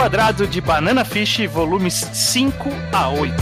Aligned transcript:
Reenquadrado 0.00 0.46
de 0.46 0.62
Banana 0.62 1.04
Fish, 1.04 1.46
volumes 1.46 1.92
5 1.92 2.70
a 2.90 3.10
8. 3.10 3.34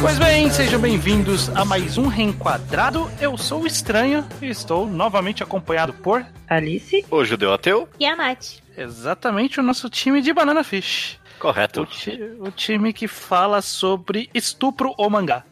Pois 0.00 0.18
bem, 0.18 0.50
sejam 0.50 0.78
bem-vindos 0.80 1.48
a 1.56 1.64
mais 1.64 1.96
um 1.96 2.06
Reenquadrado. 2.08 3.10
Eu 3.20 3.38
sou 3.38 3.62
o 3.62 3.66
Estranho 3.66 4.26
e 4.42 4.46
estou 4.48 4.86
novamente 4.86 5.42
acompanhado 5.42 5.92
por 5.94 6.24
Alice. 6.48 7.04
O 7.10 7.24
judeu 7.24 7.52
ateu? 7.52 7.88
E 7.98 8.04
a 8.06 8.14
Nath. 8.14 8.58
exatamente 8.76 9.58
o 9.58 9.62
nosso 9.62 9.88
time 9.88 10.20
de 10.20 10.32
Banana 10.32 10.62
Fish. 10.62 11.18
O, 11.36 11.40
Correto. 11.40 11.86
ti- 11.86 12.18
o 12.38 12.50
time 12.50 12.92
que 12.92 13.08
fala 13.08 13.62
sobre 13.62 14.28
estupro 14.34 14.94
ou 14.98 15.08
mangá. 15.08 15.42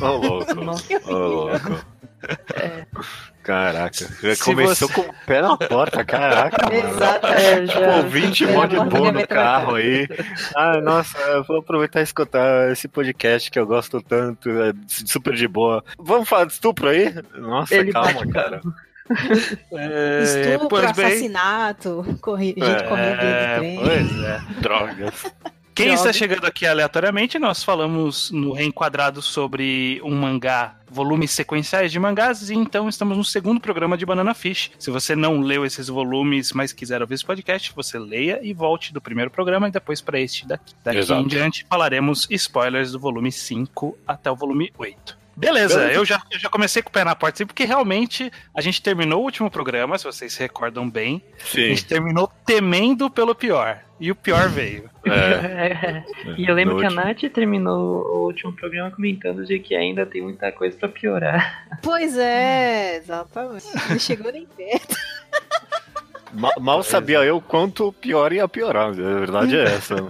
Ô, 0.00 0.06
louco. 0.06 0.52
Ô, 1.06 1.12
louco. 1.16 1.84
Caraca, 3.42 4.06
já 4.22 4.34
Se 4.34 4.44
começou 4.44 4.88
você- 4.88 4.94
com 4.94 5.00
o 5.02 5.14
pé 5.26 5.40
na 5.40 5.56
porta, 5.56 6.04
caraca. 6.04 6.74
Exato, 6.74 7.26
é, 7.28 7.60
Tipo, 7.66 7.80
já. 7.80 7.96
ouvinte 7.96 8.44
É, 8.44 8.52
mó 8.52 8.66
de 8.66 8.76
boa 8.76 9.06
já 9.06 9.12
no 9.12 9.26
carro 9.26 9.74
aí. 9.76 10.06
Ah, 10.54 10.80
nossa, 10.82 11.16
eu 11.18 11.44
vou 11.44 11.58
aproveitar 11.58 12.00
e 12.00 12.02
escutar 12.02 12.70
esse 12.70 12.86
podcast 12.88 13.50
que 13.50 13.58
eu 13.58 13.66
gosto 13.66 14.02
tanto, 14.02 14.50
é 14.50 14.72
super 14.86 15.34
de 15.34 15.48
boa. 15.48 15.82
Vamos 15.98 16.28
falar 16.28 16.44
de 16.44 16.52
estupro 16.52 16.88
aí? 16.88 17.14
Nossa, 17.38 17.74
Ele 17.74 17.92
calma, 17.92 18.26
cara. 18.26 18.60
É, 19.72 20.22
Estupro, 20.22 20.80
bem, 20.80 20.90
assassinato, 20.90 22.18
corri... 22.20 22.48
gente 22.48 22.62
É, 22.64 22.82
correndo 22.82 23.16
dentro 23.20 23.54
do 23.54 23.58
trem. 23.58 23.80
pois 23.82 24.24
é. 24.24 24.40
Drogas. 24.60 25.32
Quem 25.78 25.92
está 25.92 26.12
chegando 26.12 26.44
aqui 26.44 26.66
aleatoriamente, 26.66 27.38
nós 27.38 27.62
falamos 27.62 28.32
no 28.32 28.52
reenquadrado 28.52 29.22
sobre 29.22 30.00
um 30.02 30.12
mangá, 30.12 30.76
volumes 30.90 31.30
sequenciais 31.30 31.92
de 31.92 32.00
mangás, 32.00 32.50
e 32.50 32.54
então 32.54 32.88
estamos 32.88 33.16
no 33.16 33.24
segundo 33.24 33.60
programa 33.60 33.96
de 33.96 34.04
Banana 34.04 34.34
Fish. 34.34 34.72
Se 34.76 34.90
você 34.90 35.14
não 35.14 35.40
leu 35.40 35.64
esses 35.64 35.86
volumes, 35.86 36.52
mas 36.52 36.72
quiser 36.72 37.00
ouvir 37.00 37.14
esse 37.14 37.24
podcast, 37.24 37.72
você 37.76 37.96
leia 37.96 38.40
e 38.42 38.52
volte 38.52 38.92
do 38.92 39.00
primeiro 39.00 39.30
programa 39.30 39.68
e 39.68 39.70
depois 39.70 40.00
para 40.00 40.18
este 40.18 40.48
daqui. 40.48 40.74
Daqui 40.82 40.98
Exato. 40.98 41.22
em 41.22 41.28
diante 41.28 41.64
falaremos 41.70 42.26
spoilers 42.28 42.90
do 42.90 42.98
volume 42.98 43.30
5 43.30 43.96
até 44.04 44.28
o 44.28 44.34
volume 44.34 44.72
8. 44.76 45.27
Beleza, 45.38 45.78
Beleza. 45.78 45.92
Eu, 45.94 46.04
já, 46.04 46.20
eu 46.30 46.38
já 46.38 46.48
comecei 46.48 46.82
com 46.82 46.88
o 46.90 46.92
pé 46.92 47.04
na 47.04 47.14
porta, 47.14 47.36
assim, 47.36 47.46
porque 47.46 47.64
realmente 47.64 48.30
a 48.54 48.60
gente 48.60 48.82
terminou 48.82 49.20
o 49.20 49.24
último 49.24 49.50
programa, 49.50 49.96
se 49.96 50.04
vocês 50.04 50.32
se 50.32 50.40
recordam 50.40 50.88
bem. 50.90 51.22
A 51.40 51.44
Sim. 51.44 51.68
gente 51.68 51.86
terminou 51.86 52.30
temendo 52.44 53.08
pelo 53.08 53.34
pior. 53.34 53.80
E 54.00 54.10
o 54.12 54.14
pior 54.14 54.48
veio. 54.48 54.88
É, 55.06 56.04
E 56.38 56.48
eu 56.48 56.54
lembro 56.54 56.74
no 56.74 56.80
que 56.80 56.86
a 56.86 56.88
último- 56.88 57.04
Nath 57.04 57.32
terminou 57.32 58.04
o 58.06 58.26
último 58.26 58.52
programa 58.52 58.90
comentando 58.92 59.44
de 59.44 59.58
que 59.58 59.74
ainda 59.74 60.04
tem 60.06 60.22
muita 60.22 60.52
coisa 60.52 60.76
pra 60.76 60.88
piorar. 60.88 61.66
Pois 61.82 62.16
é, 62.16 62.96
exatamente. 62.96 63.66
Não 63.90 63.98
chegou 63.98 64.30
nem 64.32 64.46
perto. 64.46 64.96
Ma- 66.32 66.52
Mal 66.60 66.82
sabia 66.82 67.24
eu 67.24 67.40
quanto 67.40 67.92
pior 67.92 68.32
ia 68.32 68.46
piorar. 68.48 68.88
A 68.88 68.90
verdade 68.90 69.56
é 69.56 69.64
essa. 69.64 69.96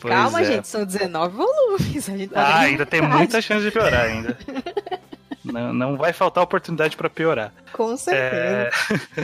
Pois 0.00 0.14
Calma, 0.14 0.40
é. 0.42 0.44
gente, 0.44 0.68
são 0.68 0.84
19 0.84 1.36
volumes. 1.36 2.08
A 2.08 2.16
gente 2.16 2.28
tá 2.30 2.40
Ah, 2.40 2.58
ainda 2.60 2.86
tem 2.86 3.02
muita 3.02 3.40
chance 3.42 3.64
de 3.64 3.70
piorar 3.72 4.04
ainda. 4.04 4.38
Não, 5.44 5.72
não 5.72 5.96
vai 5.96 6.12
faltar 6.12 6.44
oportunidade 6.44 6.94
pra 6.94 7.08
piorar. 7.08 7.52
Com 7.72 7.96
certeza. 7.96 8.36
É... 8.36 8.70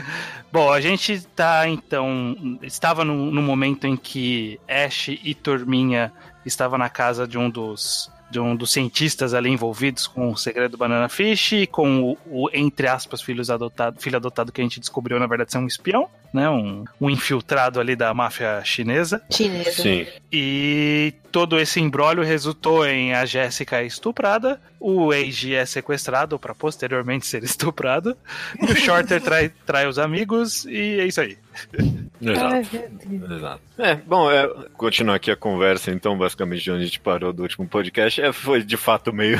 Bom, 0.50 0.72
a 0.72 0.80
gente 0.80 1.20
tá 1.36 1.68
então. 1.68 2.58
Estava 2.62 3.04
no, 3.04 3.30
no 3.30 3.42
momento 3.42 3.86
em 3.86 3.94
que 3.94 4.58
Ash 4.66 5.08
e 5.08 5.34
Turminha 5.34 6.10
estavam 6.46 6.78
na 6.78 6.88
casa 6.88 7.28
de 7.28 7.36
um 7.36 7.50
dos. 7.50 8.10
De 8.30 8.40
um 8.40 8.56
dos 8.56 8.72
cientistas 8.72 9.32
ali 9.32 9.50
envolvidos 9.50 10.06
com 10.06 10.30
o 10.30 10.36
segredo 10.36 10.72
do 10.72 10.78
Banana 10.78 11.08
Fish 11.08 11.52
e 11.52 11.66
com 11.66 12.02
o, 12.02 12.18
o, 12.26 12.50
entre 12.52 12.88
aspas, 12.88 13.22
filhos 13.22 13.50
adotado, 13.50 14.00
filho 14.00 14.16
adotado 14.16 14.50
que 14.50 14.60
a 14.60 14.64
gente 14.64 14.80
descobriu, 14.80 15.18
na 15.20 15.26
verdade, 15.26 15.52
ser 15.52 15.58
um 15.58 15.66
espião, 15.66 16.08
né? 16.32 16.48
Um, 16.50 16.84
um 17.00 17.08
infiltrado 17.08 17.78
ali 17.78 17.94
da 17.94 18.12
máfia 18.12 18.60
chinesa. 18.64 19.22
Chinesa. 19.30 19.82
Sim. 19.82 20.06
E 20.32 21.14
todo 21.30 21.60
esse 21.60 21.80
embrólio 21.80 22.24
resultou 22.24 22.84
em 22.86 23.14
a 23.14 23.24
Jéssica 23.24 23.82
estuprada, 23.82 24.60
o 24.80 25.12
Eiji 25.12 25.54
é 25.54 25.64
sequestrado 25.64 26.38
para 26.38 26.54
posteriormente 26.54 27.26
ser 27.26 27.42
estuprado, 27.44 28.16
e 28.60 28.64
o 28.64 28.76
Shorter 28.76 29.20
trai, 29.22 29.52
trai 29.64 29.86
os 29.86 29.98
amigos, 29.98 30.64
e 30.64 31.00
é 31.00 31.06
isso 31.06 31.20
aí. 31.20 31.38
Exato. 32.20 32.54
Ai. 32.54 33.36
Exato. 33.36 33.62
É, 33.78 33.94
bom, 33.96 34.30
é, 34.30 34.48
continuar 34.76 35.16
aqui 35.16 35.30
a 35.30 35.36
conversa, 35.36 35.90
então, 35.90 36.16
basicamente, 36.16 36.62
de 36.62 36.70
onde 36.70 36.82
a 36.82 36.86
gente 36.86 37.00
parou 37.00 37.32
do 37.32 37.42
último 37.42 37.66
podcast, 37.66 38.20
é, 38.20 38.32
foi 38.32 38.62
de 38.62 38.76
fato 38.76 39.12
meio. 39.12 39.38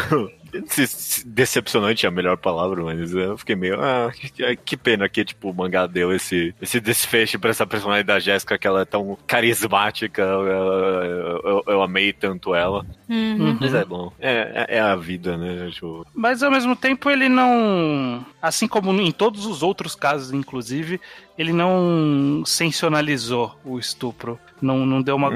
Decepcionante 1.27 2.07
é 2.07 2.09
a 2.09 2.13
melhor 2.13 2.37
palavra, 2.37 2.83
mas 2.85 3.13
eu 3.13 3.37
fiquei 3.39 3.57
meio. 3.57 3.81
Ah, 3.81 4.11
que, 4.65 4.77
pena 4.77 5.09
que, 5.09 5.25
tipo, 5.25 5.51
o 5.51 5.55
mangá 5.55 5.87
deu 5.87 6.13
esse, 6.13 6.55
esse 6.61 6.81
desfecho 6.81 7.39
pra 7.39 7.51
essa 7.51 7.67
personagem 7.67 8.05
da 8.05 8.19
Jéssica, 8.19 8.59
que 8.59 8.67
ela 8.67 8.83
é 8.83 8.85
tão 8.85 9.17
carismática, 9.27 10.23
eu, 10.23 10.47
eu- 10.47 11.41
eu- 11.45 11.63
eu 11.67 11.83
amei 11.83 12.13
tanto 12.13 12.55
ela. 12.55 12.85
Uhum. 13.09 13.59
Mas 13.61 13.75
é 13.75 13.85
bom, 13.85 14.13
é, 14.19 14.67
é, 14.69 14.77
é 14.77 14.81
a 14.81 14.97
vida, 14.97 15.37
né? 15.37 15.69
Tipo, 15.71 16.07
Mas 16.15 16.43
ao 16.43 16.51
mesmo 16.51 16.75
tempo 16.75 17.11
ele 17.11 17.29
não. 17.29 18.25
Assim 18.41 18.67
como 18.69 18.93
em 19.01 19.11
todos 19.13 19.47
os 19.47 19.63
outros 19.63 19.95
casos, 19.95 20.33
inclusive, 20.33 21.01
ele 21.39 21.53
não 21.53 22.43
sensacionalizou 22.47 23.59
o 23.65 23.79
estupro. 23.79 24.39
Não, 24.61 24.85
não 24.87 25.03
deu 25.03 25.17
uma 25.17 25.29
Uhum. 25.29 25.35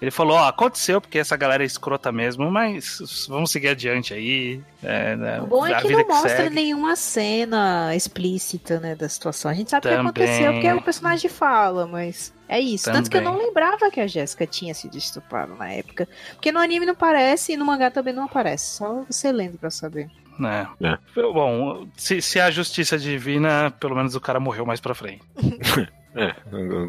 Ele 0.00 0.10
falou, 0.12 0.36
ó, 0.36 0.46
aconteceu 0.48 1.00
porque 1.00 1.18
essa 1.18 1.36
galera 1.36 1.64
é 1.64 1.66
escrota 1.66 2.12
mesmo, 2.12 2.48
mas 2.52 3.26
vamos 3.28 3.50
seguir 3.50 3.68
adiante 3.68 4.14
aí. 4.14 4.60
É, 4.82 5.16
né, 5.16 5.40
O 5.40 5.46
bom 5.48 5.66
é 5.66 5.74
que 5.80 5.88
não 5.90 6.06
mostra 6.06 6.36
segue. 6.36 6.54
nenhuma 6.54 6.94
cena 6.94 7.94
explícita, 7.96 8.78
né, 8.78 8.94
da 8.94 9.08
situação. 9.08 9.50
A 9.50 9.54
gente 9.54 9.70
sabe 9.70 9.86
o 9.86 9.90
que 9.90 9.96
Também. 9.96 10.10
aconteceu 10.10 10.52
porque 10.52 10.72
o 10.72 10.82
personagem 10.82 11.28
fala, 11.28 11.84
mas 11.86 12.32
é 12.48 12.60
isso. 12.60 12.84
Tanto 12.92 13.10
que 13.10 13.16
eu 13.16 13.22
não 13.22 13.32
Também. 13.32 13.48
lembrava 13.48 13.90
que 13.90 14.00
a 14.00 14.06
Jéssica 14.06 14.46
tinha 14.46 14.72
sido 14.72 14.96
estuprada 14.96 15.52
na 15.56 15.68
época. 15.72 16.06
Porque 16.34 16.52
no 16.52 16.60
anime 16.60 16.86
não 16.86 16.92
aparece 16.92 17.54
e 17.54 17.56
no 17.56 17.64
mangá 17.64 17.90
também 17.90 18.14
não 18.14 18.24
aparece. 18.24 18.76
Só 18.76 19.04
você 19.10 19.32
lendo 19.32 19.58
pra 19.58 19.68
saber. 19.70 20.08
né? 20.38 20.68
É. 20.80 20.96
Bom, 21.20 21.88
se, 21.96 22.22
se 22.22 22.38
a 22.38 22.48
justiça 22.52 22.96
divina, 22.96 23.72
pelo 23.80 23.96
menos 23.96 24.14
o 24.14 24.20
cara 24.20 24.38
morreu 24.38 24.64
mais 24.64 24.78
pra 24.80 24.94
frente. 24.94 25.22
é, 26.18 26.34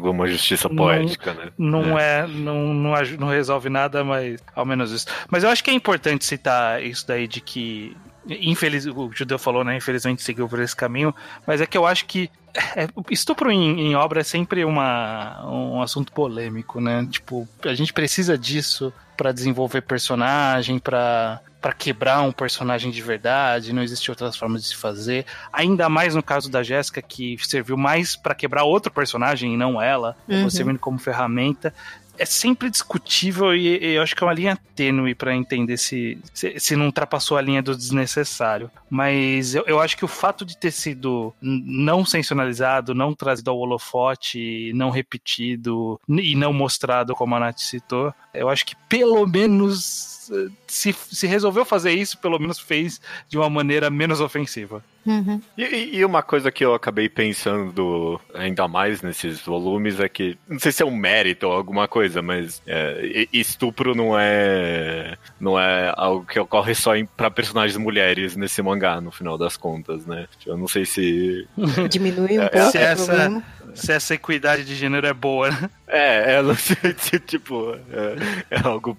uma 0.08 0.26
justiça 0.26 0.68
Não- 0.68 0.76
poética, 0.76 1.32
né? 1.34 1.50
Não 1.56 1.98
é, 1.98 2.26
não, 2.26 2.74
não, 2.74 2.94
aju- 2.94 3.18
não 3.18 3.28
resolve 3.28 3.68
nada, 3.68 4.02
mas 4.04 4.42
ao 4.54 4.64
menos 4.66 4.90
isso. 4.92 5.06
Mas 5.30 5.44
eu 5.44 5.50
acho 5.50 5.62
que 5.64 5.70
é 5.70 5.74
importante 5.74 6.24
citar 6.24 6.82
isso 6.82 7.06
daí 7.06 7.26
de 7.28 7.40
que. 7.40 7.96
Infeliz, 8.28 8.84
o 8.86 9.10
judeu 9.12 9.38
falou, 9.38 9.64
né? 9.64 9.76
Infelizmente 9.76 10.22
seguiu 10.22 10.46
por 10.46 10.60
esse 10.60 10.76
caminho, 10.76 11.12
mas 11.46 11.60
é 11.62 11.66
que 11.66 11.76
eu 11.76 11.86
acho 11.86 12.04
que 12.04 12.30
é, 12.76 12.86
estupro 13.10 13.50
em, 13.50 13.80
em 13.80 13.94
obra 13.96 14.20
é 14.20 14.22
sempre 14.24 14.62
uma, 14.62 15.42
um 15.46 15.80
assunto 15.80 16.12
polêmico, 16.12 16.80
né? 16.82 17.08
Tipo, 17.10 17.48
a 17.64 17.72
gente 17.72 17.94
precisa 17.94 18.36
disso 18.36 18.92
pra 19.16 19.32
desenvolver 19.32 19.80
personagem, 19.80 20.78
pra 20.78 21.40
para 21.60 21.72
quebrar 21.72 22.22
um 22.22 22.32
personagem 22.32 22.90
de 22.90 23.02
verdade, 23.02 23.72
não 23.72 23.82
existe 23.82 24.10
outras 24.10 24.36
formas 24.36 24.62
de 24.62 24.68
se 24.68 24.76
fazer. 24.76 25.26
Ainda 25.52 25.88
mais 25.88 26.14
no 26.14 26.22
caso 26.22 26.50
da 26.50 26.62
Jéssica, 26.62 27.02
que 27.02 27.36
serviu 27.42 27.76
mais 27.76 28.16
pra 28.16 28.34
quebrar 28.34 28.64
outro 28.64 28.90
personagem 28.92 29.54
e 29.54 29.56
não 29.56 29.80
ela, 29.80 30.16
Uhum. 30.28 30.48
servindo 30.48 30.78
como 30.78 30.98
ferramenta. 30.98 31.74
É 32.18 32.24
sempre 32.26 32.68
discutível 32.68 33.54
e, 33.54 33.78
e 33.82 33.94
eu 33.94 34.02
acho 34.02 34.14
que 34.14 34.22
é 34.22 34.26
uma 34.26 34.34
linha 34.34 34.58
tênue 34.76 35.14
pra 35.14 35.34
entender 35.34 35.78
se, 35.78 36.18
se, 36.34 36.58
se 36.60 36.76
não 36.76 36.86
ultrapassou 36.86 37.38
a 37.38 37.40
linha 37.40 37.62
do 37.62 37.74
desnecessário. 37.74 38.70
Mas 38.90 39.54
eu, 39.54 39.64
eu 39.66 39.80
acho 39.80 39.96
que 39.96 40.04
o 40.04 40.08
fato 40.08 40.44
de 40.44 40.54
ter 40.54 40.70
sido 40.70 41.32
não 41.40 42.04
sensacionalizado, 42.04 42.94
não 42.94 43.14
trazido 43.14 43.50
ao 43.50 43.58
holofote, 43.58 44.70
não 44.74 44.90
repetido 44.90 45.98
e 46.08 46.34
não 46.34 46.52
mostrado, 46.52 47.14
como 47.14 47.34
a 47.34 47.40
Nath 47.40 47.58
citou, 47.60 48.12
eu 48.34 48.48
acho 48.50 48.66
que 48.66 48.76
pelo 48.88 49.26
menos 49.26 50.19
se, 50.66 50.92
se 50.92 51.26
resolveu 51.26 51.64
fazer 51.64 51.92
isso, 51.92 52.18
pelo 52.18 52.38
menos 52.38 52.58
fez 52.58 53.00
de 53.28 53.36
uma 53.38 53.48
maneira 53.50 53.90
menos 53.90 54.20
ofensiva. 54.20 54.82
Uhum. 55.06 55.40
E, 55.56 55.96
e- 55.96 56.04
uma 56.04 56.22
coisa 56.22 56.52
que 56.52 56.62
eu 56.62 56.74
acabei 56.74 57.08
pensando 57.08 58.20
ainda 58.34 58.68
mais 58.68 59.00
nesses 59.00 59.40
volumes 59.40 59.98
é 59.98 60.08
que, 60.10 60.36
não 60.46 60.58
sei 60.58 60.72
se 60.72 60.82
é 60.82 60.86
um 60.86 60.94
mérito 60.94 61.46
ou 61.46 61.52
alguma 61.54 61.88
coisa, 61.88 62.20
mas 62.20 62.60
é, 62.66 63.26
estupro 63.32 63.94
não 63.94 64.18
é 64.18 65.16
não 65.40 65.58
é 65.58 65.92
algo 65.96 66.26
que 66.26 66.38
ocorre 66.38 66.74
só 66.74 66.92
para 67.16 67.30
personagens 67.30 67.78
mulheres 67.78 68.36
nesse 68.36 68.60
mangá, 68.62 69.00
no 69.00 69.10
final 69.10 69.38
das 69.38 69.56
contas, 69.56 70.04
né? 70.04 70.26
Eu 70.46 70.58
não 70.58 70.68
sei 70.68 70.84
se 70.84 71.48
Diminui 71.88 72.38
um 72.38 72.42
É, 72.42 72.48
pouco 72.50 72.70
se 72.70 72.76
o 72.76 72.80
essa- 72.80 73.06
problema. 73.06 73.42
Se 73.74 73.92
essa 73.92 74.14
equidade 74.14 74.64
de 74.64 74.74
gênero 74.74 75.06
é 75.06 75.12
boa, 75.12 75.50
né? 75.50 75.70
É, 75.92 76.34
ela 76.34 76.54
tipo, 77.26 77.76
é, 77.90 78.56
é 78.56 78.60
algo 78.62 78.96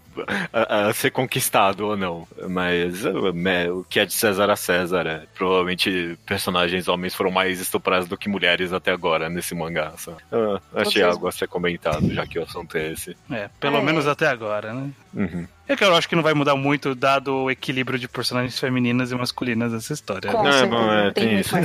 a, 0.51 0.89
a, 0.89 0.93
ser 0.93 1.09
conquistado 1.11 1.87
ou 1.87 1.95
não. 1.95 2.27
Mas 2.49 3.05
é, 3.05 3.71
o 3.71 3.83
que 3.83 3.99
é 3.99 4.05
de 4.05 4.13
César 4.13 4.49
a 4.49 4.57
César 4.57 5.07
é. 5.07 5.23
Provavelmente 5.33 6.17
personagens 6.25 6.89
homens 6.89 7.15
foram 7.15 7.31
mais 7.31 7.61
estuprados 7.61 8.09
do 8.09 8.17
que 8.17 8.27
mulheres 8.27 8.73
até 8.73 8.91
agora 8.91 9.29
nesse 9.29 9.55
mangá. 9.55 9.93
Só. 9.97 10.17
Ah, 10.31 10.59
achei 10.75 11.01
algo 11.01 11.27
a 11.27 11.31
ser 11.31 11.47
comentado, 11.47 12.13
já 12.13 12.27
que 12.27 12.37
o 12.37 12.43
assunto 12.43 12.77
é 12.77 12.91
esse. 12.91 13.15
É, 13.31 13.49
pelo 13.59 13.77
é. 13.77 13.81
menos 13.81 14.05
até 14.05 14.27
agora, 14.27 14.73
né? 14.73 14.89
Uhum. 15.13 15.47
É 15.67 15.75
que 15.77 15.85
eu 15.85 15.95
acho 15.95 16.09
que 16.09 16.15
não 16.17 16.23
vai 16.23 16.33
mudar 16.33 16.55
muito, 16.57 16.93
dado 16.93 17.33
o 17.33 17.51
equilíbrio 17.51 17.97
de 17.97 18.09
personagens 18.09 18.59
femininas 18.59 19.11
e 19.11 19.15
masculinas 19.15 19.71
dessa 19.71 19.93
história. 19.93 20.29
Com 20.29 20.43
né? 20.43 20.65
Não, 20.65 20.67
não, 20.67 20.93
é, 20.93 21.11
tem, 21.11 21.27
tem 21.27 21.39
isso. 21.39 21.55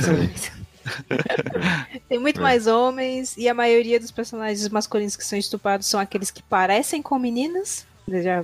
Tem 2.07 2.19
muito 2.19 2.41
mais 2.41 2.67
homens 2.67 3.35
e 3.37 3.47
a 3.47 3.53
maioria 3.53 3.99
dos 3.99 4.11
personagens 4.11 4.67
masculinos 4.69 5.15
que 5.15 5.23
são 5.23 5.37
estuprados 5.37 5.87
são 5.87 5.99
aqueles 5.99 6.31
que 6.31 6.41
parecem 6.43 7.01
com 7.01 7.17
meninas. 7.17 7.85
Já 8.07 8.43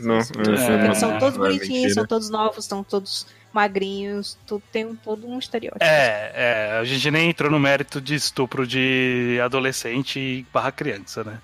não, 0.00 0.18
é, 0.18 0.84
Eles 0.84 0.98
são 0.98 1.18
todos 1.18 1.36
bonitinhos, 1.36 1.94
são 1.94 2.06
todos 2.06 2.30
novos, 2.30 2.64
são 2.64 2.84
todos 2.84 3.26
magrinhos, 3.52 4.38
tudo, 4.46 4.62
tem 4.72 4.86
um, 4.86 4.96
todo 4.96 5.26
um 5.26 5.38
estereótipo. 5.38 5.84
É, 5.84 6.32
é, 6.34 6.78
a 6.78 6.84
gente 6.84 7.10
nem 7.10 7.30
entrou 7.30 7.50
no 7.50 7.58
mérito 7.58 8.00
de 8.00 8.14
estupro 8.14 8.66
de 8.66 9.38
adolescente 9.42 10.46
barra 10.52 10.72
criança, 10.72 11.22
né? 11.22 11.38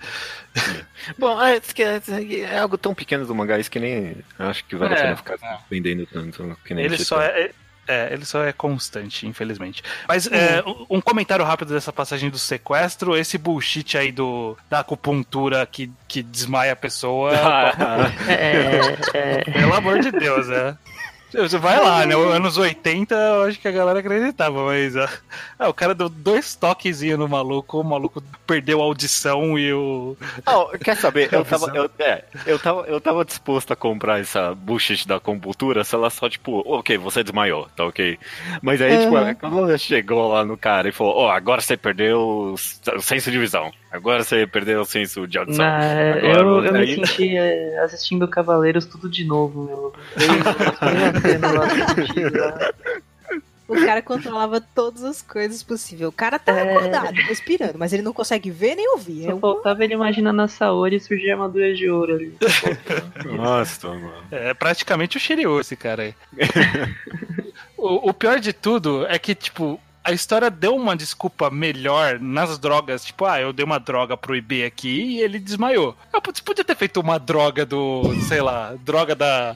Bom, 1.18 1.40
é, 1.42 1.56
é, 1.56 2.40
é, 2.40 2.58
algo 2.58 2.78
tão 2.78 2.94
pequeno 2.94 3.26
do 3.26 3.34
mangá, 3.34 3.58
isso 3.58 3.70
que 3.70 3.78
nem 3.78 4.16
acho 4.38 4.64
que 4.64 4.76
vale 4.76 4.94
a 4.94 4.96
pena 4.96 5.16
ficar 5.16 5.66
vendendo 5.70 6.06
tanto. 6.06 6.56
ele 6.70 6.98
só 6.98 7.20
é, 7.20 7.50
é, 7.88 8.12
ele 8.12 8.24
só 8.26 8.44
é 8.44 8.52
constante, 8.52 9.26
infelizmente. 9.26 9.82
Mas 10.06 10.26
é, 10.26 10.62
um 10.90 11.00
comentário 11.00 11.44
rápido 11.44 11.72
dessa 11.72 11.92
passagem 11.92 12.28
do 12.28 12.38
sequestro, 12.38 13.16
esse 13.16 13.38
bullshit 13.38 13.96
aí 13.96 14.12
do, 14.12 14.56
da 14.68 14.80
acupuntura 14.80 15.66
que, 15.66 15.90
que 16.06 16.22
desmaia 16.22 16.74
a 16.74 16.76
pessoa. 16.76 17.32
é, 18.28 19.10
é, 19.40 19.44
pelo 19.50 19.74
amor 19.74 20.00
de 20.00 20.12
Deus, 20.12 20.46
né? 20.48 20.76
Você 21.32 21.58
vai 21.58 21.78
lá, 21.78 22.06
né? 22.06 22.14
Anos 22.14 22.56
80, 22.56 23.14
eu 23.14 23.42
acho 23.42 23.60
que 23.60 23.68
a 23.68 23.72
galera 23.72 23.98
acreditava, 23.98 24.64
mas. 24.64 24.94
Ah, 25.58 25.68
o 25.68 25.74
cara 25.74 25.94
deu 25.94 26.08
dois 26.08 26.54
toquezinhos 26.54 27.18
no 27.18 27.28
maluco, 27.28 27.80
o 27.80 27.84
maluco 27.84 28.22
perdeu 28.46 28.80
a 28.80 28.84
audição 28.84 29.58
e 29.58 29.72
o. 29.72 30.16
Oh, 30.46 30.78
quer 30.78 30.96
saber? 30.96 31.28
Eu 31.38 31.44
tava, 31.44 31.66
eu, 31.74 31.90
é, 31.98 32.24
eu, 32.46 32.58
tava, 32.58 32.80
eu 32.86 33.00
tava 33.00 33.24
disposto 33.24 33.72
a 33.72 33.76
comprar 33.76 34.20
essa 34.20 34.54
bullshit 34.54 35.06
da 35.06 35.20
compultura 35.20 35.84
se 35.84 35.94
ela 35.94 36.10
só, 36.10 36.28
tipo, 36.28 36.62
ok, 36.66 36.96
você 36.98 37.22
desmaiou, 37.22 37.68
tá 37.76 37.84
ok. 37.84 38.18
Mas 38.62 38.80
aí, 38.80 38.96
uhum. 38.96 39.26
tipo, 39.26 39.40
quando 39.40 39.58
ela 39.58 39.78
chegou 39.78 40.28
lá 40.28 40.44
no 40.44 40.56
cara 40.56 40.88
e 40.88 40.92
falou, 40.92 41.14
ó, 41.14 41.26
oh, 41.26 41.30
agora 41.30 41.60
você 41.60 41.76
perdeu 41.76 42.54
o 42.54 43.00
senso 43.00 43.30
de 43.30 43.38
visão. 43.38 43.70
Agora 43.90 44.22
você 44.22 44.46
perdeu 44.46 44.82
o 44.82 44.84
senso 44.84 45.26
de 45.26 45.38
audição. 45.38 45.64
Nah, 45.64 45.78
Agora, 45.78 46.40
eu, 46.40 46.64
eu 46.64 46.74
aí... 46.74 46.96
me 46.96 47.06
senti 47.06 47.36
é, 47.36 47.78
assistindo 47.78 48.28
Cavaleiros 48.28 48.84
tudo 48.84 49.08
de 49.08 49.24
novo. 49.24 49.64
Meu. 49.64 49.92
O 53.68 53.74
cara 53.74 54.00
controlava 54.00 54.62
todas 54.62 55.04
as 55.04 55.20
coisas 55.20 55.62
possíveis. 55.62 56.08
O 56.08 56.12
cara 56.12 56.38
tá 56.38 56.52
é... 56.52 56.62
acordado, 56.62 57.14
respirando, 57.16 57.78
mas 57.78 57.92
ele 57.92 58.02
não 58.02 58.14
consegue 58.14 58.50
ver 58.50 58.74
nem 58.74 58.88
ouvir. 58.92 59.24
Só 59.24 59.36
é 59.36 59.38
faltava 59.38 59.84
ele 59.84 59.92
imaginando 59.92 60.40
a 60.40 60.48
Saori 60.48 60.96
e 60.96 61.00
surgir 61.00 61.32
armadura 61.32 61.74
de 61.74 61.90
ouro 61.90 62.14
ali. 62.14 62.34
Nossa, 63.36 63.88
mano. 63.88 64.24
É 64.30 64.54
praticamente 64.54 65.18
o 65.18 65.20
Shiryu 65.20 65.60
esse 65.60 65.76
cara 65.76 66.04
aí. 66.04 66.14
o, 67.76 68.08
o 68.08 68.14
pior 68.14 68.40
de 68.40 68.54
tudo 68.54 69.06
é 69.06 69.18
que, 69.18 69.34
tipo, 69.34 69.78
a 70.02 70.12
história 70.12 70.50
deu 70.50 70.74
uma 70.74 70.96
desculpa 70.96 71.50
melhor 71.50 72.18
nas 72.18 72.58
drogas. 72.58 73.04
Tipo, 73.04 73.26
ah, 73.26 73.38
eu 73.38 73.52
dei 73.52 73.66
uma 73.66 73.78
droga 73.78 74.16
pro 74.16 74.34
IB 74.34 74.64
aqui 74.64 75.02
e 75.02 75.20
ele 75.20 75.38
desmaiou. 75.38 75.94
Ah, 76.10 76.22
você 76.24 76.40
podia 76.42 76.64
ter 76.64 76.74
feito 76.74 76.98
uma 76.98 77.18
droga 77.18 77.66
do, 77.66 78.14
sei 78.26 78.40
lá, 78.40 78.74
droga 78.82 79.14
da, 79.14 79.54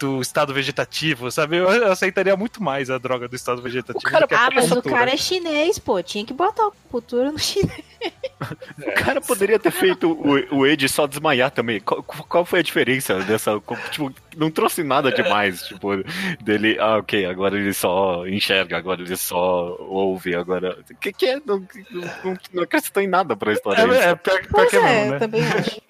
do 0.00 0.22
estado 0.22 0.54
vegetativo, 0.54 1.30
sabe? 1.30 1.58
Eu 1.58 1.92
aceitaria 1.92 2.34
muito 2.34 2.62
mais 2.62 2.88
a 2.88 2.96
droga 2.96 3.28
do 3.28 3.36
estado 3.36 3.60
vegetativo. 3.60 4.08
O 4.08 4.10
cara, 4.10 4.26
ah, 4.30 4.48
mas 4.52 4.72
o 4.72 4.82
cara 4.82 5.12
é 5.12 5.16
chinês, 5.16 5.78
pô. 5.78 6.02
Tinha 6.02 6.24
que 6.24 6.32
botar 6.32 6.68
a 6.68 6.72
cultura 6.90 7.30
no 7.30 7.38
chinês. 7.40 7.84
O 8.78 8.92
cara 8.94 9.20
poderia 9.20 9.58
ter 9.58 9.70
feito 9.70 10.10
o, 10.10 10.58
o 10.58 10.66
Ed 10.66 10.88
só 10.88 11.06
desmaiar 11.06 11.50
também. 11.50 11.80
Qual, 11.80 12.02
qual 12.02 12.44
foi 12.44 12.60
a 12.60 12.62
diferença 12.62 13.20
dessa. 13.20 13.60
Tipo, 13.90 14.12
não 14.36 14.50
trouxe 14.50 14.82
nada 14.82 15.12
demais, 15.12 15.62
tipo, 15.62 15.90
dele. 16.42 16.76
Ah, 16.80 16.96
ok, 16.96 17.26
agora 17.26 17.58
ele 17.58 17.72
só 17.74 18.26
enxerga, 18.26 18.78
agora 18.78 19.02
ele 19.02 19.16
só 19.16 19.76
ouve, 19.80 20.34
agora. 20.34 20.78
O 20.90 20.96
que, 20.96 21.12
que 21.12 21.26
é? 21.26 21.40
Não, 21.44 21.66
não, 21.90 22.38
não 22.54 22.62
acrescentou 22.62 23.02
em 23.02 23.08
nada 23.08 23.36
pra 23.36 23.52
história. 23.52 23.82
É, 23.82 24.10
é 24.10 24.14
pior, 24.14 24.46
pior 24.46 24.66
que 24.66 24.76
é, 24.76 25.04
não, 25.04 25.10
né? 25.12 25.18
também 25.18 25.42
acho. 25.52 25.80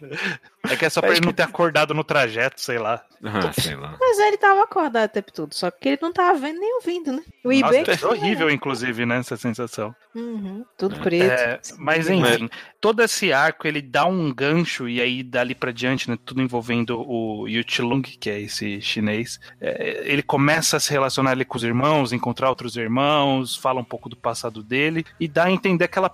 É 0.69 0.76
que 0.76 0.85
é 0.85 0.91
só 0.91 1.00
pra 1.00 1.11
ele 1.11 1.20
não 1.20 1.32
ter 1.32 1.44
acordado 1.44 1.94
no 1.94 2.05
trajeto, 2.05 2.61
sei 2.61 2.79
lá. 2.79 3.03
Ah, 3.23 3.53
sei 3.53 3.76
lá. 3.76 3.96
Mas 3.99 4.19
ele 4.19 4.37
tava 4.37 4.62
acordado 4.62 5.08
o 5.08 5.12
tempo 5.12 5.32
todo, 5.32 5.55
só 5.55 5.70
que 5.70 5.88
ele 5.88 5.99
não 6.03 6.12
tava 6.12 6.38
vendo 6.38 6.58
nem 6.58 6.75
ouvindo, 6.75 7.12
né? 7.12 7.23
O 7.44 7.53
eBay. 7.53 7.85
Nossa, 7.87 8.06
é 8.06 8.08
horrível, 8.08 8.50
inclusive, 8.50 9.06
né? 9.06 9.19
Essa 9.19 9.37
sensação. 9.37 9.94
Uhum, 10.14 10.64
tudo 10.76 10.89
preto. 10.96 11.31
É, 11.31 11.60
mas 11.78 12.08
enfim, 12.08 12.48
todo 12.81 13.02
esse 13.02 13.32
arco 13.32 13.66
ele 13.66 13.82
dá 13.82 14.06
um 14.06 14.32
gancho, 14.32 14.88
e 14.88 15.00
aí 15.00 15.22
dali 15.22 15.54
pra 15.54 15.72
diante, 15.72 16.10
né? 16.10 16.19
Tudo 16.25 16.42
envolvendo 16.42 17.00
o 17.00 17.46
Yuchilung, 17.48 18.02
que 18.02 18.31
é 18.31 18.40
esse 18.40 18.81
chinês. 18.81 19.40
É, 19.60 20.02
ele 20.04 20.22
começa 20.22 20.76
a 20.76 20.81
se 20.81 20.90
relacionar 20.90 21.32
ali 21.32 21.44
com 21.44 21.56
os 21.56 21.64
irmãos, 21.64 22.12
encontrar 22.12 22.48
outros 22.48 22.76
irmãos, 22.76 23.56
fala 23.56 23.81
um 23.81 23.84
pouco 23.84 24.08
do 24.08 24.16
passado 24.16 24.62
dele, 24.62 25.04
e 25.19 25.28
dá 25.28 25.44
a 25.44 25.50
entender 25.50 25.84
aquela, 25.84 26.10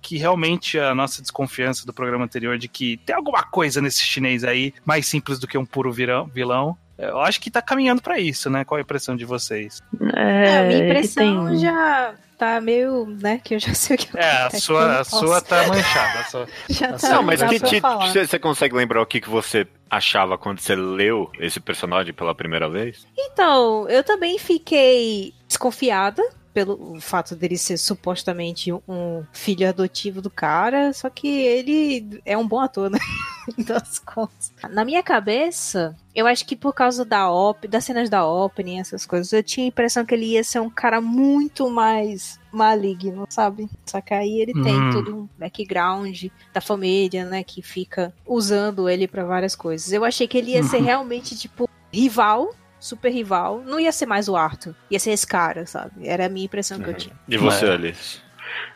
que 0.00 0.16
realmente 0.16 0.78
a 0.78 0.94
nossa 0.94 1.22
desconfiança 1.22 1.86
do 1.86 1.92
programa 1.92 2.24
anterior 2.24 2.58
de 2.58 2.68
que 2.68 2.98
tem 2.98 3.14
alguma 3.14 3.42
coisa 3.42 3.80
nesse 3.80 4.02
chinês 4.02 4.44
aí, 4.44 4.72
mais 4.84 5.06
simples 5.06 5.38
do 5.38 5.46
que 5.46 5.58
um 5.58 5.64
puro 5.64 5.92
vilão. 5.92 6.76
Eu 6.98 7.20
acho 7.20 7.40
que 7.40 7.50
tá 7.50 7.60
caminhando 7.60 8.00
para 8.00 8.18
isso, 8.20 8.48
né? 8.48 8.64
Qual 8.64 8.78
a 8.78 8.82
impressão 8.82 9.16
de 9.16 9.24
vocês? 9.24 9.82
É, 10.14 10.46
é 10.46 10.58
a 10.58 10.62
minha 10.64 10.84
impressão 10.84 11.48
tem... 11.48 11.58
já 11.58 12.14
tá 12.42 12.60
meio, 12.60 13.06
né, 13.06 13.40
que 13.42 13.54
eu 13.54 13.58
já 13.60 13.72
sei 13.72 13.94
o 13.94 13.98
que 14.00 14.18
É, 14.18 14.42
a 14.42 14.50
sua, 14.50 14.98
a 14.98 15.04
sua 15.04 15.40
tá 15.40 15.64
manchada. 15.68 16.18
A 16.18 16.24
sua, 16.24 16.48
já 16.68 16.88
a 16.88 16.98
tá, 16.98 17.08
não, 17.10 17.22
mas 17.22 17.40
que, 17.40 17.60
que, 17.60 17.80
você 17.80 18.36
consegue 18.36 18.74
lembrar 18.74 19.00
o 19.00 19.06
que, 19.06 19.20
que 19.20 19.30
você 19.30 19.64
achava 19.88 20.36
quando 20.36 20.58
você 20.58 20.74
leu 20.74 21.30
esse 21.38 21.60
personagem 21.60 22.12
pela 22.12 22.34
primeira 22.34 22.68
vez? 22.68 23.06
Então, 23.16 23.88
eu 23.88 24.02
também 24.02 24.40
fiquei 24.40 25.32
desconfiada 25.46 26.20
pelo 26.52 27.00
fato 27.00 27.34
dele 27.34 27.56
ser 27.56 27.76
supostamente 27.76 28.72
um 28.72 29.24
filho 29.32 29.68
adotivo 29.68 30.20
do 30.20 30.30
cara, 30.30 30.92
só 30.92 31.08
que 31.08 31.28
ele 31.28 32.20
é 32.24 32.36
um 32.36 32.46
bom 32.46 32.60
ator, 32.60 32.90
né? 32.90 32.98
das 33.66 33.98
contas. 33.98 34.52
Na 34.70 34.84
minha 34.84 35.02
cabeça, 35.02 35.96
eu 36.14 36.26
acho 36.26 36.46
que 36.46 36.54
por 36.54 36.72
causa 36.72 37.04
da 37.04 37.30
op 37.30 37.66
das 37.66 37.84
cenas 37.84 38.08
da 38.08 38.26
opening, 38.26 38.80
essas 38.80 39.06
coisas, 39.06 39.32
eu 39.32 39.42
tinha 39.42 39.66
a 39.66 39.68
impressão 39.68 40.04
que 40.04 40.14
ele 40.14 40.26
ia 40.26 40.44
ser 40.44 40.60
um 40.60 40.70
cara 40.70 41.00
muito 41.00 41.68
mais 41.70 42.38
maligno, 42.52 43.26
sabe? 43.28 43.68
Só 43.86 44.00
que 44.00 44.14
aí 44.14 44.40
ele 44.40 44.52
tem 44.52 44.78
hum. 44.78 44.90
todo 44.92 45.16
um 45.16 45.28
background 45.38 46.24
da 46.52 46.60
família, 46.60 47.24
né, 47.24 47.42
que 47.42 47.62
fica 47.62 48.14
usando 48.26 48.88
ele 48.88 49.08
para 49.08 49.24
várias 49.24 49.56
coisas. 49.56 49.92
Eu 49.92 50.04
achei 50.04 50.28
que 50.28 50.38
ele 50.38 50.52
ia 50.52 50.62
ser 50.62 50.78
realmente 50.82 51.36
tipo 51.36 51.68
rival 51.92 52.54
super 52.82 53.10
rival, 53.10 53.62
não 53.64 53.78
ia 53.78 53.92
ser 53.92 54.06
mais 54.06 54.28
o 54.28 54.36
Arthur. 54.36 54.74
Ia 54.90 54.98
ser 54.98 55.12
esse 55.12 55.26
cara, 55.26 55.64
sabe? 55.66 56.06
Era 56.06 56.26
a 56.26 56.28
minha 56.28 56.44
impressão 56.44 56.78
uhum. 56.78 56.84
que 56.84 56.90
eu 56.90 56.94
tinha. 56.94 57.14
E 57.28 57.36
você, 57.36 57.66
Alice? 57.66 58.20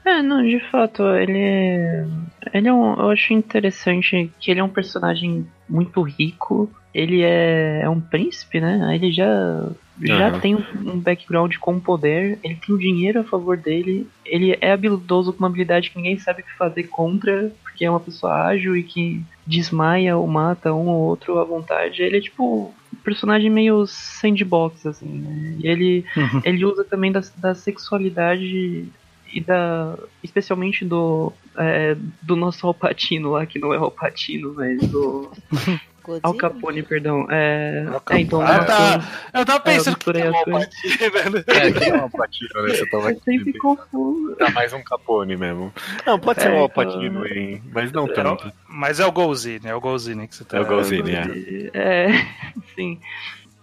É, 0.05 0.23
não, 0.23 0.43
de 0.43 0.61
fato, 0.71 1.03
ele 1.17 1.39
é. 1.39 2.07
Ele 2.55 2.69
é 2.69 2.73
um. 2.73 2.95
Eu 2.95 3.11
acho 3.11 3.33
interessante 3.33 4.31
que 4.39 4.51
ele 4.51 4.61
é 4.61 4.65
um 4.65 4.69
personagem 4.69 5.47
muito 5.69 6.01
rico. 6.03 6.71
Ele 6.95 7.23
é, 7.23 7.81
é 7.83 7.89
um 7.89 8.01
príncipe, 8.01 8.61
né? 8.61 8.95
Ele 8.95 9.13
já. 9.13 9.69
Já 9.99 10.31
uhum. 10.31 10.41
tem 10.41 10.55
um 10.55 11.01
background 11.01 11.57
com 11.57 11.81
poder, 11.81 12.39
ele 12.45 12.57
tem 12.57 12.75
o 12.75 12.79
dinheiro 12.79 13.21
a 13.21 13.25
favor 13.25 13.57
dele, 13.57 14.07
ele 14.27 14.55
é 14.61 14.71
habilidoso 14.71 15.33
com 15.33 15.39
uma 15.39 15.49
habilidade 15.49 15.89
que 15.89 15.97
ninguém 15.97 16.19
sabe 16.19 16.43
o 16.43 16.45
que 16.45 16.53
fazer 16.53 16.83
contra, 16.83 17.51
porque 17.63 17.83
é 17.83 17.89
uma 17.89 17.99
pessoa 17.99 18.45
ágil 18.45 18.77
e 18.77 18.83
que 18.83 19.25
desmaia 19.47 20.15
ou 20.15 20.27
mata 20.27 20.75
um 20.75 20.89
ou 20.89 21.01
outro 21.01 21.39
à 21.39 21.45
vontade. 21.45 22.03
Ele 22.03 22.19
é 22.19 22.21
tipo 22.21 22.75
personagem 23.07 23.49
meio 23.49 23.87
sandbox, 23.87 24.85
assim, 24.85 25.07
né? 25.07 25.57
E 25.61 25.69
ele, 25.69 26.05
uhum. 26.17 26.41
ele 26.45 26.65
usa 26.65 26.85
também 26.85 27.13
da, 27.13 27.23
da 27.37 27.55
sexualidade 27.55 28.89
e 29.33 29.41
da. 29.41 29.97
especialmente 30.25 30.85
do. 30.85 31.33
É, 31.57 31.97
do 32.21 32.35
nosso 32.35 32.67
Alpatino 32.67 33.31
lá, 33.31 33.47
que 33.47 33.61
não 33.61 33.73
é 33.73 33.77
Alpatino, 33.77 34.53
mas 34.55 34.81
do. 34.89 35.31
Al 36.23 36.35
Capone, 36.35 36.83
perdão. 36.83 37.27
É, 37.31 37.85
é 38.11 38.19
então. 38.19 38.41
Ah, 38.41 38.65
tá. 38.65 39.01
Eu 39.35 39.45
tava 39.45 39.59
é, 39.59 39.75
pensando 39.75 39.97
é, 39.97 40.13
que 40.13 40.19
é 40.19 40.31
o 40.31 40.37
Alpatino, 40.37 41.31
né? 41.31 41.45
É, 41.47 41.73
que 41.73 41.85
é 41.85 41.93
o 41.93 42.03
Alpatino, 42.03 42.63
né? 42.63 42.69
Você 42.75 42.87
tava 42.87 43.11
eu 43.13 43.21
sempre 43.21 43.53
confuso. 43.59 44.37
Tá 44.37 44.51
mais 44.51 44.73
um 44.73 44.83
Capone 44.83 45.37
mesmo. 45.37 45.73
Não, 46.07 46.19
pode 46.19 46.43
ser 46.43 46.51
é, 46.51 46.55
o 46.55 46.63
Alpatino, 46.63 47.27
então... 47.27 47.27
hein? 47.27 47.63
Mas 47.73 47.93
não 47.93 48.07
tanto. 48.07 48.53
Mas 48.69 49.01
é 49.01 49.07
o 49.07 49.13
Golzine, 49.13 49.67
é 49.67 49.75
o 49.75 49.81
Golzine 49.81 50.29
que 50.29 50.37
você 50.37 50.45
tá... 50.45 50.59
É 50.59 50.61
o 50.61 50.67
Golzine, 50.67 51.13
é. 51.13 51.71
É, 51.75 52.27
sim 52.75 53.01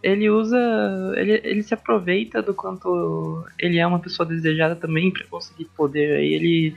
ele 0.04 0.30
usa. 0.30 0.60
Ele, 1.16 1.40
ele 1.46 1.64
se 1.64 1.74
aproveita 1.74 2.42
do 2.42 2.54
quanto 2.54 3.46
ele 3.58 3.80
é 3.80 3.88
uma 3.88 4.00
pessoa 4.00 4.28
desejada 4.28 4.76
também 4.76 5.10
para 5.10 5.24
conseguir 5.26 5.66
poder. 5.78 6.18
Aí 6.18 6.34
ele 6.34 6.76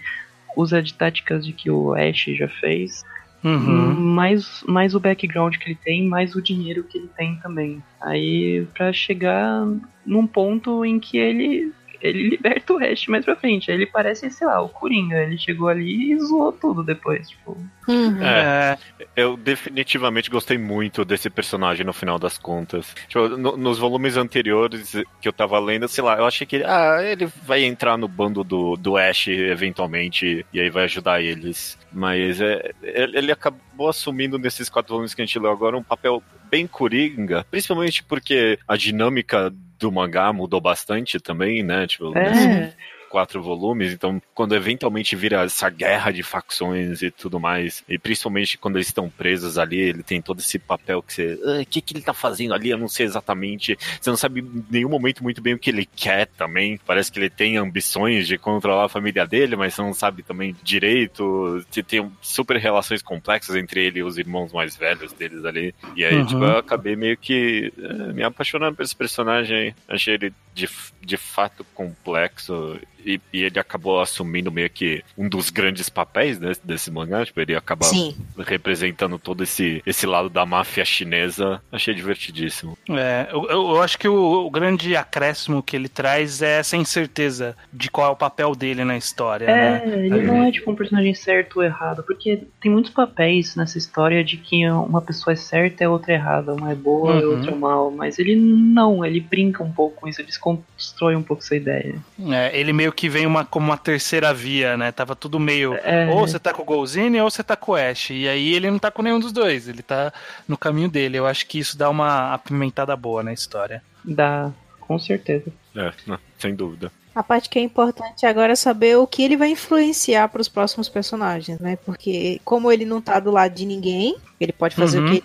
usa 0.57 0.81
de 0.81 0.95
táticas 0.95 1.45
de 1.45 1.53
que 1.53 1.69
o 1.69 1.93
Ash 1.93 2.25
já 2.39 2.49
fez. 2.49 3.05
Uhum. 3.45 3.95
Mais, 3.95 4.63
mais 4.67 4.95
o 4.95 5.01
background 5.01 5.57
que 5.57 5.71
ele 5.71 5.79
tem, 5.85 6.09
mais 6.09 6.35
o 6.35 6.43
dinheiro 6.43 6.85
que 6.85 6.99
ele 6.99 7.11
tem 7.17 7.37
também. 7.41 7.83
Aí, 8.03 8.67
pra 8.75 8.93
chegar 8.93 9.67
num 10.05 10.27
ponto 10.27 10.85
em 10.85 10.99
que 10.99 11.19
ele 11.19 11.73
ele 12.09 12.29
liberta 12.29 12.73
o 12.73 12.79
Ash 12.79 13.07
mais 13.09 13.25
pra 13.25 13.37
frente. 13.37 13.71
Ele 13.71 13.87
parece, 13.87 14.31
sei 14.31 14.47
lá, 14.47 14.61
o 14.63 14.69
Coringa. 14.69 15.17
Ele 15.23 15.37
chegou 15.39 15.69
ali 15.69 16.13
e 16.13 16.19
zoou 16.21 16.53
tudo 16.53 16.83
depois. 16.83 17.29
Tipo, 17.31 17.57
Uhum. 17.89 18.21
É, 18.21 18.77
eu 19.15 19.37
definitivamente 19.37 20.29
gostei 20.29 20.59
muito 20.59 21.05
desse 21.05 21.31
personagem 21.31 21.87
no 21.87 21.93
final 21.93 22.19
das 22.19 22.37
contas. 22.37 22.93
Tipo, 23.07 23.29
no- 23.29 23.57
nos 23.57 23.79
volumes 23.79 24.17
anteriores 24.17 24.91
que 25.21 25.29
eu 25.29 25.33
tava 25.33 25.57
lendo, 25.61 25.87
sei 25.87 26.03
lá, 26.03 26.17
eu 26.19 26.27
achei 26.27 26.45
que 26.45 26.57
ele, 26.57 26.65
ah, 26.65 26.99
ele 27.01 27.27
vai 27.45 27.63
entrar 27.65 27.97
no 27.97 28.09
bando 28.09 28.43
do, 28.43 28.75
do 28.77 28.97
Ash 28.97 29.29
eventualmente 29.29 30.45
e 30.53 30.61
aí 30.61 30.71
vai 30.71 30.85
ajudar 30.85 31.21
eles. 31.23 31.79
Mas 31.93 32.41
é, 32.41 32.73
ele 32.83 33.19
ele 33.19 33.33
acabou 33.33 33.89
assumindo 33.89 34.39
nesses 34.39 34.69
quatro 34.69 34.93
volumes 34.93 35.15
que 35.15 35.23
a 35.23 35.25
gente 35.27 35.39
leu 35.39 35.51
agora 35.51 35.77
um 35.77 35.83
papel 35.83 36.23
bem 36.51 36.67
coringa, 36.67 37.45
principalmente 37.51 38.03
porque 38.05 38.59
a 38.69 38.77
dinâmica 38.77 39.53
do 39.79 39.93
mangá 39.93 40.33
mudou 40.33 40.61
bastante 40.61 41.19
também, 41.21 41.63
né? 41.63 41.87
Tipo, 41.87 42.17
é. 42.17 42.73
Quatro 43.17 43.43
volumes, 43.43 43.95
então 43.95 44.21
quando 44.35 44.55
eventualmente 44.55 45.17
vira 45.17 45.43
essa 45.43 45.71
guerra 45.71 46.11
de 46.11 46.23
facções 46.23 47.01
e 47.01 47.11
tudo 47.11 47.41
mais, 47.41 47.83
e 47.89 47.99
principalmente 47.99 48.59
quando 48.59 48.77
eles 48.77 48.89
estão 48.89 49.09
presos 49.09 49.57
ali, 49.57 49.79
ele 49.79 50.03
tem 50.03 50.21
todo 50.21 50.41
esse 50.41 50.59
papel 50.59 51.03
que 51.03 51.15
você, 51.15 51.41
"Ah, 51.43 51.63
o 51.63 51.65
que 51.67 51.81
que 51.81 51.95
ele 51.95 52.03
tá 52.03 52.13
fazendo 52.13 52.53
ali? 52.53 52.69
Eu 52.69 52.77
não 52.77 52.89
sei 52.89 53.07
exatamente. 53.07 53.75
Você 53.99 54.11
não 54.11 54.19
sabe 54.19 54.41
em 54.43 54.65
nenhum 54.71 54.91
momento 54.91 55.23
muito 55.23 55.41
bem 55.41 55.55
o 55.55 55.59
que 55.59 55.71
ele 55.71 55.87
quer 55.97 56.27
também. 56.27 56.79
Parece 56.87 57.11
que 57.11 57.19
ele 57.19 57.31
tem 57.31 57.57
ambições 57.57 58.27
de 58.27 58.37
controlar 58.37 58.85
a 58.85 58.89
família 58.91 59.27
dele, 59.27 59.57
mas 59.57 59.73
você 59.73 59.81
não 59.81 59.95
sabe 59.95 60.23
também 60.23 60.55
direito. 60.63 61.65
Você 61.71 61.83
tem 61.83 62.13
super 62.21 62.59
relações 62.59 63.01
complexas 63.01 63.57
entre 63.57 63.83
ele 63.83 64.01
e 64.01 64.03
os 64.03 64.19
irmãos 64.19 64.53
mais 64.53 64.77
velhos 64.77 65.13
deles 65.15 65.43
ali. 65.47 65.75
E 65.97 66.05
aí, 66.05 66.17
Uhum. 66.19 66.27
tipo, 66.27 66.45
eu 66.45 66.59
acabei 66.59 66.97
meio 66.97 67.17
que 67.17 67.73
eh, 67.79 68.13
me 68.13 68.23
apaixonando 68.23 68.77
por 68.77 68.83
esse 68.83 68.95
personagem. 68.95 69.57
aí. 69.57 69.75
Achei 69.89 70.15
ele 70.15 70.33
de, 70.55 70.69
de 71.07 71.17
fato 71.17 71.65
complexo 71.75 72.79
e, 72.99 73.21
e 73.33 73.43
ele 73.45 73.59
acabou 73.59 74.01
assumindo 74.01 74.51
meio 74.51 74.69
que 74.69 75.03
um 75.17 75.29
dos 75.29 75.49
grandes 75.49 75.89
papéis 75.89 76.39
desse, 76.39 76.61
desse 76.67 76.91
mangá. 76.91 77.25
Tipo, 77.25 77.41
ele 77.41 77.55
acaba 77.55 77.87
Sim. 77.87 78.17
representando 78.37 79.19
todo 79.19 79.45
esse, 79.45 79.81
esse 79.87 80.07
lado 80.07 80.29
da 80.29 80.45
máfia 80.45 80.85
chinesa. 80.85 81.63
Achei 81.71 81.95
divertidíssimo. 81.95 82.77
É, 82.91 83.29
eu, 83.31 83.49
eu- 83.49 83.83
acho 83.83 83.99
que 83.99 84.09
o, 84.09 84.47
o 84.47 84.51
grande 84.51 84.97
acréscimo 84.97 85.63
que 85.63 85.77
ele 85.77 85.89
traz 85.89 86.43
é 86.43 86.59
essa 86.59 86.77
incerteza 86.77 87.57
de 87.73 87.89
qual 87.91 88.09
é 88.09 88.11
o 88.13 88.17
papel 88.17 88.55
dele 88.57 88.85
na 88.85 88.97
história, 88.97 89.47
É, 89.49 89.87
né? 89.87 90.07
ele 90.07 90.23
não 90.23 90.43
é 90.43 90.51
tipo 90.51 90.71
um 90.71 90.75
personagem 90.75 91.15
certo 91.15 91.59
ou 91.59 91.63
errado, 91.63 92.03
porque 92.03 92.43
tem 92.61 92.71
muitos 92.73 92.91
papéis 92.91 93.55
nessa 93.55 93.79
história 93.79 94.25
de 94.25 94.37
que 94.39 94.69
uma 94.69 95.01
pessoa 95.01 95.35
é 95.35 95.37
certa 95.37 95.85
e 95.85 95.87
outra 95.87 96.13
é 96.13 96.17
errada, 96.17 96.55
uma 96.55 96.73
é 96.73 96.75
boa 96.75 97.21
e 97.21 97.25
Uhum. 97.25 97.33
outra 97.37 97.53
é 97.53 97.55
mal, 97.55 97.91
mas 97.93 98.19
ele 98.19 98.35
não, 98.35 99.05
ele 99.05 99.21
brinca 99.21 99.63
um 99.63 99.71
pouco 99.73 100.01
com 100.01 100.09
isso, 100.09 100.21
ele 100.21 100.27
desconstrói 100.29 100.96
um 101.05 101.23
pouco 101.23 101.43
essa 101.43 101.55
ideia. 101.55 101.97
É, 102.31 102.59
ele 102.59 102.73
meio 102.73 102.91
que 102.93 103.09
vem 103.09 103.27
uma, 103.27 103.45
como 103.45 103.67
uma 103.67 103.77
terceira 103.77 104.33
via, 104.33 104.77
né? 104.77 104.91
Tava 104.93 105.15
tudo 105.15 105.39
meio. 105.39 105.75
É. 105.85 106.09
Ou 106.09 106.27
você 106.27 106.39
tá 106.39 106.53
com 106.55 106.63
o 106.63 106.65
Golzini 106.65 107.21
ou 107.21 107.31
você 107.31 107.43
tá 107.43 107.55
com 107.57 107.73
o 107.73 107.75
Ash. 107.75 108.11
E 108.11 108.27
aí 108.29 108.55
ele 108.55 108.71
não 108.71 108.79
tá 108.79 108.91
com 108.91 109.03
nenhum 109.03 109.21
dos 109.21 109.33
dois. 109.33 109.69
Ele 109.69 109.83
tá 109.83 110.13
no 110.49 110.57
caminho 110.57 110.89
dele. 110.89 111.19
Eu 111.19 111.27
acho 111.27 111.47
que 111.47 111.59
isso 111.59 111.77
dá 111.77 111.91
uma 111.91 112.33
apimentada 112.33 112.97
boa 112.97 113.23
na 113.23 113.33
história. 113.33 113.83
Dá, 114.05 114.51
com 114.81 114.99
certeza. 114.99 115.53
É, 115.77 115.93
não, 116.07 116.19
sem 116.39 116.55
dúvida. 116.55 116.91
A 117.15 117.23
parte 117.23 117.49
que 117.49 117.59
é 117.59 117.63
importante 117.63 118.27
agora 118.27 118.53
é 118.53 118.57
saber 118.57 118.97
o 118.97 119.07
que 119.07 119.23
ele 119.23 119.37
vai 119.39 119.49
influenciar 119.49 120.29
para 120.29 120.41
os 120.41 120.49
próximos 120.49 120.89
personagens, 120.89 121.59
né? 121.59 121.77
Porque 121.85 122.41
como 122.45 122.71
ele 122.71 122.85
não 122.85 123.01
tá 123.01 123.19
do 123.19 123.31
lado 123.31 123.55
de 123.55 123.65
ninguém, 123.65 124.17
ele 124.39 124.53
pode 124.53 124.75
fazer 124.75 124.99
Uhum. 124.99 125.07
o 125.07 125.09
que 125.11 125.17
ele. 125.17 125.25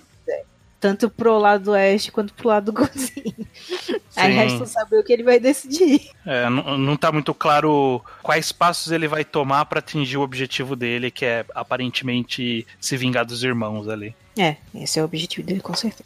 Tanto 0.82 1.10
pro 1.10 1.38
lado 1.38 1.66
do 1.66 1.72
oeste 1.72 2.12
quanto 2.12 2.34
pro 2.34 2.50
lado 2.50 2.66
do 2.72 2.74
Gozinho. 2.74 3.34
Aí 4.16 4.34
resta 4.34 4.66
saber 4.66 4.98
o 4.98 5.04
que 5.04 5.14
ele 5.14 5.24
vai 5.24 5.40
decidir. 5.40 6.10
É, 6.26 6.50
não, 6.50 6.78
não 6.78 6.98
tá 6.98 7.12
muito 7.12 7.34
claro 7.34 8.02
quais 8.22 8.52
passos 8.52 8.92
ele 8.92 9.08
vai 9.08 9.24
tomar 9.24 9.64
pra 9.66 9.80
atingir 9.80 10.18
o 10.18 10.22
objetivo 10.22 10.76
dele, 10.76 11.10
que 11.12 11.24
é 11.24 11.46
aparentemente 11.56 12.66
se 12.80 12.98
vingar 12.98 13.26
dos 13.26 13.44
irmãos 13.44 13.88
ali. 13.88 14.16
É, 14.38 14.56
esse 14.76 14.98
é 14.98 15.02
o 15.02 15.06
objetivo 15.06 15.46
dele, 15.46 15.60
com 15.60 15.74
certeza. 15.74 16.04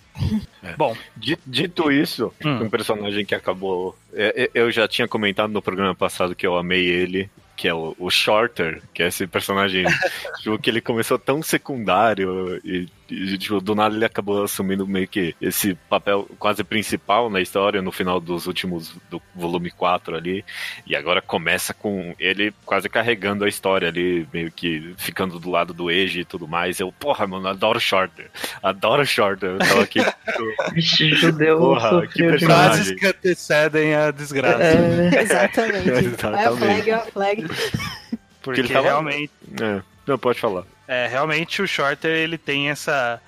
Bom, 0.78 0.96
Di- 1.16 1.38
Dito 1.46 1.92
isso, 1.92 2.34
Hum. 2.44 2.64
um 2.64 2.70
personagem 2.70 3.26
que 3.26 3.36
acabou. 3.36 3.96
é, 4.14 4.44
é, 4.44 4.50
Eu 4.54 4.72
já 4.72 4.88
tinha 4.88 5.08
comentado 5.08 5.52
no 5.52 5.62
programa 5.62 5.96
passado 5.96 6.36
que 6.36 6.46
eu 6.46 6.58
amei 6.58 6.86
ele, 6.86 7.30
que 7.56 7.68
é 7.68 7.74
o, 7.74 7.96
o 8.00 8.10
Shorter, 8.10 8.82
que 8.94 9.02
é 9.04 9.08
esse 9.08 9.26
personagem 9.28 9.86
que 10.62 10.70
ele 10.70 10.82
começou 10.82 11.18
tão 11.20 11.42
secundário 11.42 12.60
e, 12.66 12.88
e, 13.10 13.38
tipo, 13.38 13.62
do 13.62 13.76
nada 13.76 13.96
ele 13.96 14.06
acabou 14.06 14.44
assumindo 14.44 14.88
meio 14.88 15.08
que 15.08 15.36
esse 15.40 15.76
papel 15.90 16.28
quase 16.40 16.64
principal 16.64 17.30
na 17.30 17.40
história 17.40 17.82
no 17.82 17.92
final 17.92 18.20
dos 18.20 18.48
últimos 18.48 18.96
do 19.10 19.22
volume 19.36 19.70
4 19.70 20.16
ali. 20.16 20.44
E 20.88 20.96
agora 20.96 21.22
começa 21.22 21.74
com 21.74 22.16
ele 22.20 22.54
quase 22.66 22.90
carregando 22.90 23.46
a 23.46 23.50
história 23.50 23.88
ali, 23.88 24.28
meio 24.34 24.52
que 24.52 24.94
ficando 24.98 25.40
do 25.40 25.50
lado 25.50 25.74
do 25.74 25.92
Eiji 25.92 26.22
e 26.22 26.26
tudo 26.26 26.48
mais. 26.48 26.80
Eu, 26.80 26.92
porra, 26.92 27.28
mano, 27.28 27.48
adoro 27.48 27.80
Shorter. 27.80 28.30
Adoro 28.64 29.06
Shorter. 29.06 29.52
Eu 29.52 29.58
tava 29.60 29.84
aqui. 29.84 30.00
Judeu 31.16 31.58
Porra, 31.60 31.90
sofreu 31.90 32.10
que 32.10 32.24
personagem. 32.24 32.74
frases 32.74 33.00
que 33.00 33.06
antecedem 33.06 33.94
a 33.96 34.12
desgraça. 34.12 34.64
É, 34.64 35.22
Exatamente. 35.22 35.90
Exatamente. 36.06 36.40
É 36.40 36.46
a 36.48 36.52
flag, 36.58 36.90
é 36.90 36.94
a 36.94 37.00
flag. 37.02 37.46
Porque 38.42 38.62
ele 38.62 38.70
tava- 38.70 38.88
realmente. 38.88 39.32
É, 39.62 39.82
não, 40.08 40.18
pode 40.18 40.40
falar. 40.40 40.64
É, 40.88 41.08
realmente 41.08 41.62
o 41.62 41.68
Shorter 41.68 42.12
ele 42.12 42.38
tem 42.38 42.70
essa. 42.70 43.22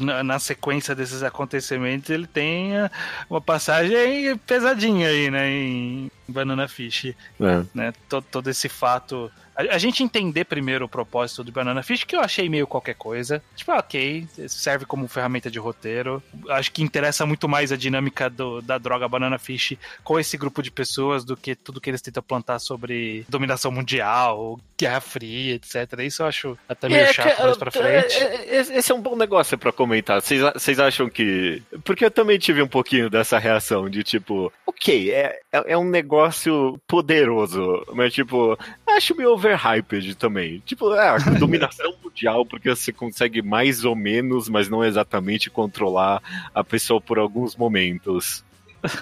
Na, 0.00 0.38
sequência 0.38 0.94
desses 0.94 1.22
acontecimentos, 1.22 2.08
ele 2.08 2.26
tem 2.26 2.74
ah, 2.74 2.90
uma 3.28 3.38
passagem 3.38 4.34
pesadinha 4.38 5.08
aí, 5.08 5.30
né? 5.30 5.46
Em 5.50 6.10
Banana 6.26 6.66
Fish. 6.66 7.14
É. 7.38 7.64
né? 7.74 7.92
Todo, 8.08 8.24
todo 8.30 8.48
esse 8.48 8.66
fato. 8.66 9.30
A, 9.56 9.74
a 9.74 9.78
gente 9.78 10.02
entender 10.02 10.44
primeiro 10.44 10.84
o 10.84 10.88
propósito 10.88 11.44
do 11.44 11.52
Banana 11.52 11.82
Fish, 11.82 12.04
que 12.04 12.16
eu 12.16 12.20
achei 12.20 12.48
meio 12.48 12.66
qualquer 12.66 12.94
coisa. 12.94 13.42
Tipo, 13.54 13.72
ah, 13.72 13.78
ok, 13.78 14.26
serve 14.48 14.84
como 14.84 15.06
ferramenta 15.08 15.50
de 15.50 15.58
roteiro. 15.58 16.22
Acho 16.48 16.70
que 16.72 16.82
interessa 16.82 17.24
muito 17.26 17.48
mais 17.48 17.70
a 17.72 17.76
dinâmica 17.76 18.28
do- 18.30 18.60
da 18.62 18.78
droga 18.78 19.08
Banana 19.08 19.38
Fish 19.38 19.76
com 20.02 20.18
esse 20.18 20.36
grupo 20.36 20.62
de 20.62 20.70
pessoas 20.70 21.24
do 21.24 21.36
que 21.36 21.54
tudo 21.54 21.80
que 21.80 21.90
eles 21.90 22.02
tentam 22.02 22.22
plantar 22.22 22.58
sobre 22.58 23.24
dominação 23.28 23.70
mundial, 23.70 24.58
Guerra 24.78 25.00
Fria, 25.00 25.54
etc. 25.54 26.00
Isso 26.00 26.22
eu 26.22 26.26
acho 26.26 26.58
até 26.68 26.88
meio 26.88 27.12
chato 27.12 27.42
mais 27.42 27.56
pra 27.56 27.70
frente. 27.70 28.16
é, 28.16 28.56
é, 28.56 28.60
Esse 28.78 28.92
é 28.92 28.94
um 28.94 29.00
bom 29.00 29.16
negócio 29.16 29.56
pra 29.56 29.72
comentar. 29.72 30.20
Vocês 30.20 30.78
acham 30.80 31.08
que. 31.08 31.62
Porque 31.84 32.04
eu 32.04 32.10
também 32.10 32.38
tive 32.38 32.60
um 32.62 32.68
pouquinho 32.68 33.08
dessa 33.08 33.38
reação 33.38 33.88
de 33.88 34.02
tipo, 34.02 34.52
ok, 34.66 35.10
é, 35.12 35.38
é 35.52 35.64
é 35.74 35.78
um 35.78 35.88
negócio 35.88 36.78
poderoso, 36.86 37.84
mas 37.92 38.12
tipo, 38.12 38.58
acho 38.86 39.14
meio 39.16 39.36
overhyped 39.44 40.14
também. 40.16 40.62
Tipo, 40.64 40.94
é, 40.94 41.16
dominação 41.38 41.94
mundial, 42.02 42.44
porque 42.44 42.70
você 42.70 42.92
consegue 42.92 43.42
mais 43.42 43.84
ou 43.84 43.94
menos, 43.94 44.48
mas 44.48 44.68
não 44.68 44.84
exatamente 44.84 45.50
controlar 45.50 46.22
a 46.54 46.64
pessoa 46.64 47.00
por 47.00 47.18
alguns 47.18 47.56
momentos. 47.56 48.44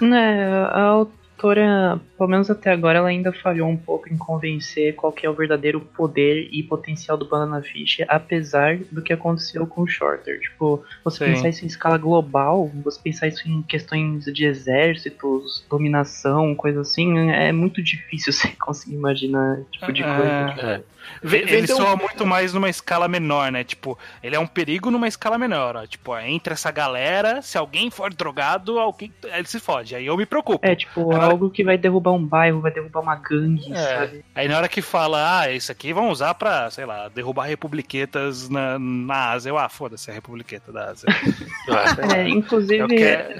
né, 0.01 0.45
a 0.65 1.05
autora, 1.33 1.99
pelo 2.17 2.29
menos 2.29 2.49
até 2.49 2.71
agora, 2.71 2.99
ela 2.99 3.09
ainda 3.09 3.33
falhou 3.33 3.67
um 3.67 3.75
pouco 3.75 4.11
em 4.11 4.17
convencer 4.17 4.95
qual 4.95 5.11
que 5.11 5.25
é 5.25 5.29
o 5.29 5.33
verdadeiro 5.33 5.81
poder 5.81 6.47
e 6.51 6.63
potencial 6.63 7.17
do 7.17 7.27
Banana 7.27 7.61
Fish, 7.61 7.97
apesar 8.07 8.77
do 8.91 9.01
que 9.01 9.11
aconteceu 9.11 9.67
com 9.67 9.81
o 9.81 9.87
Shorter. 9.87 10.39
Tipo, 10.39 10.83
você 11.03 11.25
Sim. 11.25 11.33
pensar 11.33 11.49
isso 11.49 11.65
em 11.65 11.67
escala 11.67 11.97
global, 11.97 12.71
você 12.83 12.99
pensar 13.03 13.27
isso 13.27 13.47
em 13.49 13.61
questões 13.63 14.25
de 14.25 14.45
exércitos, 14.45 15.65
dominação, 15.69 16.55
coisa 16.55 16.81
assim, 16.81 17.29
é 17.29 17.51
muito 17.51 17.81
difícil 17.81 18.31
você 18.33 18.49
conseguir 18.49 18.95
imaginar 18.95 19.59
esse 19.59 19.71
tipo 19.71 19.91
de 19.91 20.03
coisa. 20.03 20.55
É. 20.61 20.75
É. 20.75 20.83
Ele 21.23 21.45
Vendeu- 21.45 21.75
soa 21.77 21.95
muito 21.95 22.25
mais 22.25 22.53
numa 22.53 22.69
escala 22.69 23.07
menor, 23.07 23.51
né? 23.51 23.63
Tipo, 23.63 23.97
ele 24.21 24.35
é 24.35 24.39
um 24.39 24.47
perigo 24.47 24.89
numa 24.91 25.07
escala 25.07 25.37
menor. 25.37 25.75
Ó. 25.75 25.85
Tipo, 25.85 26.11
ó, 26.11 26.19
entre 26.19 26.53
essa 26.53 26.71
galera, 26.71 27.41
se 27.41 27.57
alguém 27.57 27.89
for 27.89 28.13
drogado, 28.13 28.79
alguém 28.79 29.13
ele 29.23 29.47
se 29.47 29.59
fode. 29.59 29.95
Aí 29.95 30.05
eu 30.05 30.17
me 30.17 30.25
preocupo. 30.25 30.65
É, 30.65 30.75
tipo, 30.75 31.01
Agora- 31.01 31.25
algo 31.25 31.49
que 31.49 31.63
vai 31.63 31.77
derrubar 31.77 32.11
um 32.11 32.25
bairro, 32.25 32.61
vai 32.61 32.71
derrubar 32.71 33.01
uma 33.01 33.15
gangue, 33.15 33.71
É. 33.73 33.75
sabe? 33.75 34.25
Aí 34.35 34.47
na 34.47 34.57
hora 34.57 34.67
que 34.69 34.81
fala, 34.81 35.39
ah, 35.41 35.51
isso 35.51 35.71
aqui 35.71 35.93
vão 35.93 36.09
usar 36.09 36.33
pra, 36.35 36.69
sei 36.71 36.85
lá, 36.85 37.09
derrubar 37.09 37.45
republiquetas 37.45 38.49
na, 38.49 38.77
na 38.79 39.31
Ásia. 39.31 39.49
Eu, 39.49 39.57
ah, 39.57 39.69
foda-se 39.69 40.09
a 40.09 40.13
republiqueta 40.13 40.71
da 40.71 40.91
Ásia. 40.91 41.07
É, 42.15 42.27
inclusive, 42.29 42.79
Eu 42.83 42.87
quero- 42.87 43.39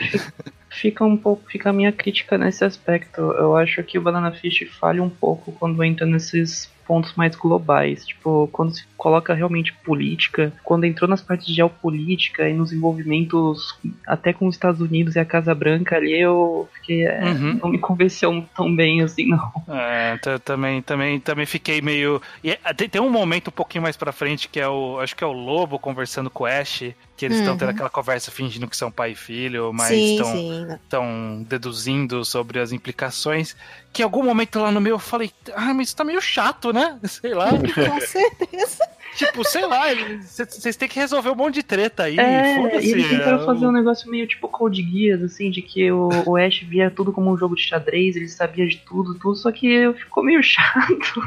fica 0.70 1.04
um 1.04 1.16
pouco, 1.18 1.44
fica 1.50 1.70
a 1.70 1.74
minha 1.74 1.92
crítica 1.92 2.38
nesse 2.38 2.64
aspecto. 2.66 3.22
Eu 3.22 3.56
acho 3.56 3.84
que 3.84 3.98
o 3.98 4.02
Banana 4.02 4.32
Fish 4.32 4.68
falha 4.80 5.04
um 5.04 5.10
pouco 5.10 5.52
quando 5.54 5.84
entra 5.84 6.06
nesses 6.06 6.72
pontos 6.88 7.14
mais 7.16 7.36
globais. 7.36 8.06
Tipo, 8.06 8.48
quando, 8.52 8.76
se- 8.76 8.84
coloca 8.98 9.34
realmente 9.34 9.74
política. 9.74 10.54
Quando 10.64 10.86
entrou 10.86 11.10
nas 11.10 11.22
partes 11.22 11.46
de 11.48 11.54
geopolítica 11.54 12.48
e 12.50 12.54
nos 12.54 12.72
envolvimentos 12.72 13.78
até 14.08 14.32
com 14.32 14.48
os 14.48 14.56
Estados 14.56 14.80
Unidos 14.82 15.16
e 15.16 15.20
a 15.20 15.26
Casa 15.26 15.54
Branca 15.54 15.96
ali, 15.98 16.20
eu 16.20 16.68
fiquei. 16.76 17.06
É, 17.06 17.24
Uhum. 17.24 17.60
Não 17.64 17.70
me 17.70 17.78
convenceu 17.80 18.46
tão 18.56 18.74
bem 18.76 19.02
assim, 19.02 19.26
não. 19.28 19.52
É, 19.68 20.18
também, 20.44 20.82
também, 20.82 21.20
também 21.20 21.46
fiquei 21.46 21.82
meio. 21.82 22.22
e, 22.44 22.52
é, 22.52 22.58
tem, 22.74 23.02
um 23.02 23.10
momento 23.10 23.48
um 23.48 23.52
pouquinho 23.52 23.82
mais 23.82 23.98
pra 23.98 24.12
frente 24.12 24.48
que 24.48 24.60
é 24.60 24.68
o. 24.68 25.00
Acho 25.00 25.16
que 25.16 25.24
é 25.24 25.28
o 25.28 25.32
Lobo 25.32 25.78
conversando 25.80 26.30
com 26.30 26.44
o 26.44 26.48
Ash. 26.48 26.84
Que 27.16 27.26
eles 27.26 27.38
estão 27.38 27.54
Uhum. 27.54 27.60
tendo 27.60 27.70
aquela 27.70 27.90
conversa 27.92 28.32
fingindo 28.32 28.68
que 28.68 28.76
são 28.76 28.92
pai 28.92 29.12
e 29.12 29.16
filho, 29.16 29.72
mas 29.72 29.92
estão 30.82 31.44
deduzindo 31.48 32.26
sobre 32.26 32.60
as 32.60 32.72
implicações. 32.72 33.56
Que 33.92 34.02
em 34.02 34.06
algum 34.06 34.24
momento 34.24 34.60
lá 34.60 34.72
no 34.72 34.82
meio 34.82 34.96
eu 34.96 35.00
falei, 35.00 35.32
ah, 35.56 35.72
mas 35.76 35.90
isso 35.90 35.96
tá 35.96 36.04
meio 36.04 36.20
chato, 36.20 36.73
né? 36.74 37.00
Sei 37.06 37.34
lá. 37.34 37.50
Com 37.52 38.02
certeza. 38.02 38.90
tipo, 39.16 39.44
sei 39.48 39.66
lá, 39.66 39.84
vocês 40.22 40.76
têm 40.76 40.90
que 40.90 40.98
resolver 41.00 41.30
um 41.30 41.36
monte 41.36 41.56
de 41.56 41.64
treta 41.64 42.04
aí. 42.04 42.18
É, 42.20 42.56
foda-se. 42.56 42.88
e 42.88 42.92
eles 42.92 43.10
tentaram 43.10 43.42
é, 43.42 43.46
fazer 43.46 43.66
o- 43.66 43.70
um 43.70 43.72
negócio 43.72 44.10
meio 44.10 44.26
tipo 44.28 44.48
Code 44.48 44.82
Geass, 44.82 45.22
assim, 45.22 45.52
de 45.52 45.62
que 45.62 45.92
o, 45.92 46.10
o 46.26 46.36
Ash 46.36 46.60
via 46.64 46.90
tudo 46.90 47.14
como 47.14 47.32
um 47.32 47.38
jogo 47.38 47.56
de 47.56 47.62
xadrez, 47.62 48.16
ele 48.16 48.28
sabia 48.28 48.68
de 48.68 48.78
tudo, 48.78 49.14
tudo, 49.20 49.36
só 49.36 49.52
que 49.52 49.94
ficou 49.94 50.24
meio 50.24 50.42
chato, 50.44 51.22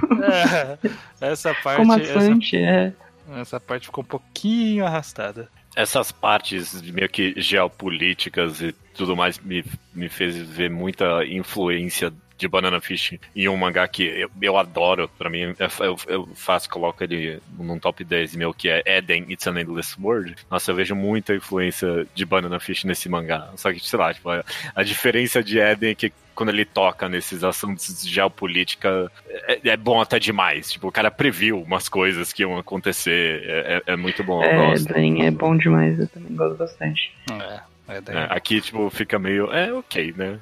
É, 1.21 1.31
essa 1.31 1.55
parte. 1.55 1.81
ficou 1.81 1.95
essa, 1.97 2.57
é. 2.57 2.93
essa 3.41 3.61
parte 3.61 3.87
ficou 3.87 4.03
um 4.03 4.07
pouquinho 4.07 4.85
arrastada. 4.85 5.49
Essas 5.77 6.11
partes 6.11 6.81
meio 6.83 7.09
que 7.09 7.35
geopolíticas 7.37 8.63
e 8.63 8.73
tudo 8.95 9.15
mais 9.15 9.39
me, 9.39 9.63
me 9.95 10.09
fez 10.09 10.35
ver 10.37 10.71
muita 10.71 11.25
influência 11.27 12.13
de 12.37 12.49
Banana 12.49 12.81
Fish 12.81 13.19
em 13.35 13.49
um 13.49 13.57
mangá 13.57 13.87
que 13.89 14.03
eu, 14.05 14.31
eu 14.41 14.57
adoro. 14.57 15.09
Pra 15.19 15.31
mim, 15.31 15.55
eu, 15.81 15.97
eu, 16.07 16.29
faço, 16.35 16.69
coloco 16.69 17.03
ele 17.03 17.41
num 17.59 17.79
top 17.79 18.05
10 18.05 18.37
meu, 18.37 18.53
que 18.53 18.69
é 18.69 18.83
Eden, 18.87 19.27
It's 19.31 19.47
an 19.47 19.59
Endless 19.61 19.97
World. 20.01 20.37
Nossa, 20.51 20.71
eu 20.71 20.75
vejo 20.75 20.95
muita 20.95 21.35
influência 21.35 22.07
de 22.15 22.25
Banana 22.25 22.61
Fish 22.61 22.85
nesse 22.85 23.09
mangá. 23.09 23.51
Só 23.57 23.73
que, 23.73 23.81
sei 23.81 23.99
lá, 23.99 24.13
tipo, 24.13 24.29
a, 24.31 24.45
a 24.75 24.83
diferença 24.83 25.43
de 25.43 25.59
Eden 25.59 25.91
é 25.91 25.95
que 25.95 26.13
quando 26.35 26.51
ele 26.51 26.67
toca 26.67 27.09
nesses 27.09 27.43
assuntos 27.43 28.03
de 28.03 28.11
geopolítica, 28.13 29.11
é, 29.49 29.71
é 29.71 29.77
bom 29.77 30.01
até 30.01 30.19
demais. 30.19 30.71
Tipo, 30.71 30.89
o 30.89 30.93
cara 30.93 31.11
previu 31.11 31.63
umas 31.63 31.89
coisas 31.89 32.31
que 32.33 32.43
iam 32.43 32.59
acontecer. 32.59 33.43
É, 33.45 33.83
é- 33.87 33.93
é 33.93 33.97
muito 33.97 34.23
bom. 34.23 34.43
É, 34.45 34.79
bem, 34.93 35.25
é 35.25 35.31
bom 35.31 35.57
demais, 35.57 35.99
eu 35.99 36.07
também 36.07 36.37
gosto 36.37 36.59
bastante. 36.59 37.15
É, 37.33 37.95
é. 37.95 37.97
É, 38.09 38.27
aqui, 38.31 38.61
tipo, 38.61 38.91
fica 38.91 39.19
meio. 39.19 39.51
É, 39.53 39.73
ok, 39.73 40.13
né? 40.17 40.39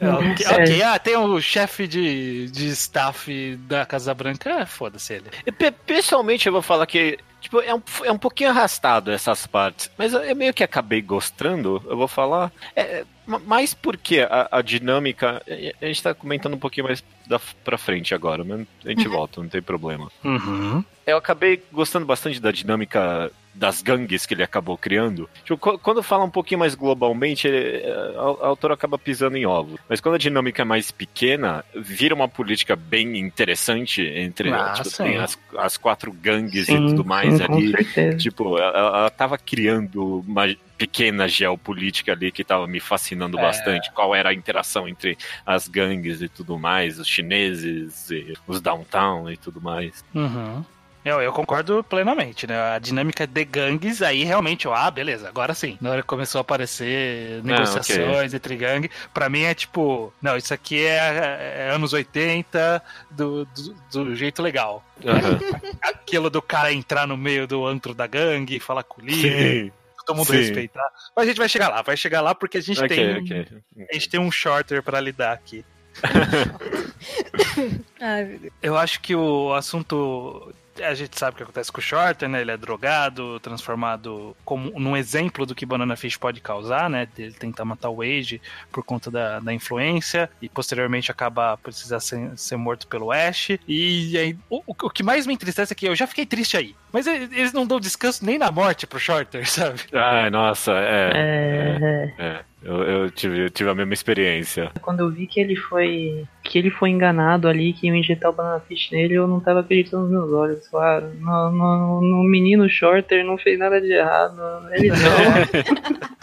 É, 0.00 0.08
ok, 0.08 0.46
É. 0.46 0.62
ok, 0.62 0.82
ah, 0.82 0.98
tem 0.98 1.16
o 1.16 1.40
chefe 1.40 1.86
de, 1.86 2.50
de 2.50 2.66
staff 2.68 3.56
da 3.68 3.84
Casa 3.84 4.14
Branca, 4.14 4.48
é, 4.50 4.66
foda-se 4.66 5.14
ele. 5.14 5.26
E, 5.46 5.52
pe- 5.52 5.70
Pessoalmente, 5.72 6.46
eu 6.46 6.52
vou 6.52 6.62
falar 6.62 6.86
que. 6.86 7.18
Tipo, 7.40 7.60
é 7.62 7.74
um, 7.74 7.80
é 8.04 8.12
um 8.12 8.18
pouquinho 8.18 8.50
arrastado 8.50 9.10
essas 9.10 9.46
partes. 9.46 9.90
Mas 9.96 10.12
eu 10.12 10.36
meio 10.36 10.52
que 10.52 10.62
acabei 10.62 11.00
gostando, 11.00 11.82
eu 11.88 11.96
vou 11.96 12.06
falar. 12.06 12.52
É, 12.76 13.04
ma- 13.26 13.38
mais 13.38 13.72
porque 13.72 14.20
a, 14.20 14.48
a 14.52 14.62
dinâmica. 14.62 15.42
A 15.80 15.86
gente 15.86 16.02
tá 16.02 16.12
comentando 16.14 16.54
um 16.54 16.58
pouquinho 16.58 16.86
mais 16.86 17.02
da, 17.26 17.40
pra 17.64 17.78
frente 17.78 18.14
agora, 18.14 18.44
mas 18.44 18.66
a 18.84 18.88
gente 18.90 19.08
volta, 19.08 19.40
não 19.40 19.48
tem 19.48 19.62
problema. 19.62 20.10
Uhum. 20.22 20.84
Eu 21.10 21.16
acabei 21.18 21.62
gostando 21.72 22.06
bastante 22.06 22.40
da 22.40 22.50
dinâmica 22.52 23.30
das 23.52 23.82
gangues 23.82 24.24
que 24.24 24.32
ele 24.32 24.44
acabou 24.44 24.78
criando. 24.78 25.28
Tipo, 25.44 25.58
qu- 25.58 25.78
quando 25.80 26.02
fala 26.04 26.24
um 26.24 26.30
pouquinho 26.30 26.60
mais 26.60 26.76
globalmente, 26.76 27.48
ele- 27.48 27.82
a, 28.16 28.44
a 28.44 28.46
autora 28.46 28.74
acaba 28.74 28.96
pisando 28.96 29.36
em 29.36 29.44
ovos. 29.44 29.78
Mas 29.88 30.00
quando 30.00 30.14
a 30.14 30.18
dinâmica 30.18 30.62
é 30.62 30.64
mais 30.64 30.92
pequena, 30.92 31.64
vira 31.74 32.14
uma 32.14 32.28
política 32.28 32.76
bem 32.76 33.18
interessante 33.18 34.02
entre 34.02 34.52
Ah, 34.52 34.72
tipo, 34.74 34.88
sim. 34.88 35.02
tem 35.02 35.18
as, 35.18 35.36
as 35.58 35.76
quatro 35.76 36.12
gangues 36.12 36.66
Sim, 36.66 36.86
e 36.86 36.88
tudo 36.90 37.04
mais 37.04 37.38
sim, 37.38 37.42
ali. 37.42 38.16
Tipo, 38.16 38.56
ela, 38.56 38.78
ela 38.98 39.10
tava 39.10 39.36
criando 39.36 40.20
uma 40.20 40.44
pequena 40.78 41.26
geopolítica 41.28 42.12
ali 42.12 42.30
que 42.30 42.44
tava 42.44 42.66
me 42.68 42.78
fascinando 42.78 43.36
É. 43.36 43.42
bastante. 43.42 43.90
Qual 43.92 44.14
era 44.14 44.30
a 44.30 44.34
interação 44.34 44.88
entre 44.88 45.18
as 45.44 45.66
gangues 45.66 46.22
e 46.22 46.28
tudo 46.28 46.56
mais, 46.56 47.00
os 47.00 47.08
chineses, 47.08 48.10
e 48.12 48.32
os 48.46 48.60
downtown 48.60 49.28
e 49.28 49.36
tudo 49.36 49.60
mais. 49.60 50.04
Uhum. 50.14 50.64
Eu, 51.04 51.20
eu 51.22 51.32
concordo 51.32 51.82
plenamente, 51.82 52.46
né? 52.46 52.74
A 52.74 52.78
dinâmica 52.78 53.26
de 53.26 53.44
gangues, 53.44 54.02
aí 54.02 54.22
realmente, 54.22 54.66
eu, 54.66 54.74
ah, 54.74 54.90
beleza, 54.90 55.28
agora 55.28 55.54
sim. 55.54 55.78
Na 55.80 55.90
hora 55.90 56.02
que 56.02 56.06
começou 56.08 56.38
a 56.38 56.42
aparecer 56.42 57.42
negociações 57.42 58.34
entre 58.34 58.54
gangue, 58.56 58.90
pra 59.14 59.30
mim 59.30 59.42
é 59.42 59.54
tipo, 59.54 60.12
não, 60.20 60.36
isso 60.36 60.52
aqui 60.52 60.84
é, 60.84 61.68
é 61.68 61.70
anos 61.74 61.94
80 61.94 62.82
do, 63.10 63.46
do, 63.46 63.74
do 64.04 64.14
jeito 64.14 64.42
legal. 64.42 64.84
Aquilo 65.80 66.28
do 66.28 66.42
cara 66.42 66.70
entrar 66.72 67.06
no 67.06 67.16
meio 67.16 67.46
do 67.46 67.66
antro 67.66 67.94
da 67.94 68.06
gangue, 68.06 68.60
falar 68.60 68.82
com 68.82 69.00
o 69.00 69.04
líder, 69.04 69.64
Sim. 69.64 69.72
todo 70.06 70.16
mundo 70.16 70.26
sim. 70.26 70.36
respeitar. 70.36 70.86
Mas 71.16 71.24
a 71.24 71.28
gente 71.28 71.38
vai 71.38 71.48
chegar 71.48 71.68
lá, 71.70 71.80
vai 71.80 71.96
chegar 71.96 72.20
lá 72.20 72.34
porque 72.34 72.58
a 72.58 72.62
gente 72.62 72.82
Ok, 72.82 72.88
tem. 72.94 73.16
ok. 73.16 73.46
A 73.88 73.94
gente 73.94 74.08
tem 74.10 74.20
um 74.20 74.30
shorter 74.30 74.82
pra 74.82 75.00
lidar 75.00 75.32
aqui. 75.32 75.64
Ai, 78.00 78.24
meu 78.24 78.38
Deus. 78.38 78.52
Eu 78.62 78.76
acho 78.76 79.00
que 79.00 79.14
o 79.14 79.52
assunto. 79.54 80.52
A 80.82 80.94
gente 80.94 81.18
sabe 81.18 81.34
o 81.34 81.36
que 81.36 81.42
acontece 81.42 81.70
com 81.70 81.78
o 81.78 81.82
Shorter, 81.82 82.28
né? 82.28 82.40
Ele 82.40 82.50
é 82.50 82.56
drogado, 82.56 83.38
transformado 83.40 84.36
como 84.44 84.70
num 84.78 84.96
exemplo 84.96 85.46
do 85.46 85.54
que 85.54 85.66
Banana 85.66 85.96
Fish 85.96 86.16
pode 86.16 86.40
causar, 86.40 86.88
né? 86.88 87.08
Ele 87.18 87.32
tentar 87.32 87.64
matar 87.64 87.90
o 87.90 87.96
Wade 87.96 88.40
por 88.70 88.84
conta 88.84 89.10
da, 89.10 89.40
da 89.40 89.52
influência 89.52 90.30
e 90.40 90.48
posteriormente 90.48 91.10
acabar 91.10 91.56
precisar 91.56 92.00
ser, 92.00 92.36
ser 92.36 92.56
morto 92.56 92.86
pelo 92.86 93.12
Ash. 93.12 93.50
E 93.66 94.16
aí, 94.18 94.36
o, 94.48 94.62
o 94.66 94.90
que 94.90 95.02
mais 95.02 95.26
me 95.26 95.34
entristece 95.34 95.72
é 95.72 95.76
que 95.76 95.86
eu 95.86 95.96
já 95.96 96.06
fiquei 96.06 96.26
triste 96.26 96.56
aí. 96.56 96.74
Mas 96.92 97.06
eles 97.06 97.52
não 97.52 97.66
dão 97.66 97.78
descanso 97.78 98.24
nem 98.24 98.38
na 98.38 98.50
morte 98.50 98.86
pro 98.86 98.98
Shorter, 98.98 99.46
sabe? 99.50 99.80
Ai, 99.92 100.30
nossa, 100.30 100.72
é. 100.72 101.10
É, 101.14 102.14
é. 102.18 102.49
Eu, 102.62 102.82
eu 102.82 103.10
tive, 103.10 103.46
eu 103.46 103.50
tive 103.50 103.70
a 103.70 103.74
mesma 103.74 103.94
experiência. 103.94 104.70
quando 104.82 105.00
eu 105.00 105.10
vi 105.10 105.26
que 105.26 105.40
ele 105.40 105.56
foi 105.56 106.26
que 106.42 106.58
ele 106.58 106.70
foi 106.70 106.90
enganado 106.90 107.48
ali, 107.48 107.72
que 107.72 107.86
iam 107.86 107.96
injetar 107.96 108.30
o 108.30 108.34
Banana 108.34 108.60
Fish 108.60 108.90
nele, 108.90 109.14
eu 109.14 109.26
não 109.26 109.40
tava 109.40 109.60
acreditando 109.60 110.02
nos 110.02 110.10
meus 110.10 110.32
olhos. 110.32 110.68
Claro, 110.68 111.10
no, 111.20 111.50
no, 111.50 112.00
no 112.00 112.24
menino 112.24 112.68
Shorter 112.68 113.24
não 113.24 113.38
fez 113.38 113.58
nada 113.58 113.80
de 113.80 113.92
errado. 113.92 114.40
Ele 114.72 114.88
não. 114.88 114.96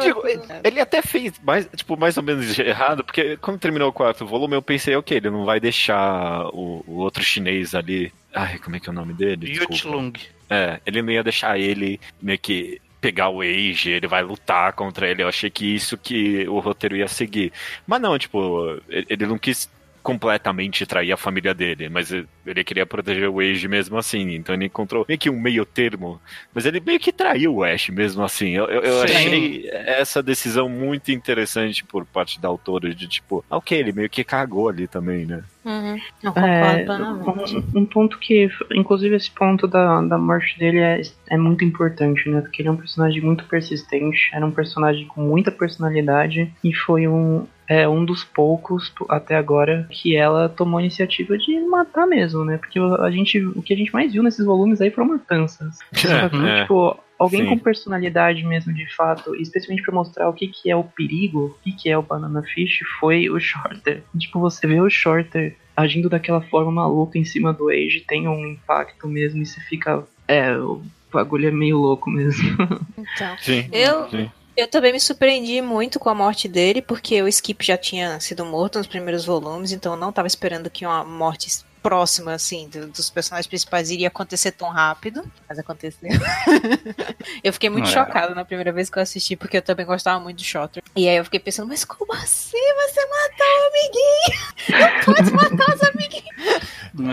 Digo, 0.00 0.22
ele 0.62 0.80
até 0.80 1.02
fez 1.02 1.40
mais, 1.42 1.68
tipo, 1.74 1.96
mais 1.96 2.16
ou 2.16 2.22
menos 2.22 2.58
errado, 2.58 3.04
porque 3.04 3.36
quando 3.36 3.58
terminou 3.58 3.88
o 3.88 3.92
quarto 3.92 4.26
volume, 4.26 4.54
eu 4.54 4.62
pensei, 4.62 4.94
ok, 4.96 5.16
ele 5.16 5.30
não 5.30 5.44
vai 5.44 5.60
deixar 5.60 6.46
o, 6.48 6.84
o 6.86 6.96
outro 6.96 7.22
chinês 7.22 7.74
ali. 7.74 8.12
Ai, 8.34 8.58
como 8.58 8.76
é 8.76 8.80
que 8.80 8.88
é 8.88 8.92
o 8.92 8.94
nome 8.94 9.14
dele? 9.14 9.56
Yuchilung. 9.56 10.12
É, 10.48 10.80
ele 10.84 11.02
não 11.02 11.10
ia 11.10 11.22
deixar 11.22 11.58
ele 11.58 12.00
meio 12.20 12.38
que 12.38 12.80
pegar 13.04 13.28
o 13.28 13.42
Age, 13.42 13.90
ele 13.90 14.06
vai 14.06 14.22
lutar 14.22 14.72
contra 14.72 15.06
ele. 15.06 15.22
Eu 15.22 15.28
achei 15.28 15.50
que 15.50 15.74
isso 15.74 15.98
que 15.98 16.48
o 16.48 16.58
roteiro 16.58 16.96
ia 16.96 17.06
seguir. 17.06 17.52
Mas 17.86 18.00
não, 18.00 18.18
tipo, 18.18 18.80
ele 18.88 19.26
não 19.26 19.36
quis 19.36 19.68
completamente 20.04 20.84
trair 20.84 21.10
a 21.12 21.16
família 21.16 21.54
dele, 21.54 21.88
mas 21.88 22.12
ele 22.12 22.62
queria 22.62 22.84
proteger 22.84 23.26
o 23.26 23.40
Age 23.40 23.66
mesmo 23.66 23.96
assim, 23.96 24.34
então 24.34 24.54
ele 24.54 24.66
encontrou 24.66 25.06
meio 25.08 25.18
que 25.18 25.30
um 25.30 25.40
meio 25.40 25.64
termo, 25.64 26.20
mas 26.54 26.66
ele 26.66 26.78
meio 26.78 27.00
que 27.00 27.10
traiu 27.10 27.54
o 27.54 27.64
Ash 27.64 27.88
mesmo 27.88 28.22
assim. 28.22 28.50
Eu, 28.50 28.66
eu, 28.66 28.82
eu 28.82 29.02
achei 29.02 29.66
essa 29.72 30.22
decisão 30.22 30.68
muito 30.68 31.10
interessante 31.10 31.82
por 31.82 32.04
parte 32.04 32.38
da 32.38 32.48
autora, 32.48 32.94
de 32.94 33.08
tipo, 33.08 33.42
ah, 33.50 33.56
ok, 33.56 33.78
ele 33.78 33.92
meio 33.92 34.10
que 34.10 34.22
cagou 34.22 34.68
ali 34.68 34.86
também, 34.86 35.24
né? 35.24 35.42
Uhum. 35.64 35.98
É, 36.36 36.84
um, 36.92 37.80
um 37.80 37.86
ponto 37.86 38.18
que, 38.18 38.50
inclusive 38.74 39.16
esse 39.16 39.30
ponto 39.30 39.66
da, 39.66 40.02
da 40.02 40.18
morte 40.18 40.58
dele 40.58 40.80
é, 40.80 41.00
é 41.30 41.38
muito 41.38 41.64
importante, 41.64 42.28
né? 42.28 42.42
Porque 42.42 42.60
ele 42.60 42.68
é 42.68 42.72
um 42.72 42.76
personagem 42.76 43.22
muito 43.22 43.46
persistente, 43.46 44.30
era 44.34 44.44
um 44.44 44.50
personagem 44.50 45.06
com 45.06 45.22
muita 45.22 45.50
personalidade 45.50 46.52
e 46.62 46.74
foi 46.74 47.08
um, 47.08 47.46
é, 47.68 47.88
um 47.88 48.04
dos 48.04 48.22
poucos 48.24 48.92
até 49.08 49.36
agora 49.36 49.86
que 49.90 50.14
ela 50.16 50.48
tomou 50.48 50.78
a 50.78 50.82
iniciativa 50.82 51.36
de 51.38 51.58
matar 51.60 52.06
mesmo, 52.06 52.44
né? 52.44 52.58
Porque 52.58 52.78
a 52.78 53.10
gente, 53.10 53.38
o 53.44 53.62
que 53.62 53.72
a 53.72 53.76
gente 53.76 53.92
mais 53.92 54.12
viu 54.12 54.22
nesses 54.22 54.44
volumes 54.44 54.80
aí 54.80 54.90
foram 54.90 55.08
matanças. 55.08 55.78
Só 55.94 56.28
que, 56.28 56.36
É. 56.36 56.62
tipo, 56.62 56.98
alguém 57.18 57.42
Sim. 57.42 57.48
com 57.50 57.58
personalidade 57.58 58.44
mesmo 58.44 58.72
de 58.74 58.86
fato, 58.94 59.34
especialmente 59.36 59.82
pra 59.82 59.94
mostrar 59.94 60.28
o 60.28 60.32
que, 60.32 60.48
que 60.48 60.70
é 60.70 60.76
o 60.76 60.84
perigo, 60.84 61.56
o 61.58 61.62
que, 61.62 61.72
que 61.72 61.88
é 61.88 61.96
o 61.96 62.02
Banana 62.02 62.42
Fish, 62.42 62.80
foi 63.00 63.30
o 63.30 63.40
Shorter. 63.40 64.02
Tipo, 64.18 64.40
você 64.40 64.66
vê 64.66 64.80
o 64.80 64.90
Shorter 64.90 65.56
agindo 65.76 66.08
daquela 66.08 66.40
forma 66.42 66.70
maluca 66.70 67.18
em 67.18 67.24
cima 67.24 67.52
do 67.52 67.68
Age, 67.68 68.04
tem 68.06 68.28
um 68.28 68.46
impacto 68.46 69.08
mesmo 69.08 69.42
e 69.42 69.46
você 69.46 69.60
fica. 69.62 70.04
É, 70.28 70.56
o 70.56 70.82
bagulho 71.12 71.48
é 71.48 71.50
meio 71.50 71.78
louco 71.78 72.10
mesmo. 72.10 72.44
Então, 73.16 73.36
Sim. 73.38 73.68
Eu- 73.70 74.08
Sim. 74.08 74.30
Eu 74.56 74.68
também 74.68 74.92
me 74.92 75.00
surpreendi 75.00 75.60
muito 75.60 75.98
com 75.98 76.08
a 76.08 76.14
morte 76.14 76.46
dele, 76.48 76.80
porque 76.82 77.20
o 77.22 77.28
Skip 77.28 77.64
já 77.64 77.76
tinha 77.76 78.18
sido 78.20 78.44
morto 78.44 78.78
nos 78.78 78.86
primeiros 78.86 79.24
volumes, 79.24 79.72
então 79.72 79.92
eu 79.94 79.98
não 79.98 80.12
tava 80.12 80.26
esperando 80.28 80.70
que 80.70 80.86
uma 80.86 81.04
morte 81.04 81.48
próxima, 81.82 82.32
assim, 82.32 82.66
do- 82.70 82.86
dos 82.86 83.10
personagens 83.10 83.46
principais 83.46 83.90
iria 83.90 84.08
acontecer 84.08 84.52
tão 84.52 84.70
rápido, 84.70 85.22
mas 85.46 85.58
aconteceu. 85.58 86.08
eu 87.44 87.52
fiquei 87.52 87.68
muito 87.68 87.88
É. 87.88 87.92
chocada 87.92 88.34
na 88.34 88.42
primeira 88.44 88.72
vez 88.72 88.88
que 88.88 88.98
eu 88.98 89.02
assisti, 89.02 89.36
porque 89.36 89.58
eu 89.58 89.62
também 89.62 89.84
gostava 89.84 90.18
muito 90.18 90.38
do 90.38 90.44
Shotter. 90.44 90.82
E 90.96 91.06
aí 91.08 91.16
eu 91.16 91.24
fiquei 91.24 91.40
pensando, 91.40 91.68
mas 91.68 91.84
como 91.84 92.10
assim 92.14 92.56
você 92.56 93.06
matou 93.06 93.46
o 93.60 93.68
amiguinho? 93.68 95.04
Não 95.04 95.14
pode 95.14 95.30
matar 95.32 95.74
os 95.74 95.82
amiguinhos. 95.82 96.64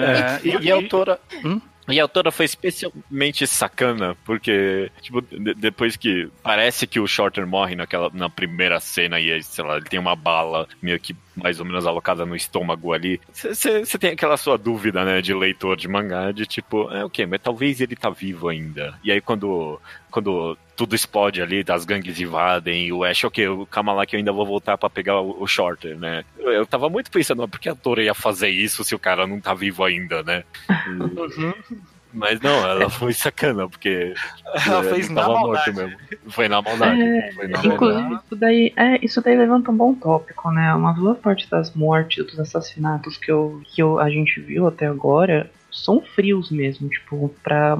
É, 0.01 0.47
e, 0.47 0.65
e 0.67 0.71
a 0.71 0.75
autora. 0.75 1.19
Hum? 1.43 1.60
E 1.91 1.99
a 1.99 2.04
autora 2.04 2.32
foi 2.32 2.45
especialmente 2.45 3.45
sacana, 3.45 4.15
porque, 4.25 4.91
tipo, 5.01 5.21
de, 5.21 5.54
depois 5.54 5.95
que 5.95 6.30
parece 6.41 6.88
que 6.88 6.99
o 6.99 7.08
Shorter 7.08 7.45
morre 7.45 7.75
naquela, 7.75 8.10
na 8.13 8.30
primeira 8.30 8.80
cena 8.80 9.19
e, 9.19 9.41
sei 9.43 9.63
lá, 9.63 9.77
ele 9.77 9.86
tem 9.86 9.99
uma 9.99 10.15
bala 10.15 10.67
meio 10.82 10.99
que 10.99 11.15
mais 11.35 11.59
ou 11.59 11.65
menos 11.65 11.85
alocada 11.85 12.25
no 12.25 12.35
estômago 12.35 12.93
ali, 12.93 13.19
você 13.33 13.97
tem 13.97 14.11
aquela 14.11 14.37
sua 14.37 14.57
dúvida, 14.57 15.03
né, 15.05 15.21
de 15.21 15.33
leitor 15.33 15.77
de 15.77 15.87
mangá, 15.87 16.31
de 16.31 16.45
tipo, 16.45 16.91
é 16.91 17.03
o 17.03 17.07
okay, 17.07 17.25
mas 17.25 17.41
talvez 17.41 17.81
ele 17.81 17.95
tá 17.95 18.09
vivo 18.09 18.49
ainda. 18.49 18.97
E 19.03 19.11
aí 19.11 19.21
quando, 19.21 19.79
quando 20.09 20.57
tudo 20.75 20.95
explode 20.95 21.41
ali, 21.41 21.63
as 21.67 21.85
gangues 21.85 22.19
invadem, 22.19 22.87
e 22.87 22.93
o 22.93 23.03
Ash, 23.03 23.23
ok, 23.23 23.45
calma 23.69 23.93
lá 23.93 24.05
que 24.05 24.15
eu 24.15 24.17
ainda 24.17 24.31
vou 24.31 24.45
voltar 24.45 24.77
para 24.77 24.89
pegar 24.89 25.21
o, 25.21 25.41
o, 25.41 25.47
Shorter, 25.47 25.97
né? 25.97 26.23
Eu 26.37 26.65
tava 26.65 26.89
muito 26.89 27.11
pensando, 27.11 27.47
por 27.47 27.59
que 27.59 27.69
a 27.69 27.75
Tora 27.75 28.03
ia 28.03 28.13
fazer 28.13 28.49
isso 28.49 28.83
se 28.83 28.95
o 28.95 28.99
cara 28.99 29.27
não 29.27 29.39
tá 29.39 29.53
vivo 29.53 29.83
ainda, 29.83 30.23
né? 30.23 30.43
Uhum. 30.87 31.53
Mas 32.13 32.39
não, 32.41 32.65
ela 32.65 32.89
foi 32.91 33.13
sacana, 33.13 33.67
porque. 33.67 34.13
Ela 34.67 34.84
fez 34.84 35.10
na 35.10 35.28
maldade. 35.28 35.74
mesmo. 35.74 35.97
Foi 36.30 36.47
na 36.47 36.62
maldade. 36.62 37.02
É, 37.02 37.32
foi 37.34 37.47
na 37.47 37.60
inclusive, 37.60 38.02
maldade. 38.02 38.24
Isso, 38.26 38.36
daí, 38.36 38.74
é, 38.76 39.06
isso 39.06 39.21
daí 39.21 39.38
levanta 39.38 39.71
um 39.71 39.78
bom 39.78 39.93
tópico, 39.93 40.52
né? 40.52 40.74
Uma 40.74 40.93
boa 40.93 41.15
parte 41.15 41.50
das 41.50 41.74
mortes, 41.74 42.26
dos 42.26 42.39
assassinatos 42.39 43.17
que, 43.17 43.32
eu, 43.32 43.62
que 43.65 43.82
eu, 43.82 44.00
a 44.00 44.10
gente 44.10 44.39
viu 44.39 44.67
até 44.67 44.88
agora 44.88 45.50
são 45.71 46.02
frios 46.02 46.52
mesmo, 46.52 46.89
tipo, 46.89 47.34
pra 47.41 47.78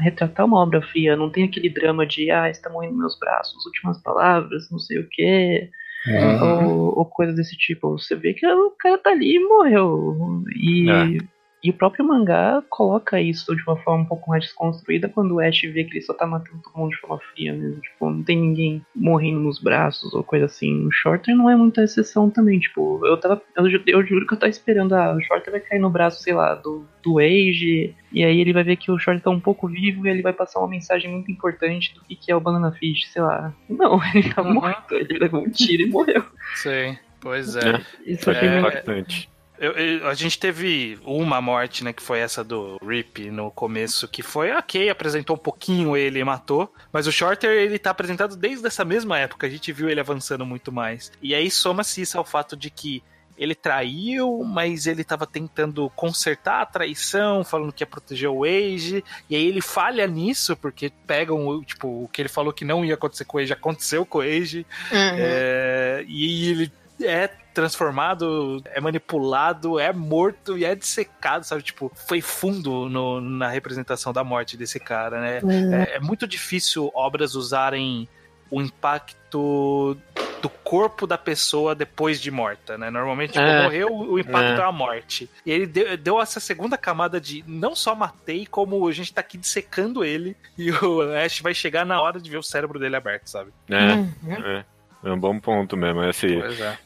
retratar 0.00 0.44
uma 0.44 0.60
obra 0.60 0.82
fria. 0.82 1.16
Não 1.16 1.30
tem 1.30 1.44
aquele 1.44 1.70
drama 1.70 2.04
de, 2.04 2.30
ah, 2.30 2.50
está 2.50 2.68
morrendo 2.68 2.98
meus 2.98 3.16
braços, 3.18 3.64
últimas 3.64 3.96
palavras, 4.02 4.68
não 4.70 4.78
sei 4.78 4.98
o 4.98 5.08
quê. 5.08 5.70
Uhum. 6.06 6.64
Ou, 6.66 6.98
ou 6.98 7.04
coisas 7.06 7.36
desse 7.36 7.56
tipo. 7.56 7.98
Você 7.98 8.16
vê 8.16 8.34
que 8.34 8.46
o 8.46 8.70
cara 8.78 8.98
tá 8.98 9.10
ali 9.10 9.36
e 9.36 9.40
morreu. 9.40 10.42
E. 10.56 11.18
É 11.64 11.68
e 11.68 11.70
o 11.70 11.74
próprio 11.74 12.04
mangá 12.04 12.62
coloca 12.68 13.20
isso 13.20 13.54
de 13.54 13.62
uma 13.64 13.76
forma 13.76 14.02
um 14.02 14.06
pouco 14.06 14.30
mais 14.30 14.44
desconstruída 14.44 15.08
quando 15.08 15.34
o 15.34 15.40
Ash 15.40 15.60
vê 15.62 15.84
que 15.84 15.94
ele 15.94 16.02
só 16.02 16.14
tá 16.14 16.26
matando 16.26 16.62
todo 16.62 16.76
mundo 16.76 16.90
de 16.90 17.00
forma 17.00 17.18
fria 17.32 17.52
mesmo. 17.52 17.80
Tipo, 17.80 18.10
não 18.10 18.22
tem 18.22 18.36
ninguém 18.36 18.86
morrendo 18.94 19.40
nos 19.40 19.60
braços 19.60 20.14
ou 20.14 20.22
coisa 20.22 20.46
assim. 20.46 20.86
O 20.86 20.92
Shorter 20.92 21.34
não 21.34 21.50
é 21.50 21.56
muita 21.56 21.82
exceção 21.82 22.30
também. 22.30 22.60
Tipo, 22.60 23.04
eu 23.04 23.16
tava. 23.16 23.42
Eu, 23.56 23.66
eu 23.86 24.06
juro 24.06 24.26
que 24.26 24.34
eu 24.34 24.38
tava 24.38 24.50
esperando, 24.50 24.94
ah, 24.94 25.14
o 25.14 25.20
Shorter 25.20 25.50
vai 25.50 25.60
cair 25.60 25.80
no 25.80 25.90
braço, 25.90 26.22
sei 26.22 26.32
lá, 26.32 26.54
do, 26.54 26.86
do 27.02 27.18
Age. 27.18 27.94
E 28.12 28.24
aí 28.24 28.40
ele 28.40 28.52
vai 28.52 28.62
ver 28.62 28.76
que 28.76 28.90
o 28.90 28.98
Shorter 28.98 29.22
tá 29.22 29.30
um 29.30 29.40
pouco 29.40 29.66
vivo 29.66 30.06
e 30.06 30.10
ele 30.10 30.22
vai 30.22 30.32
passar 30.32 30.60
uma 30.60 30.68
mensagem 30.68 31.10
muito 31.10 31.30
importante 31.30 31.92
do 31.94 32.02
que, 32.02 32.14
que 32.14 32.30
é 32.30 32.36
o 32.36 32.40
Banana 32.40 32.70
Fish, 32.72 33.10
sei 33.12 33.22
lá. 33.22 33.52
Não, 33.68 34.00
ele 34.14 34.32
tá 34.32 34.42
uhum. 34.42 34.54
morto. 34.54 34.94
Ele 34.94 35.18
levou 35.18 35.42
um 35.42 35.50
tiro 35.50 35.82
e 35.82 35.90
morreu. 35.90 36.24
Sim, 36.54 36.96
pois 37.20 37.56
é. 37.56 37.80
Isso 38.06 38.30
aqui 38.30 38.46
é 38.46 38.58
impactante. 38.60 39.37
Eu, 39.58 39.72
eu, 39.72 40.08
a 40.08 40.14
gente 40.14 40.38
teve 40.38 40.98
uma 41.04 41.40
morte, 41.40 41.82
né, 41.82 41.92
que 41.92 42.02
foi 42.02 42.20
essa 42.20 42.44
do 42.44 42.78
Rip 42.82 43.30
no 43.30 43.50
começo, 43.50 44.06
que 44.06 44.22
foi 44.22 44.52
ok, 44.52 44.88
apresentou 44.88 45.36
um 45.36 45.38
pouquinho 45.38 45.96
ele 45.96 46.20
e 46.20 46.24
matou, 46.24 46.72
mas 46.92 47.06
o 47.06 47.12
Shorter 47.12 47.50
ele 47.50 47.78
tá 47.78 47.90
apresentado 47.90 48.36
desde 48.36 48.66
essa 48.66 48.84
mesma 48.84 49.18
época, 49.18 49.46
a 49.46 49.50
gente 49.50 49.72
viu 49.72 49.88
ele 49.88 50.00
avançando 50.00 50.46
muito 50.46 50.70
mais. 50.70 51.10
E 51.20 51.34
aí 51.34 51.50
soma-se 51.50 52.02
isso 52.02 52.16
ao 52.16 52.24
fato 52.24 52.56
de 52.56 52.70
que 52.70 53.02
ele 53.38 53.54
traiu, 53.54 54.42
mas 54.44 54.86
ele 54.86 55.04
tava 55.04 55.26
tentando 55.26 55.88
consertar 55.90 56.60
a 56.60 56.66
traição, 56.66 57.44
falando 57.44 57.72
que 57.72 57.82
ia 57.82 57.86
proteger 57.86 58.28
o 58.28 58.44
Age, 58.44 59.04
e 59.30 59.36
aí 59.36 59.46
ele 59.46 59.60
falha 59.60 60.06
nisso, 60.06 60.56
porque 60.56 60.92
pegam, 61.06 61.62
tipo, 61.62 62.04
o 62.04 62.08
que 62.08 62.20
ele 62.20 62.28
falou 62.28 62.52
que 62.52 62.64
não 62.64 62.84
ia 62.84 62.94
acontecer 62.94 63.24
com 63.24 63.38
o 63.38 63.40
Age, 63.40 63.52
aconteceu 63.52 64.04
com 64.04 64.18
o 64.18 64.22
Age, 64.22 64.66
uhum. 64.90 65.16
é, 65.16 66.04
e 66.08 66.50
ele 66.50 66.72
é 67.00 67.30
transformado, 67.58 68.62
é 68.66 68.80
manipulado, 68.80 69.80
é 69.80 69.92
morto 69.92 70.56
e 70.56 70.64
é 70.64 70.76
dissecado, 70.76 71.44
sabe? 71.44 71.60
Tipo, 71.60 71.90
foi 72.06 72.20
fundo 72.20 72.88
no, 72.88 73.20
na 73.20 73.48
representação 73.48 74.12
da 74.12 74.22
morte 74.22 74.56
desse 74.56 74.78
cara, 74.78 75.20
né? 75.20 75.40
Uhum. 75.42 75.74
É, 75.74 75.96
é 75.96 76.00
muito 76.00 76.24
difícil 76.24 76.88
obras 76.94 77.34
usarem 77.34 78.08
o 78.48 78.62
impacto 78.62 79.98
do 80.40 80.48
corpo 80.48 81.04
da 81.04 81.18
pessoa 81.18 81.74
depois 81.74 82.20
de 82.20 82.30
morta, 82.30 82.78
né? 82.78 82.90
Normalmente, 82.90 83.32
tipo, 83.32 83.44
é. 83.44 83.64
morreu, 83.64 83.92
o 83.92 84.20
impacto 84.20 84.60
é. 84.60 84.62
é. 84.62 84.68
a 84.68 84.70
morte. 84.70 85.28
E 85.44 85.50
ele 85.50 85.66
deu, 85.66 85.96
deu, 85.96 86.22
essa 86.22 86.38
segunda 86.38 86.78
camada 86.78 87.20
de 87.20 87.42
não 87.44 87.74
só 87.74 87.92
matei, 87.92 88.46
como 88.46 88.86
a 88.86 88.92
gente 88.92 89.12
tá 89.12 89.20
aqui 89.20 89.36
dissecando 89.36 90.04
ele 90.04 90.36
e 90.56 90.70
o 90.70 91.02
Ash 91.12 91.40
vai 91.40 91.54
chegar 91.54 91.84
na 91.84 92.00
hora 92.00 92.20
de 92.20 92.30
ver 92.30 92.38
o 92.38 92.42
cérebro 92.42 92.78
dele 92.78 92.94
aberto, 92.94 93.26
sabe? 93.26 93.50
É. 93.68 93.94
Uhum. 93.94 94.46
é. 94.46 94.64
É 95.02 95.10
um 95.10 95.18
bom 95.18 95.38
ponto 95.38 95.76
mesmo. 95.76 96.02
Esse, 96.04 96.26
é. 96.26 96.78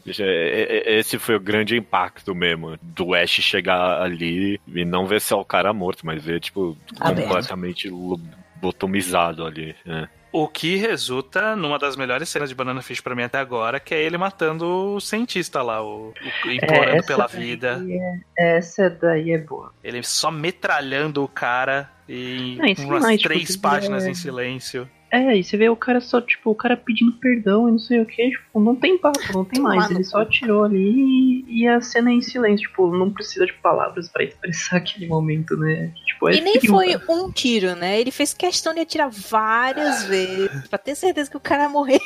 é. 0.86 0.98
esse 0.98 1.18
foi 1.18 1.36
o 1.36 1.40
grande 1.40 1.76
impacto 1.76 2.34
mesmo. 2.34 2.78
Do 2.82 3.14
Ash 3.14 3.30
chegar 3.30 4.02
ali 4.02 4.60
e 4.66 4.84
não 4.84 5.06
ver 5.06 5.20
só 5.20 5.40
o 5.40 5.44
cara 5.44 5.72
morto, 5.72 6.04
mas 6.04 6.22
ver, 6.22 6.40
tipo, 6.40 6.76
completamente 6.98 7.88
lobotomizado 7.88 9.46
ali. 9.46 9.74
É. 9.86 10.08
O 10.32 10.48
que 10.48 10.76
resulta 10.76 11.54
numa 11.54 11.78
das 11.78 11.94
melhores 11.94 12.26
cenas 12.26 12.48
de 12.48 12.54
Banana 12.54 12.80
Fish 12.80 13.02
pra 13.02 13.14
mim 13.14 13.22
até 13.22 13.38
agora, 13.38 13.78
que 13.78 13.94
é 13.94 14.02
ele 14.02 14.16
matando 14.16 14.94
o 14.94 15.00
cientista 15.00 15.60
lá, 15.60 15.84
o, 15.84 16.14
o 16.46 16.50
implorando 16.50 17.02
é, 17.02 17.02
pela 17.02 17.26
vida. 17.26 17.84
É, 18.38 18.56
essa 18.56 18.88
daí 18.88 19.32
é 19.32 19.38
boa. 19.38 19.74
Ele 19.84 20.02
só 20.02 20.30
metralhando 20.30 21.22
o 21.22 21.28
cara 21.28 21.90
e 22.08 22.56
não, 22.56 22.86
umas 22.86 23.02
mais, 23.02 23.20
três 23.20 23.50
tipo, 23.50 23.62
páginas 23.62 24.06
é... 24.06 24.10
em 24.10 24.14
silêncio. 24.14 24.88
É, 25.12 25.36
e 25.36 25.44
você 25.44 25.58
vê 25.58 25.68
o 25.68 25.76
cara 25.76 26.00
só, 26.00 26.22
tipo, 26.22 26.50
o 26.50 26.54
cara 26.54 26.74
pedindo 26.74 27.12
perdão 27.12 27.68
e 27.68 27.72
não 27.72 27.78
sei 27.78 28.00
o 28.00 28.06
que, 28.06 28.30
tipo, 28.30 28.58
não 28.58 28.74
tem 28.74 28.96
papo, 28.96 29.20
não 29.34 29.44
tem 29.44 29.60
mais. 29.60 29.90
Ele 29.90 30.02
só 30.02 30.22
atirou 30.22 30.64
ali 30.64 31.44
e, 31.46 31.68
a 31.68 31.82
cena 31.82 32.10
é 32.10 32.14
em 32.14 32.22
silêncio, 32.22 32.66
tipo, 32.66 32.90
não 32.96 33.10
precisa 33.10 33.44
de 33.44 33.52
palavras 33.52 34.08
para 34.08 34.24
expressar 34.24 34.78
aquele 34.80 35.06
momento, 35.06 35.54
né? 35.54 35.92
Tipo, 36.06 36.30
é 36.30 36.36
e 36.36 36.40
nem 36.40 36.58
foi 36.62 36.96
um 37.10 37.30
tiro, 37.30 37.76
né? 37.76 38.00
Ele 38.00 38.10
fez 38.10 38.32
questão 38.32 38.72
de 38.72 38.80
atirar 38.80 39.10
várias 39.10 40.04
vezes, 40.08 40.66
pra 40.68 40.78
ter 40.78 40.94
certeza 40.94 41.30
que 41.30 41.36
o 41.36 41.40
cara 41.40 41.68
morreu. 41.68 42.00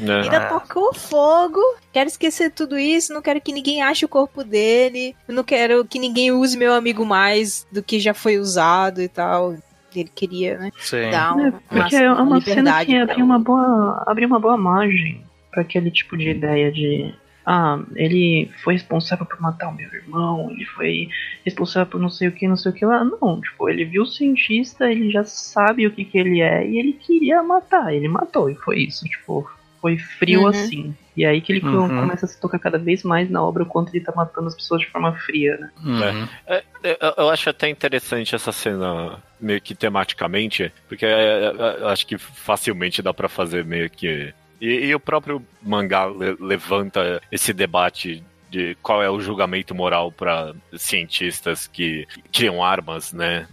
Uhum. 0.00 0.20
Ainda 0.20 0.48
tocou 0.48 0.92
fogo. 0.92 1.60
Quero 1.92 2.08
esquecer 2.08 2.50
tudo 2.50 2.76
isso. 2.76 3.14
Não 3.14 3.22
quero 3.22 3.40
que 3.40 3.52
ninguém 3.52 3.82
ache 3.82 4.04
o 4.04 4.08
corpo 4.08 4.42
dele. 4.42 5.14
Não 5.28 5.44
quero 5.44 5.84
que 5.84 6.00
ninguém 6.00 6.32
use 6.32 6.58
meu 6.58 6.72
amigo 6.74 7.06
mais 7.06 7.64
do 7.70 7.84
que 7.84 8.00
já 8.00 8.12
foi 8.12 8.36
usado 8.36 9.00
e 9.00 9.06
tal 9.06 9.54
ele 10.00 10.10
queria, 10.14 10.58
né? 10.58 10.70
Sim. 10.78 11.10
Dar 11.10 11.36
um, 11.36 11.46
é, 11.46 11.50
porque 11.50 11.96
uma, 11.96 12.18
é 12.18 12.22
uma 12.22 12.40
cena 12.40 12.84
que 12.84 12.96
abria 12.96 13.24
uma 13.24 13.38
boa, 13.38 14.02
abria 14.06 14.26
uma 14.26 14.40
boa 14.40 14.56
margem 14.56 15.24
para 15.50 15.62
aquele 15.62 15.90
tipo 15.90 16.16
de 16.16 16.30
ideia 16.30 16.72
de 16.72 17.14
ah, 17.44 17.80
ele 17.96 18.50
foi 18.62 18.74
responsável 18.74 19.26
por 19.26 19.40
matar 19.40 19.68
o 19.68 19.74
meu 19.74 19.92
irmão, 19.92 20.50
ele 20.50 20.64
foi 20.64 21.08
responsável 21.44 21.90
por 21.90 22.00
não 22.00 22.08
sei 22.08 22.28
o 22.28 22.32
que, 22.32 22.46
não 22.46 22.56
sei 22.56 22.70
o 22.70 22.74
que 22.74 22.84
lá. 22.84 23.04
Não, 23.04 23.40
tipo, 23.40 23.68
ele 23.68 23.84
viu 23.84 24.02
o 24.02 24.06
cientista, 24.06 24.90
ele 24.90 25.10
já 25.10 25.24
sabe 25.24 25.86
o 25.86 25.90
que 25.90 26.04
que 26.04 26.18
ele 26.18 26.40
é 26.40 26.66
e 26.66 26.78
ele 26.78 26.92
queria 26.92 27.42
matar, 27.42 27.92
ele 27.92 28.08
matou 28.08 28.48
e 28.48 28.54
foi 28.54 28.80
isso, 28.80 29.04
tipo, 29.06 29.50
foi 29.80 29.98
frio 29.98 30.42
uhum. 30.42 30.46
assim. 30.46 30.94
E 31.16 31.24
é 31.24 31.28
aí 31.28 31.40
que 31.40 31.52
ele 31.52 31.66
uhum. 31.66 31.88
começa 31.88 32.24
a 32.24 32.28
se 32.28 32.40
tocar 32.40 32.58
cada 32.58 32.78
vez 32.78 33.02
mais 33.02 33.28
na 33.28 33.42
obra 33.42 33.64
o 33.64 33.66
quanto 33.66 33.94
ele 33.94 34.04
tá 34.04 34.12
matando 34.14 34.46
as 34.46 34.54
pessoas 34.54 34.80
de 34.80 34.88
forma 34.88 35.12
fria, 35.12 35.58
né? 35.58 35.70
Uhum. 35.84 36.28
É, 36.46 36.64
é, 36.84 37.14
eu 37.18 37.28
acho 37.28 37.50
até 37.50 37.68
interessante 37.68 38.34
essa 38.34 38.52
cena, 38.52 39.18
meio 39.42 39.60
que 39.60 39.74
tematicamente, 39.74 40.72
porque 40.88 41.04
é, 41.04 41.10
é, 41.46 41.86
acho 41.90 42.06
que 42.06 42.16
facilmente 42.16 43.02
dá 43.02 43.12
para 43.12 43.28
fazer 43.28 43.64
meio 43.64 43.90
que. 43.90 44.32
E, 44.60 44.86
e, 44.86 44.94
o 44.94 45.00
próprio 45.00 45.44
mangá 45.60 46.06
le, 46.06 46.36
levanta 46.40 47.20
esse 47.30 47.52
debate 47.52 48.22
de 48.48 48.76
qual 48.82 49.02
é 49.02 49.10
o 49.10 49.18
julgamento 49.18 49.74
moral 49.74 50.12
para 50.12 50.54
cientistas 50.76 51.66
que 51.66 52.06
criam 52.30 52.62
armas, 52.62 53.12
né? 53.12 53.48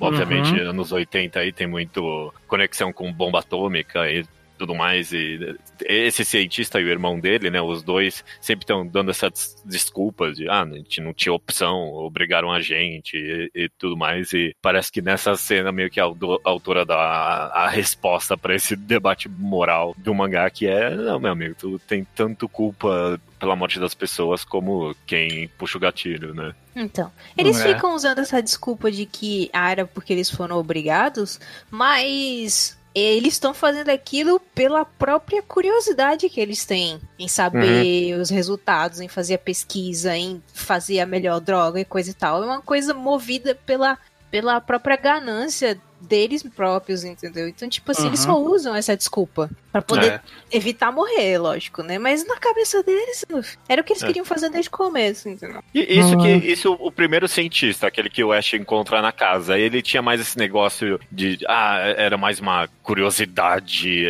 Obviamente, 0.00 0.52
uhum. 0.52 0.70
anos 0.70 0.92
80 0.92 1.40
aí 1.40 1.52
tem 1.52 1.66
muito 1.66 2.32
conexão 2.46 2.92
com 2.92 3.12
bomba 3.12 3.40
atômica 3.40 4.08
e 4.08 4.24
tudo 4.62 4.76
mais. 4.76 5.12
E 5.12 5.56
esse 5.84 6.24
cientista 6.24 6.80
e 6.80 6.84
o 6.84 6.88
irmão 6.88 7.18
dele, 7.18 7.50
né? 7.50 7.60
Os 7.60 7.82
dois 7.82 8.24
sempre 8.40 8.62
estão 8.62 8.86
dando 8.86 9.10
essas 9.10 9.56
desculpas 9.64 10.36
de 10.36 10.48
ah, 10.48 10.62
a 10.62 10.76
gente 10.76 11.00
não 11.00 11.12
tinha 11.12 11.32
opção, 11.32 11.92
obrigaram 11.92 12.52
a 12.52 12.60
gente 12.60 13.16
e, 13.16 13.50
e 13.52 13.68
tudo 13.70 13.96
mais. 13.96 14.32
E 14.32 14.54
parece 14.62 14.92
que 14.92 15.02
nessa 15.02 15.34
cena 15.34 15.72
meio 15.72 15.90
que 15.90 15.98
a, 16.00 16.04
autora 16.44 16.86
dá 16.86 16.96
a, 16.96 17.64
a 17.64 17.68
resposta 17.68 18.36
para 18.36 18.54
esse 18.54 18.76
debate 18.76 19.28
moral 19.28 19.96
do 19.98 20.14
mangá 20.14 20.48
que 20.48 20.68
é, 20.68 20.94
não, 20.94 21.18
meu 21.18 21.32
amigo, 21.32 21.56
tu 21.58 21.78
tem 21.80 22.06
tanto 22.14 22.48
culpa 22.48 23.20
pela 23.40 23.56
morte 23.56 23.80
das 23.80 23.94
pessoas 23.94 24.44
como 24.44 24.94
quem 25.04 25.48
puxa 25.58 25.76
o 25.76 25.80
gatilho, 25.80 26.32
né? 26.32 26.54
Então, 26.76 27.10
eles 27.36 27.60
é. 27.60 27.74
ficam 27.74 27.96
usando 27.96 28.20
essa 28.20 28.40
desculpa 28.40 28.92
de 28.92 29.06
que 29.06 29.50
ah, 29.52 29.72
era 29.72 29.84
porque 29.84 30.12
eles 30.12 30.30
foram 30.30 30.56
obrigados, 30.56 31.40
mas 31.68 32.78
eles 32.94 33.34
estão 33.34 33.54
fazendo 33.54 33.88
aquilo 33.88 34.38
pela 34.54 34.84
própria 34.84 35.42
curiosidade 35.42 36.28
que 36.28 36.40
eles 36.40 36.64
têm 36.64 37.00
em 37.18 37.28
saber 37.28 38.14
uhum. 38.14 38.20
os 38.20 38.30
resultados, 38.30 39.00
em 39.00 39.08
fazer 39.08 39.34
a 39.34 39.38
pesquisa, 39.38 40.16
em 40.16 40.42
fazer 40.52 41.00
a 41.00 41.06
melhor 41.06 41.40
droga 41.40 41.80
e 41.80 41.84
coisa 41.84 42.10
e 42.10 42.14
tal. 42.14 42.42
É 42.42 42.46
uma 42.46 42.62
coisa 42.62 42.92
movida 42.92 43.54
pela, 43.54 43.98
pela 44.32 44.60
própria 44.60 44.96
ganância 44.96 45.78
deles 46.00 46.42
próprios, 46.42 47.04
entendeu? 47.04 47.46
Então, 47.46 47.68
tipo 47.68 47.88
assim, 47.92 48.08
eles 48.08 48.24
Uhum. 48.26 48.32
só 48.34 48.40
usam 48.40 48.74
essa 48.74 48.96
desculpa 48.96 49.48
pra 49.70 49.80
poder 49.80 50.14
É. 50.14 50.20
evitar 50.50 50.90
morrer, 50.90 51.38
lógico, 51.38 51.80
né? 51.84 51.96
Mas 51.96 52.26
na 52.26 52.36
cabeça 52.38 52.82
deles, 52.82 53.24
era 53.68 53.80
o 53.80 53.84
que 53.84 53.92
eles 53.92 54.02
É. 54.02 54.06
queriam 54.08 54.24
fazer 54.24 54.48
desde 54.50 54.68
o 54.68 54.72
começo, 54.72 55.28
entendeu? 55.28 55.62
E 55.72 55.80
isso 56.00 56.16
que 56.18 56.26
Uhum. 56.26 56.38
isso 56.38 56.76
o 56.80 56.90
primeiro 56.90 57.28
cientista, 57.28 57.86
aquele 57.86 58.10
que 58.10 58.24
o 58.24 58.32
Ash 58.32 58.54
encontra 58.54 59.00
na 59.00 59.12
casa, 59.12 59.56
ele 59.56 59.80
tinha 59.80 60.02
mais 60.02 60.20
esse 60.20 60.36
negócio 60.36 60.98
de 61.12 61.38
ah, 61.46 61.76
era 61.96 62.16
mais 62.16 62.40
uma 62.40 62.68
curiosidade, 62.82 64.06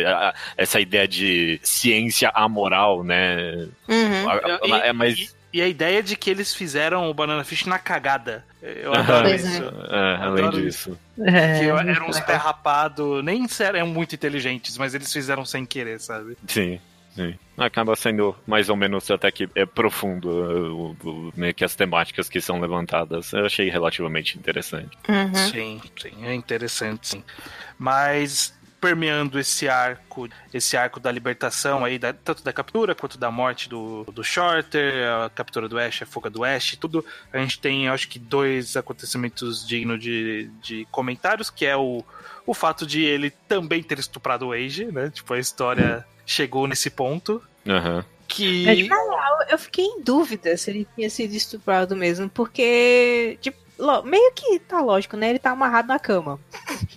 essa 0.57 0.79
ideia 0.79 1.07
de 1.07 1.59
ciência 1.63 2.31
amoral, 2.33 3.03
né? 3.03 3.67
Uhum. 3.87 4.77
É 4.83 4.93
mais 4.93 5.19
E, 5.19 5.29
e 5.53 5.61
a 5.61 5.67
ideia 5.67 6.01
de 6.01 6.15
que 6.15 6.29
eles 6.29 6.55
fizeram 6.55 7.09
o 7.09 7.13
Banana 7.13 7.43
Fish 7.43 7.65
na 7.65 7.77
cagada. 7.77 8.43
Eu 8.63 8.93
adoro 8.93 9.23
Pois 9.27 9.43
isso. 9.45 9.63
É, 9.89 10.15
além 10.23 10.45
Adoro 10.45 10.61
disso. 10.61 10.97
É, 11.19 11.59
Que 11.59 11.71
muito 11.71 11.89
eram 11.91 12.07
uns 12.07 12.19
pé 12.21 12.35
rapado, 12.35 13.21
nem 13.21 13.45
eram 13.59 13.85
muito 13.87 14.15
inteligentes, 14.15 14.77
mas 14.77 14.93
eles 14.95 15.11
fizeram 15.11 15.45
sem 15.45 15.65
querer, 15.65 15.99
sabe? 15.99 16.37
Sim. 16.47 16.79
Sim. 17.13 17.35
Acaba 17.55 17.95
sendo 17.95 18.35
mais 18.47 18.69
ou 18.69 18.75
menos 18.75 19.11
até 19.11 19.29
que 19.31 19.47
é 19.53 19.67
profundo 19.67 20.29
uh, 20.29 20.95
o- 21.03 21.07
o- 21.07 21.33
meio 21.35 21.53
que 21.53 21.63
as 21.63 21.75
temáticas 21.75 22.27
que 22.27 22.41
são 22.41 22.59
levantadas. 22.59 23.31
Eu 23.33 23.45
achei 23.45 23.69
relativamente 23.69 24.35
interessante. 24.35 24.97
Uhum. 25.07 25.35
Sim, 25.35 25.81
sim, 26.01 26.25
é 26.25 26.33
interessante, 26.33 27.07
sim. 27.09 27.23
Mas 27.77 28.57
permeando 28.83 29.39
esse 29.39 29.69
arco, 29.69 30.27
esse 30.53 30.75
arco 30.75 30.99
da 30.99 31.09
libertação 31.09 31.85
aí, 31.85 31.97
da- 31.97 32.11
tanto 32.11 32.43
da 32.43 32.51
captura 32.51 32.93
quanto 32.93 33.17
da 33.17 33.31
morte 33.31 33.69
do, 33.69 34.03
do 34.11 34.21
Shorter, 34.25 34.93
a 35.23 35.29
captura 35.29 35.69
do 35.69 35.79
Ash, 35.79 36.01
a 36.01 36.05
fuga 36.05 36.29
do 36.29 36.43
Ash, 36.43 36.75
tudo, 36.75 37.05
a 37.31 37.37
gente 37.37 37.59
tem, 37.59 37.87
acho 37.87 38.09
que, 38.09 38.19
dois 38.19 38.75
acontecimentos 38.75 39.65
dignos 39.65 40.01
de, 40.03 40.49
de 40.61 40.85
comentários, 40.91 41.49
que 41.49 41.65
é 41.65 41.77
o, 41.77 42.03
o 42.45 42.53
fato 42.53 42.85
de 42.85 43.01
ele 43.05 43.29
também 43.47 43.81
ter 43.81 43.97
estuprado 43.99 44.47
o 44.47 44.51
Age, 44.51 44.83
né? 44.91 45.09
Tipo, 45.09 45.33
a 45.33 45.39
história 45.39 46.05
chegou 46.25 46.67
nesse 46.67 46.89
ponto. 46.89 47.41
Aham. 47.65 48.03
Que. 48.27 48.67
Eu- 48.81 48.87
Eu 49.49 49.57
fiquei 49.57 49.85
em 49.85 50.01
dúvida 50.01 50.57
se 50.57 50.69
ele 50.71 50.87
tinha 50.95 51.09
sido 51.09 51.33
estuprado 51.35 51.95
mesmo, 51.95 52.29
porque, 52.29 53.37
tipo, 53.41 53.57
meio 54.05 54.31
que 54.33 54.59
tá 54.59 54.81
lógico, 54.81 55.17
né? 55.17 55.29
Ele 55.29 55.39
tá 55.39 55.51
amarrado 55.51 55.87
na 55.87 55.99
cama. 55.99 56.39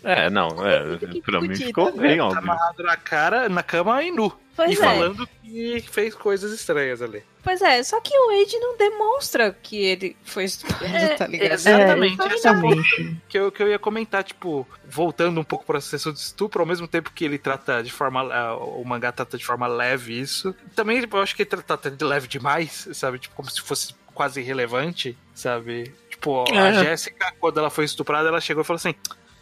É, 0.03 0.29
não, 0.31 0.49
é, 0.67 0.99
Que 1.11 1.21
pra 1.23 1.41
mim 1.41 1.55
ficou 1.55 1.93
bem 1.97 2.19
tá 2.19 2.25
óbvio. 2.27 2.39
amarrado 2.39 2.83
na 2.83 2.97
cara, 2.97 3.49
na 3.49 3.63
cama 3.63 4.03
e 4.03 4.11
nu. 4.11 4.33
Pois 4.55 4.71
e 4.71 4.75
é. 4.75 4.77
falando 4.77 5.29
que 5.43 5.85
fez 5.91 6.15
coisas 6.15 6.51
estranhas 6.53 7.03
ali. 7.03 7.23
Pois 7.43 7.61
é, 7.63 7.83
só 7.83 8.01
que 8.01 8.11
o 8.17 8.27
Wade 8.29 8.59
não 8.59 8.77
demonstra 8.77 9.53
que 9.63 9.77
ele 9.77 10.17
foi 10.25 10.45
estuprado, 10.45 10.85
É, 10.97 11.09
tá 11.15 11.27
ligado? 11.27 11.53
exatamente. 11.53 12.21
É, 12.21 12.25
Esse 12.25 12.47
é 12.49 12.51
o 12.51 12.55
exatamente. 12.55 13.17
que 13.29 13.39
eu, 13.39 13.53
que 13.53 13.63
eu 13.63 13.69
ia 13.69 13.79
comentar, 13.79 14.25
tipo, 14.25 14.67
voltando 14.89 15.39
um 15.41 15.45
pouco 15.45 15.65
para 15.65 15.79
a 15.79 15.81
sessão 15.81 16.11
de 16.13 16.19
estupro, 16.19 16.61
ao 16.61 16.67
mesmo 16.67 16.89
tempo 16.89 17.13
que 17.15 17.25
ele 17.25 17.39
trata 17.39 17.83
de 17.83 17.93
forma. 17.93 18.23
O 18.57 18.83
mangá 18.85 19.13
trata 19.13 19.37
de 19.39 19.45
forma 19.45 19.67
leve 19.67 20.19
isso. 20.19 20.55
Também 20.75 21.01
tipo, 21.01 21.17
eu 21.19 21.23
acho 21.23 21.37
que 21.37 21.43
ele 21.43 21.51
trata 21.51 21.91
de 21.91 22.05
leve 22.05 22.27
demais, 22.27 22.89
sabe? 22.95 23.19
Tipo, 23.19 23.37
como 23.37 23.51
se 23.51 23.61
fosse 23.61 23.95
quase 24.15 24.41
irrelevante, 24.41 25.17
sabe? 25.35 25.95
Tipo, 26.17 26.45
a 26.51 26.55
É. 26.69 26.75
Jéssica, 26.85 27.33
quando 27.39 27.59
ela 27.59 27.71
foi 27.71 27.85
estuprada, 27.85 28.29
ela 28.29 28.41
chegou 28.41 28.63
e 28.63 28.67
falou 28.67 28.77
assim: 28.79 28.95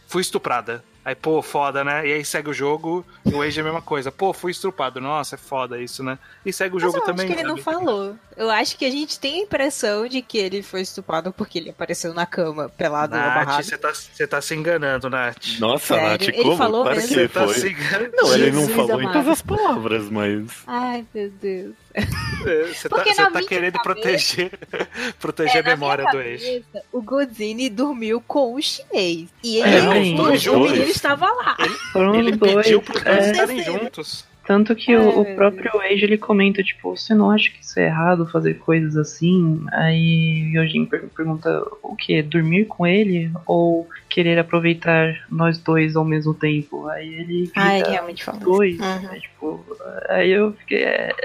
fui 0.06 0.20
estuprada. 0.20 0.84
Aí, 1.04 1.14
pô, 1.14 1.42
foda, 1.42 1.84
né? 1.84 2.06
E 2.08 2.12
aí 2.14 2.24
segue 2.24 2.48
o 2.48 2.52
jogo, 2.54 3.04
e 3.26 3.34
o 3.34 3.42
Age 3.42 3.58
é 3.58 3.60
a 3.60 3.64
mesma 3.64 3.82
coisa. 3.82 4.10
Pô, 4.10 4.32
fui 4.32 4.50
estrupado. 4.52 5.02
Nossa, 5.02 5.34
é 5.34 5.38
foda 5.38 5.78
isso, 5.78 6.02
né? 6.02 6.18
E 6.46 6.50
segue 6.50 6.72
o 6.72 6.76
Mas 6.76 6.82
jogo 6.82 6.96
eu 6.96 7.02
também. 7.04 7.26
acho 7.26 7.34
que 7.34 7.40
ele 7.42 7.46
não 7.46 7.58
sabe? 7.58 7.62
falou. 7.76 8.16
Eu 8.34 8.48
acho 8.50 8.78
que 8.78 8.86
a 8.86 8.90
gente 8.90 9.20
tem 9.20 9.40
a 9.40 9.42
impressão 9.42 10.08
de 10.08 10.22
que 10.22 10.38
ele 10.38 10.62
foi 10.62 10.80
estuprado 10.80 11.30
porque 11.30 11.58
ele 11.58 11.68
apareceu 11.68 12.14
na 12.14 12.24
cama, 12.24 12.70
pelado, 12.70 13.14
Nath, 13.14 13.32
amarrado. 13.36 13.62
você 13.64 13.76
tá, 13.76 13.92
você 13.92 14.26
tá 14.26 14.40
se 14.40 14.54
enganando, 14.54 15.10
Nath. 15.10 15.36
Nossa, 15.58 15.94
Sério? 15.94 16.08
Nath, 16.08 16.22
Ele 16.22 16.42
como? 16.42 16.56
falou 16.56 16.82
claro 16.84 16.96
mesmo? 16.96 17.08
que 17.10 17.14
Você 17.20 17.28
tá 17.28 17.44
foi. 17.44 17.54
se 17.54 17.68
enganando. 17.68 18.10
Não, 18.16 18.34
ele 18.34 18.50
não 18.52 18.68
falou 18.68 19.00
em 19.00 19.04
amado. 19.04 19.12
todas 19.12 19.28
as 19.28 19.42
palavras, 19.42 20.08
mas. 20.08 20.46
Ai, 20.66 21.04
meu 21.14 21.30
Deus. 21.30 21.74
É, 21.94 22.64
Você 22.74 22.88
tá, 22.88 23.04
você 23.04 23.14
tá 23.14 23.30
minha 23.30 23.46
querendo 23.48 23.72
cabeça- 23.74 23.82
proteger, 23.82 24.50
proteger 25.20 25.56
É, 25.56 25.60
a 25.60 25.62
memória 25.62 26.04
minha 26.04 26.12
do 26.12 26.20
ex. 26.20 26.62
O 26.92 27.00
Godzini 27.00 27.70
dormiu 27.70 28.20
com 28.20 28.54
o 28.54 28.60
chinês. 28.60 29.28
E 29.42 29.60
É, 29.62 29.68
ele, 29.68 30.14
não, 30.14 30.24
o, 30.24 30.32
os 30.32 30.46
o 30.46 30.50
dois. 30.52 30.72
menino 30.72 30.90
estava 30.90 31.26
lá. 31.32 31.56
Foram 31.92 32.14
Ele 32.16 32.32
os 32.32 32.36
dois. 32.36 32.54
pediu 32.66 32.82
pros 32.82 33.02
dois 33.02 33.16
é, 33.26 33.30
estarem 33.30 33.62
juntos. 33.62 34.26
tanto 34.46 34.74
que 34.74 34.92
Ai, 34.94 34.98
o, 35.06 35.20
o 35.20 35.34
próprio 35.36 35.80
Age 35.80 36.04
ele 36.04 36.18
comenta, 36.18 36.62
tipo, 36.62 36.94
você 36.96 37.14
não 37.14 37.30
acha 37.30 37.48
que 37.50 37.62
isso 37.62 37.78
é 37.80 37.86
errado 37.86 38.26
fazer 38.26 38.54
coisas 38.58 38.96
assim? 38.96 39.64
Aí 39.72 40.50
o 40.52 40.58
Yojin 40.60 40.84
per- 40.86 41.04
pergunta 41.16 41.62
o 41.82 41.94
que? 41.96 42.20
Dormir 42.22 42.66
com 42.66 42.86
ele? 42.86 43.30
Ou 43.46 43.88
querer 44.10 44.38
aproveitar 44.38 45.24
nós 45.30 45.58
dois 45.58 45.96
ao 45.96 46.04
mesmo 46.04 46.34
tempo? 46.34 46.86
Aí 46.88 47.08
ele 47.14 47.50
Ah, 47.56 47.78
ele 47.78 47.88
realmente 47.88 48.24
dois. 48.40 48.78
Uhum. 48.78 49.14
É, 49.14 49.18
tipo, 49.20 49.64
aí 50.10 50.30
eu 50.30 50.52
fiquei. 50.52 50.82
É, 50.84 51.14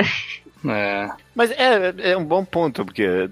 É. 0.67 1.09
Mas 1.33 1.51
é, 1.51 1.93
é 2.11 2.17
um 2.17 2.25
bom 2.25 2.43
ponto, 2.43 2.83
porque 2.83 3.29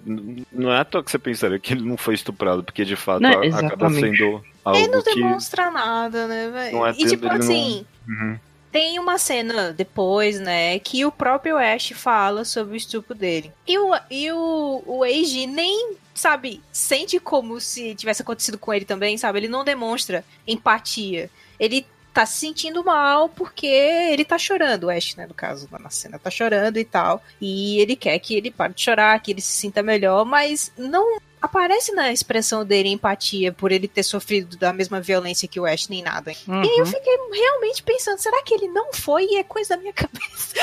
não 0.51 0.71
é 0.71 0.79
à 0.79 0.85
toa 0.85 1.03
que 1.03 1.11
você 1.11 1.19
pensaria 1.19 1.59
que 1.59 1.73
ele 1.73 1.83
não 1.87 1.97
foi 1.97 2.13
estuprado, 2.13 2.63
porque 2.63 2.85
de 2.85 2.95
fato 2.95 3.21
Não, 3.21 3.41
a- 3.41 3.59
acaba 3.59 3.89
sendo 3.89 4.41
algo 4.63 4.79
Ele 4.79 4.87
não 4.87 5.01
que. 5.03 5.15
demonstra 5.15 5.69
nada, 5.69 6.27
né, 6.27 6.49
velho? 6.49 6.85
É 6.85 6.91
E 6.91 7.05
tipo 7.05 7.25
ele 7.25 7.37
não- 7.37 7.43
assim, 7.45 7.85
Uhum. 8.07 8.37
tem 8.71 8.97
uma 8.99 9.17
cena 9.17 9.73
depois, 9.73 10.39
né, 10.39 10.79
que 10.79 11.05
o 11.05 11.11
próprio 11.11 11.57
Ash 11.57 11.91
fala 11.95 12.45
sobre 12.45 12.75
o 12.75 12.77
estupro 12.77 13.13
dele. 13.13 13.51
E 13.67 13.77
o, 13.77 13.91
e 14.09 14.31
o, 14.31 14.83
o 14.85 15.03
Eiji 15.05 15.47
nem, 15.47 15.95
sabe, 16.13 16.61
sente 16.71 17.19
como 17.19 17.59
se 17.59 17.93
tivesse 17.95 18.21
acontecido 18.21 18.57
com 18.57 18.73
ele 18.73 18.85
também, 18.85 19.17
sabe? 19.17 19.39
Ele 19.39 19.47
não 19.49 19.65
demonstra 19.65 20.23
empatia. 20.47 21.29
Ele 21.59 21.85
tá 22.17 22.25
se 22.25 22.39
sentindo 22.39 22.83
mal 22.83 23.29
porque 23.29 23.67
ele 23.67 24.25
tá 24.25 24.39
chorando, 24.39 24.85
o 24.85 24.89
Ash, 24.89 25.15
né, 25.15 25.27
no 25.27 25.35
caso, 25.35 25.69
na 25.71 25.91
cena, 25.91 26.17
tá 26.17 26.31
chorando 26.31 26.77
e 26.77 26.83
tal. 26.83 27.21
E 27.39 27.79
ele 27.79 27.95
quer 27.95 28.17
que 28.17 28.33
ele 28.33 28.49
pare 28.49 28.73
de 28.73 28.81
chorar, 28.81 29.21
que 29.21 29.29
ele 29.29 29.41
se 29.41 29.51
sinta 29.51 29.83
melhor, 29.83 30.25
mas 30.25 30.71
não 30.75 31.19
aparece 31.41 31.91
na 31.93 32.11
expressão 32.11 32.65
dele 32.65 32.89
empatia 32.89 33.51
por 33.51 33.71
ele 33.71 33.87
ter 33.87 34.03
sofrido 34.03 34.57
da 34.57 34.73
mesma 34.73 34.99
violência 35.01 35.47
que 35.47 35.59
o 35.59 35.65
Ash, 35.65 35.87
nem 35.87 36.01
nada. 36.03 36.31
E 36.31 36.35
aí 36.51 36.77
eu 36.77 36.79
Uhum. 36.79 36.85
fiquei 36.85 37.15
realmente 37.33 37.83
pensando, 37.83 38.17
será 38.19 38.41
que 38.43 38.53
ele 38.53 38.67
não 38.67 38.91
foi 38.93 39.25
e 39.25 39.35
é 39.37 39.43
coisa 39.43 39.75
da 39.75 39.81
minha 39.81 39.93
cabeça? 39.93 40.55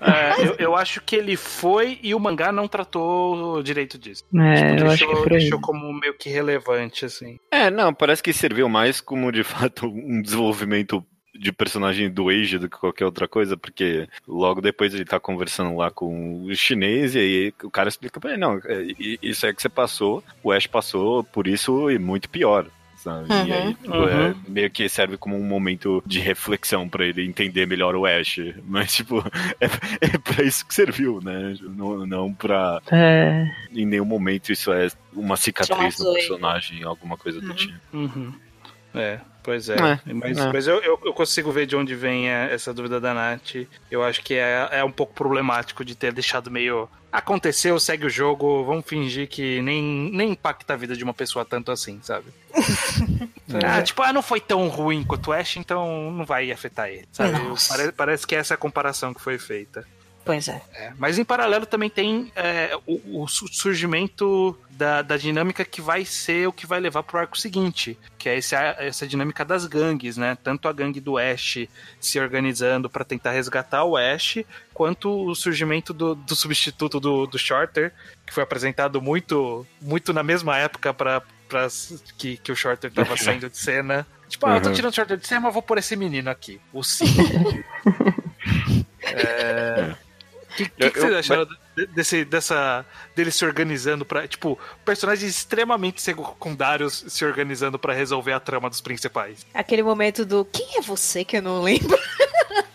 É, 0.00 0.42
eu, 0.46 0.54
eu 0.58 0.76
acho 0.76 1.00
que 1.00 1.14
ele 1.16 1.36
foi 1.36 1.98
e 2.02 2.14
o 2.14 2.20
mangá 2.20 2.50
não 2.52 2.66
tratou 2.68 3.62
direito 3.62 3.98
disso. 3.98 4.24
é, 4.34 4.54
Tipo, 4.54 4.80
eu 4.84 4.90
acho 4.90 5.06
deixou, 5.06 5.22
que 5.24 5.32
aí. 5.34 5.38
deixou 5.40 5.60
como 5.60 5.92
meio 5.92 6.14
que 6.16 6.28
relevante, 6.28 7.04
assim. 7.04 7.38
É, 7.50 7.70
não, 7.70 7.92
parece 7.94 8.22
que 8.22 8.32
serviu 8.32 8.68
mais 8.68 9.00
como 9.00 9.30
de 9.32 9.44
fato 9.44 9.86
um 9.86 10.20
desenvolvimento 10.20 11.04
de 11.38 11.52
personagem 11.52 12.10
do 12.10 12.28
Age 12.28 12.58
do 12.58 12.68
que 12.68 12.76
qualquer 12.76 13.04
outra 13.04 13.28
coisa, 13.28 13.56
porque 13.56 14.08
logo 14.26 14.60
depois 14.60 14.92
ele 14.92 15.04
tá 15.04 15.20
conversando 15.20 15.76
lá 15.76 15.90
com 15.90 16.42
o 16.44 16.54
chinês 16.54 17.14
e 17.14 17.18
aí 17.18 17.54
o 17.62 17.70
cara 17.70 17.88
explica 17.88 18.18
pra 18.20 18.30
ele, 18.32 18.40
não, 18.40 18.60
é, 18.64 18.86
isso 19.22 19.46
é 19.46 19.52
que 19.54 19.62
você 19.62 19.68
passou, 19.68 20.22
o 20.42 20.50
Ash 20.52 20.66
passou 20.66 21.22
por 21.22 21.46
isso 21.46 21.90
e 21.90 21.98
muito 21.98 22.28
pior. 22.28 22.66
Sabe? 22.96 23.28
E 23.46 23.52
aí 23.52 23.74
tipo, 23.74 23.94
é, 24.08 24.26
Uhum. 24.30 24.34
meio 24.48 24.68
que 24.72 24.88
serve 24.88 25.16
como 25.16 25.36
um 25.38 25.44
momento 25.44 26.02
de 26.04 26.18
reflexão 26.18 26.88
pra 26.88 27.06
ele 27.06 27.24
entender 27.24 27.64
melhor 27.64 27.94
o 27.94 28.04
Ash. 28.04 28.40
Mas, 28.66 28.92
tipo, 28.96 29.20
é, 29.60 29.66
é 30.00 30.18
pra 30.18 30.42
isso 30.42 30.66
que 30.66 30.74
serviu, 30.74 31.20
né? 31.22 31.54
Não, 31.60 32.04
não 32.04 32.34
pra. 32.34 32.82
É, 32.90 33.46
Em 33.72 33.86
nenhum 33.86 34.04
momento 34.04 34.50
isso 34.50 34.72
é 34.72 34.88
uma 35.12 35.36
cicatriz 35.36 35.96
no 36.00 36.12
personagem, 36.12 36.82
alguma 36.82 37.16
coisa 37.16 37.40
do 37.40 37.46
Uhum. 37.50 37.54
tipo. 37.54 37.78
Uhum. 37.92 38.32
É, 38.92 39.20
pois 39.42 39.68
é. 39.68 39.76
É, 39.76 40.12
mas 40.12 40.38
é. 40.38 40.52
mas 40.52 40.66
eu, 40.66 40.80
eu, 40.82 41.00
eu 41.04 41.12
consigo 41.12 41.50
ver 41.50 41.66
de 41.66 41.76
onde 41.76 41.94
vem 41.94 42.30
é, 42.30 42.52
essa 42.52 42.72
dúvida 42.72 43.00
da 43.00 43.14
Nath. 43.14 43.66
Eu 43.90 44.02
acho 44.02 44.22
que 44.22 44.34
é, 44.34 44.68
é 44.72 44.84
um 44.84 44.92
pouco 44.92 45.14
problemático 45.14 45.84
de 45.84 45.94
ter 45.94 46.12
deixado 46.12 46.50
meio. 46.50 46.88
Aconteceu, 47.10 47.78
segue 47.80 48.06
o 48.06 48.10
jogo, 48.10 48.64
vamos 48.64 48.84
fingir 48.86 49.28
que 49.28 49.62
nem, 49.62 49.82
nem 50.12 50.32
impacta 50.32 50.74
a 50.74 50.76
vida 50.76 50.94
de 50.94 51.02
uma 51.02 51.14
pessoa 51.14 51.44
tanto 51.44 51.72
assim, 51.72 51.98
sabe? 52.02 52.26
ah, 53.64 53.82
tipo, 53.82 54.02
ah, 54.02 54.12
não 54.12 54.22
foi 54.22 54.40
tão 54.40 54.68
ruim 54.68 55.02
quanto 55.04 55.28
o 55.28 55.32
Ash, 55.32 55.56
então 55.56 56.10
não 56.10 56.26
vai 56.26 56.52
afetar 56.52 56.88
ele, 56.88 57.08
sabe? 57.10 57.32
Nossa. 57.32 57.76
Pare- 57.76 57.92
parece 57.92 58.26
que 58.26 58.34
essa 58.34 58.54
é 58.54 58.56
a 58.56 58.58
comparação 58.58 59.14
que 59.14 59.20
foi 59.22 59.38
feita. 59.38 59.86
Pois 60.24 60.46
é. 60.46 60.60
É, 60.74 60.92
mas 60.98 61.18
em 61.18 61.24
paralelo 61.24 61.64
também 61.64 61.88
tem 61.88 62.30
é, 62.36 62.78
o, 62.86 63.22
o 63.22 63.28
su- 63.28 63.48
surgimento 63.48 64.58
da, 64.68 65.00
da 65.00 65.16
dinâmica 65.16 65.64
que 65.64 65.80
vai 65.80 66.04
ser 66.04 66.46
o 66.46 66.52
que 66.52 66.66
vai 66.66 66.78
levar 66.80 67.02
pro 67.02 67.18
arco 67.18 67.36
seguinte, 67.38 67.98
que 68.18 68.28
é 68.28 68.36
esse, 68.36 68.54
essa 68.54 69.06
dinâmica 69.06 69.42
das 69.42 69.64
gangues, 69.64 70.18
né? 70.18 70.36
Tanto 70.44 70.68
a 70.68 70.72
gangue 70.72 71.00
do 71.00 71.16
Ash 71.16 71.66
se 71.98 72.20
organizando 72.20 72.90
para 72.90 73.06
tentar 73.06 73.30
resgatar 73.30 73.84
o 73.84 73.96
Ash, 73.96 74.38
quanto 74.74 75.08
o 75.28 75.34
surgimento 75.34 75.94
do, 75.94 76.14
do 76.14 76.36
substituto 76.36 77.00
do, 77.00 77.26
do 77.26 77.38
Shorter, 77.38 77.92
que 78.26 78.34
foi 78.34 78.42
apresentado 78.42 79.00
muito, 79.00 79.66
muito 79.80 80.12
na 80.12 80.22
mesma 80.22 80.58
época 80.58 80.92
para 80.92 81.22
que, 82.18 82.36
que 82.36 82.52
o 82.52 82.56
Shorter 82.56 82.92
tava 82.92 83.16
saindo 83.18 83.48
de 83.48 83.56
cena. 83.56 84.06
Tipo, 84.28 84.46
ah, 84.46 84.56
eu 84.56 84.60
tô 84.60 84.68
Uhum. 84.68 84.74
tirando 84.74 84.92
o 84.92 84.94
Shorter 84.94 85.16
de 85.16 85.26
cena, 85.26 85.40
mas 85.40 85.54
vou 85.54 85.62
pôr 85.62 85.78
esse 85.78 85.96
menino 85.96 86.28
aqui, 86.28 86.60
o 86.70 86.82
Sim. 86.84 87.06
é... 89.02 89.94
O 90.64 90.66
que, 90.66 90.68
que, 90.70 90.84
Eu- 90.84 90.90
que 90.92 91.00
vocês 91.00 91.12
eu- 91.12 91.18
acharam? 91.18 91.44
do- 91.44 91.86
desse, 91.94 92.24
dessa, 92.24 92.84
dele 93.14 93.30
se 93.30 93.44
organizando 93.44 94.04
para 94.04 94.26
Tipo, 94.26 94.58
personagens 94.84 95.30
extremamente 95.30 96.02
secundários 96.02 97.04
se 97.06 97.24
organizando 97.24 97.78
para 97.78 97.92
resolver 97.94 98.32
a 98.32 98.40
trama 98.40 98.68
dos 98.68 98.80
principais. 98.80 99.46
Aquele 99.54 99.82
momento 99.84 100.24
do 100.24 100.44
quem 100.44 100.78
é 100.78 100.82
você 100.82 101.24
que 101.24 101.36
eu 101.36 101.42
não 101.42 101.62
lembro? 101.62 101.96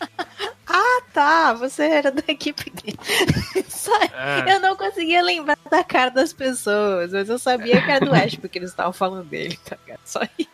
ah, 0.73 1.01
tá, 1.13 1.53
você 1.53 1.83
era 1.83 2.11
da 2.11 2.23
equipe 2.27 2.69
dele. 2.71 2.97
é. 4.13 4.55
Eu 4.55 4.59
não 4.59 4.75
conseguia 4.75 5.21
lembrar 5.21 5.57
da 5.69 5.83
cara 5.83 6.09
das 6.09 6.33
pessoas, 6.33 7.11
mas 7.11 7.29
eu 7.29 7.37
sabia 7.37 7.79
que 7.79 7.91
era 7.91 8.03
do 8.03 8.13
Ash, 8.13 8.35
porque 8.35 8.57
eles 8.57 8.71
estavam 8.71 8.91
falando 8.91 9.25
dele, 9.25 9.57
tá 9.63 9.77
ligado? 9.85 10.01
Só 10.03 10.21
isso. 10.37 10.49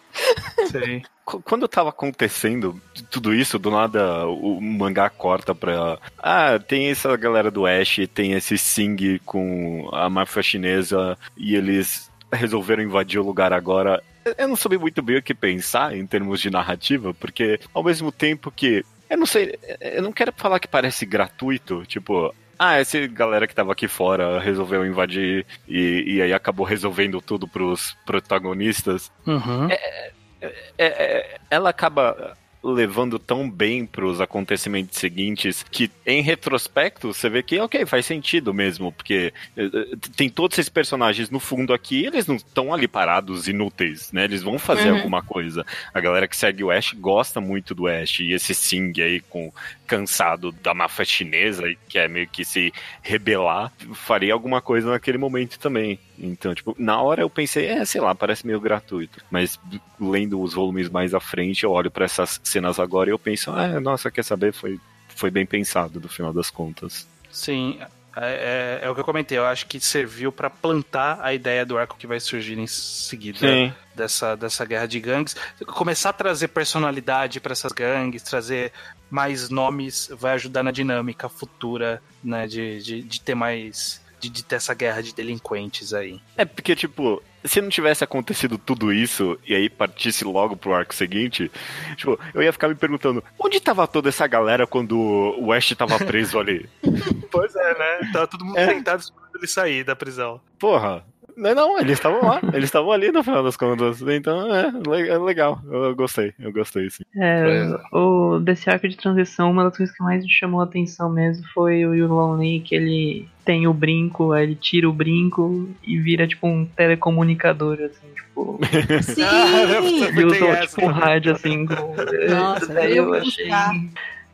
Sim. 0.72 1.02
Quando 1.24 1.68
tava 1.68 1.90
acontecendo 1.90 2.82
tudo 3.10 3.34
isso, 3.34 3.60
do 3.60 3.72
nada 3.72 4.28
o 4.28 4.60
mangá 4.60 5.10
corta 5.10 5.54
pra. 5.54 5.98
Ah, 6.18 6.60
tem 6.60 6.90
essa 6.90 7.16
galera 7.16 7.50
do 7.52 7.66
Ash, 7.66 8.00
tem 8.14 8.34
esse 8.34 8.58
Sing 8.58 9.20
com 9.26 9.90
a 9.94 10.10
máfia 10.10 10.42
chinesa 10.42 11.18
e 11.38 11.56
eles 11.56 12.12
resolveram 12.32 12.84
invadir 12.84 13.20
o 13.20 13.26
lugar 13.26 13.54
agora. 13.54 14.02
Eu 14.38 14.48
não 14.48 14.56
soube 14.56 14.78
muito 14.78 15.02
bem 15.02 15.18
o 15.18 15.24
que 15.24 15.34
pensar 15.34 15.96
em 15.96 16.06
termos 16.06 16.42
de 16.42 16.50
narrativa, 16.50 17.14
porque 17.14 17.60
ao 17.74 17.84
mesmo 17.84 18.12
tempo 18.12 18.52
que. 18.52 18.84
Eu 19.10 19.18
não 19.18 19.26
sei, 19.26 19.58
eu 19.82 20.02
não 20.02 20.12
quero 20.12 20.32
falar 20.36 20.60
que 20.60 20.68
parece 20.68 21.06
gratuito, 21.06 21.84
tipo, 21.86 22.34
ah, 22.58 22.78
essa 22.78 23.08
galera 23.08 23.48
que 23.48 23.56
tava 23.56 23.72
aqui 23.72 23.88
fora 23.88 24.40
resolveu 24.40 24.86
invadir 24.86 25.46
e, 25.68 26.04
e 26.06 26.22
aí 26.22 26.34
acabou 26.34 26.66
resolvendo 26.66 27.22
tudo 27.22 27.48
pros 27.48 27.96
protagonistas. 28.06 29.12
Uhum. 29.26 29.70
É, 29.72 30.12
é, 30.42 30.54
é, 30.78 31.38
ela 31.50 31.70
acaba 31.70 32.38
levando 32.64 33.18
tão 33.18 33.50
bem 33.50 33.86
para 33.86 34.06
os 34.06 34.20
acontecimentos 34.20 34.98
seguintes 34.98 35.64
que, 35.72 35.90
em 36.06 36.22
retrospecto, 36.22 37.14
você 37.14 37.30
vê 37.30 37.42
que, 37.42 37.60
ok, 37.60 37.86
faz 37.86 38.06
sentido 38.06 38.54
mesmo, 38.54 38.92
porque 38.92 39.34
eh, 39.56 39.70
eh, 39.74 39.98
tem 40.16 40.30
todos 40.30 40.58
esses 40.58 40.70
personagens 40.70 41.30
no 41.30 41.40
fundo 41.40 41.74
aqui, 41.74 42.06
eles 42.06 42.28
não 42.28 42.36
estão 42.36 42.74
ali 42.74 42.88
parados 42.88 43.48
inúteis, 43.48 44.12
né? 44.12 44.26
Eles 44.26 44.44
vão 44.44 44.60
fazer 44.60 44.90
uhum. 44.90 44.98
alguma 44.98 45.24
coisa. 45.24 45.66
A 45.94 46.02
galera 46.02 46.28
que 46.28 46.36
segue 46.36 46.64
o 46.64 46.70
Ash 46.72 46.94
gosta 46.94 47.40
muito 47.40 47.74
do 47.74 47.88
Ash, 47.88 48.20
e 48.20 48.34
esse 48.34 48.54
Sing 48.54 48.94
aí 49.02 49.22
com 49.22 49.54
cansado 49.90 50.52
da 50.52 50.72
máfia 50.72 51.04
chinesa 51.04 51.68
e 51.68 51.76
quer 51.90 52.08
meio 52.08 52.28
que 52.28 52.46
se 52.46 52.72
rebelar, 53.02 53.74
faria 53.96 54.32
alguma 54.32 54.62
coisa 54.62 54.92
naquele 54.92 55.18
momento 55.18 55.58
também. 55.58 56.00
Então, 56.18 56.54
tipo, 56.54 56.76
na 56.78 57.02
hora 57.02 57.24
eu 57.24 57.30
pensei, 57.30 57.66
é, 57.66 57.84
sei 57.84 58.00
lá, 58.00 58.14
parece 58.14 58.46
meio 58.46 58.62
gratuito. 58.62 59.20
Mas 59.32 59.60
lendo 60.00 60.40
os 60.40 60.54
volumes 60.54 60.90
mais 60.90 61.16
à 61.16 61.20
frente, 61.20 61.64
eu 61.64 61.72
olho 61.72 61.90
para 61.90 62.06
essas 62.06 62.40
cenas 62.44 62.80
agora 62.80 63.10
e 63.10 63.14
eu 63.14 63.18
penso, 63.18 63.50
ah, 63.50 63.80
nossa, 63.80 64.12
quer 64.12 64.24
saber? 64.24 64.54
Foi, 64.54 64.80
foi 65.08 65.32
bem 65.32 65.46
pensado, 65.46 66.00
no 66.00 66.08
final 66.08 66.32
das 66.32 66.52
contas. 66.52 67.08
Sim, 67.32 67.80
é, 68.22 68.80
é, 68.82 68.86
é, 68.86 68.90
o 68.90 68.94
que 68.94 69.02
eu 69.02 69.06
comentei, 69.06 69.38
eu 69.38 69.46
acho 69.46 69.66
que 69.66 69.80
serviu 69.80 70.32
para 70.32 70.50
plantar 70.50 71.20
a 71.22 71.34
ideia 71.34 71.66
do 71.66 71.78
arco 71.78 71.98
que 71.98 72.08
vai 72.08 72.20
surgir 72.20 72.58
em 72.58 72.68
seguida 72.68 73.74
dessa, 73.96 74.36
dessa 74.36 74.66
guerra 74.66 74.88
de 74.88 75.00
gangues. 75.00 75.36
Começar 75.68 76.10
a 76.10 76.14
trazer 76.14 76.50
personalidade 76.50 77.40
para 77.40 77.52
essas 77.52 77.72
gangues, 77.72 78.24
trazer 78.24 78.72
mais 79.10 79.50
nomes, 79.50 80.10
vai 80.12 80.34
ajudar 80.34 80.64
na 80.64 80.72
dinâmica 80.72 81.28
futura, 81.30 82.02
né? 82.24 82.48
De, 82.48 82.82
de, 82.82 83.02
de 83.02 83.22
ter 83.22 83.36
mais. 83.36 84.02
De, 84.20 84.30
de 84.30 84.44
ter 84.44 84.56
essa 84.56 84.74
guerra 84.74 85.02
de 85.02 85.14
delinquentes 85.14 85.94
aí. 85.94 86.20
É, 86.36 86.44
porque, 86.44 86.76
tipo, 86.76 87.24
se 87.44 87.62
não 87.62 87.70
tivesse 87.70 88.04
acontecido 88.04 88.58
tudo 88.58 88.94
isso 88.94 89.40
e 89.48 89.56
aí 89.56 89.70
partisse 89.70 90.24
logo 90.24 90.56
pro 90.56 90.74
arco 90.74 90.94
seguinte, 90.94 91.52
tipo, 91.96 92.20
eu 92.34 92.42
ia 92.42 92.54
ficar 92.54 92.68
me 92.68 92.76
perguntando, 92.76 93.24
onde 93.38 93.60
tava 93.60 93.88
toda 93.88 94.10
essa 94.10 94.28
galera 94.28 94.68
quando 94.68 94.98
o 95.40 95.52
Ash 95.52 95.74
tava 95.76 95.98
preso 96.00 96.40
ali? 96.40 96.70
pois 97.32 97.56
é, 97.56 97.78
né? 97.78 98.10
Tava 98.12 98.28
todo 98.28 98.46
mundo 98.46 98.58
é. 98.58 98.68
tentado 98.68 99.02
esperando 99.02 99.36
ele 99.36 99.48
sair 99.48 99.84
da 99.84 99.96
prisão. 99.96 100.42
Porra, 100.58 101.04
não, 101.40 101.56
não, 101.56 101.80
eles 101.80 101.94
estavam 101.94 102.22
lá, 102.22 102.42
eles 102.54 102.66
estavam 102.66 102.92
ali 102.92 103.12
no 103.12 103.24
final 103.24 103.44
das 103.44 103.56
contas. 103.56 104.02
Então, 104.02 104.54
é, 104.54 105.08
é 105.08 105.18
legal. 105.18 105.62
Eu 105.66 105.96
gostei, 105.96 106.34
eu 106.40 106.52
gostei, 106.52 106.90
sim. 106.90 107.04
É, 107.16 107.70
o, 107.94 108.40
desse 108.40 108.70
arco 108.70 108.88
de 108.88 108.98
transição, 108.98 109.52
uma 109.52 109.64
das 109.64 109.78
coisas 109.78 109.96
que 109.96 110.04
mais 110.04 110.24
me 110.24 110.30
chamou 110.30 110.62
a 110.62 110.66
atenção 110.66 111.10
mesmo 111.10 111.46
foi 111.54 111.86
o 111.86 111.96
Yulon 111.96 112.36
Lee, 112.36 112.60
que 112.60 112.76
ele 112.76 113.28
tem 113.46 113.68
o 113.68 113.74
brinco, 113.74 114.32
aí 114.32 114.44
ele 114.44 114.56
tira 114.56 114.88
o 114.88 114.94
brinco 114.94 115.70
e 115.84 115.98
vira 115.98 116.28
tipo 116.28 116.46
um 116.48 116.66
telecomunicador, 116.66 117.80
assim, 117.82 118.08
tipo. 118.14 118.60
Sim! 119.02 120.20
e 120.20 120.26
usou 120.26 120.56
tipo 120.58 120.86
um 120.86 120.92
rádio 120.92 121.34
assim. 121.34 121.66
Com... 121.66 121.96
Nossa, 122.30 122.74
daí 122.74 122.98
eu 122.98 123.14
achei. 123.14 123.50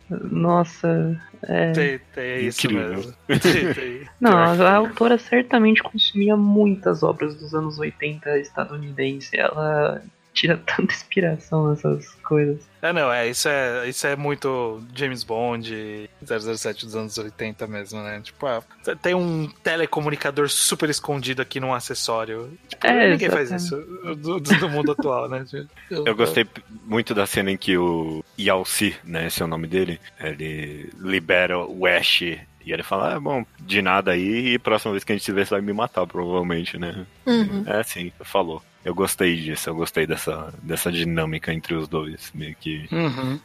Nossa, 0.10 1.20
é. 1.44 1.72
Tem, 1.72 2.00
tem 2.14 2.46
isso 2.48 2.68
Incrível. 2.68 2.96
mesmo. 2.96 3.14
Não, 4.22 4.38
a 4.38 4.74
autora 4.76 5.18
certamente 5.18 5.82
consumia 5.82 6.38
muitas 6.38 7.02
obras 7.02 7.36
dos 7.36 7.54
anos 7.54 7.80
80 7.80 8.38
estadunidense. 8.40 9.36
Ela 9.36 10.04
tira 10.36 10.58
tanta 10.68 10.94
inspiração 10.94 11.70
nessas 11.70 12.14
coisas. 12.16 12.60
É, 12.82 12.94
não, 12.94 13.12
é, 13.12 13.28
isso 13.28 13.48
é, 13.50 13.90
isso 13.90 14.06
é 14.06 14.16
muito 14.16 14.84
James 14.94 15.24
Bond 15.24 16.08
007 16.24 16.86
dos 16.86 16.96
anos 16.96 17.18
80 17.18 17.66
mesmo, 17.66 18.04
né? 18.04 18.22
Tipo, 18.22 18.46
ah, 18.46 18.62
tem 19.02 19.16
um 19.16 19.50
telecomunicador 19.64 20.48
super 20.50 20.88
escondido 20.90 21.42
aqui 21.42 21.60
num 21.60 21.74
acessório. 21.74 22.56
Tipo, 22.68 22.86
é, 22.86 23.10
ninguém 23.12 23.28
exatamente. 23.28 23.50
faz 23.50 23.64
isso 23.64 23.76
do, 24.18 24.40
do, 24.40 24.70
mundo 24.70 24.92
atual, 24.92 25.28
né? 25.28 25.46
Eu, 25.90 26.06
Eu 26.06 26.16
gostei 26.16 26.46
muito 26.84 27.16
da 27.16 27.26
cena 27.26 27.50
em 27.50 27.58
que 27.58 27.76
o 27.76 28.24
Yalci, 28.38 28.96
né, 29.04 29.28
esse 29.28 29.42
é 29.42 29.46
o 29.46 29.48
nome 29.48 29.66
dele, 29.66 30.00
ele 30.20 30.92
libera 31.00 31.58
o 31.58 31.88
Ash 31.88 32.22
e 32.66 32.74
ele 32.74 32.84
fala, 32.84 33.16
ah, 33.16 33.20
bom, 33.20 33.46
de 33.60 33.82
nada 33.82 34.12
aí, 34.12 34.54
e 34.54 34.60
próxima 34.60 34.92
vez 34.92 35.04
que 35.04 35.12
a 35.12 35.16
gente 35.16 35.24
se 35.24 35.32
vê, 35.32 35.46
você 35.46 35.52
vai 35.52 35.62
me 35.62 35.72
matar, 35.72 36.06
provavelmente, 36.08 36.78
né? 36.78 37.06
Uhum. 37.26 37.64
É 37.68 37.80
assim, 37.80 38.12
falou. 38.22 38.62
Eu 38.84 38.94
gostei 38.94 39.36
disso, 39.36 39.70
eu 39.70 39.76
gostei 39.76 40.06
dessa, 40.06 40.54
dessa 40.62 40.92
dinâmica 40.92 41.54
entre 41.54 41.76
os 41.76 41.88
dois. 41.88 42.32
Meio 42.34 42.56
que. 42.60 42.88
Uhum. 42.92 43.40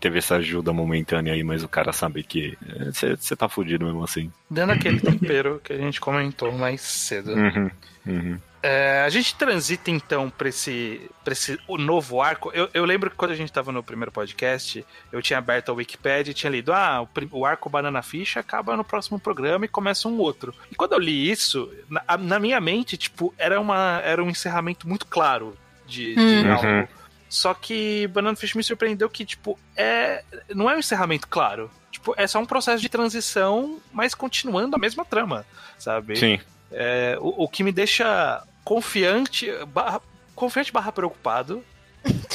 Teve 0.00 0.18
essa 0.18 0.36
ajuda 0.36 0.72
momentânea 0.72 1.32
aí, 1.32 1.42
mas 1.42 1.62
o 1.62 1.68
cara 1.68 1.92
sabe 1.92 2.22
que 2.22 2.56
você 2.92 3.34
é, 3.34 3.36
tá 3.36 3.48
fudido 3.48 3.84
mesmo 3.84 4.04
assim. 4.04 4.30
Dando 4.50 4.72
aquele 4.72 5.00
tempero 5.00 5.60
que 5.62 5.72
a 5.72 5.78
gente 5.78 6.00
comentou 6.00 6.52
mais 6.52 6.80
cedo. 6.80 7.32
Uhum, 7.32 7.70
uhum. 8.06 8.38
É, 8.66 9.02
a 9.02 9.10
gente 9.10 9.34
transita 9.34 9.90
então 9.90 10.30
para 10.30 10.48
esse, 10.48 11.10
pra 11.22 11.34
esse 11.34 11.60
o 11.68 11.76
novo 11.76 12.22
arco. 12.22 12.50
Eu, 12.54 12.66
eu, 12.72 12.86
lembro 12.86 13.10
que 13.10 13.16
quando 13.16 13.32
a 13.32 13.36
gente 13.36 13.50
estava 13.50 13.70
no 13.70 13.82
primeiro 13.82 14.10
podcast, 14.10 14.82
eu 15.12 15.20
tinha 15.20 15.38
aberto 15.38 15.68
a 15.68 15.74
Wikipedia 15.74 16.30
e 16.30 16.34
tinha 16.34 16.50
lido: 16.50 16.72
ah, 16.72 17.02
o, 17.02 17.08
o, 17.40 17.44
arco 17.44 17.68
Banana 17.68 18.00
Fish 18.00 18.38
acaba 18.38 18.74
no 18.74 18.82
próximo 18.82 19.20
programa 19.20 19.66
e 19.66 19.68
começa 19.68 20.08
um 20.08 20.16
outro. 20.16 20.54
E 20.72 20.74
quando 20.74 20.92
eu 20.92 20.98
li 20.98 21.30
isso, 21.30 21.70
na, 21.90 22.16
na 22.16 22.38
minha 22.38 22.58
mente, 22.58 22.96
tipo, 22.96 23.34
era, 23.36 23.60
uma, 23.60 24.00
era 24.02 24.24
um 24.24 24.30
encerramento 24.30 24.88
muito 24.88 25.06
claro 25.08 25.54
de, 25.86 26.14
de 26.14 26.20
uhum. 26.20 26.52
algo. 26.54 26.88
Só 27.34 27.52
que 27.52 28.06
Banana 28.06 28.36
Fish 28.36 28.54
me 28.54 28.62
surpreendeu 28.62 29.10
que, 29.10 29.24
tipo, 29.24 29.58
é, 29.76 30.22
não 30.54 30.70
é 30.70 30.76
um 30.76 30.78
encerramento 30.78 31.26
claro. 31.26 31.68
Tipo, 31.90 32.14
é 32.16 32.28
só 32.28 32.38
um 32.38 32.46
processo 32.46 32.80
de 32.80 32.88
transição, 32.88 33.80
mas 33.92 34.14
continuando 34.14 34.76
a 34.76 34.78
mesma 34.78 35.04
trama, 35.04 35.44
sabe? 35.76 36.14
Sim. 36.14 36.38
É, 36.70 37.18
o, 37.20 37.42
o 37.42 37.48
que 37.48 37.64
me 37.64 37.72
deixa 37.72 38.40
confiante, 38.62 39.50
barra, 39.66 40.00
confiante 40.36 40.72
barra 40.72 40.92
preocupado 40.92 41.64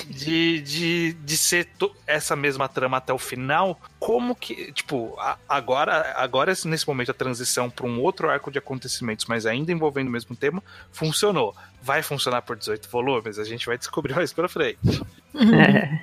de, 0.10 0.62
de, 0.62 1.14
de 1.14 1.38
ser 1.38 1.70
essa 2.06 2.36
mesma 2.36 2.68
trama 2.68 2.98
até 2.98 3.14
o 3.14 3.18
final, 3.18 3.80
como 4.00 4.36
que, 4.36 4.72
tipo, 4.72 5.16
a, 5.20 5.38
agora, 5.48 6.14
agora 6.16 6.54
nesse 6.66 6.88
momento 6.88 7.12
a 7.12 7.14
transição 7.14 7.70
para 7.70 7.86
um 7.86 8.00
outro 8.02 8.30
arco 8.30 8.52
de 8.52 8.58
acontecimentos, 8.58 9.26
mas 9.26 9.46
ainda 9.46 9.72
envolvendo 9.72 10.08
o 10.08 10.12
mesmo 10.12 10.36
tema, 10.36 10.64
funcionou. 10.92 11.56
Vai 11.82 12.02
funcionar 12.02 12.42
por 12.42 12.58
18 12.58 12.90
volumes, 12.90 13.40
a 13.40 13.44
gente 13.44 13.66
vai 13.66 13.78
descobrir 13.78 14.14
mais 14.16 14.34
pra 14.34 14.50
frente. 14.50 15.02
É. 15.36 16.00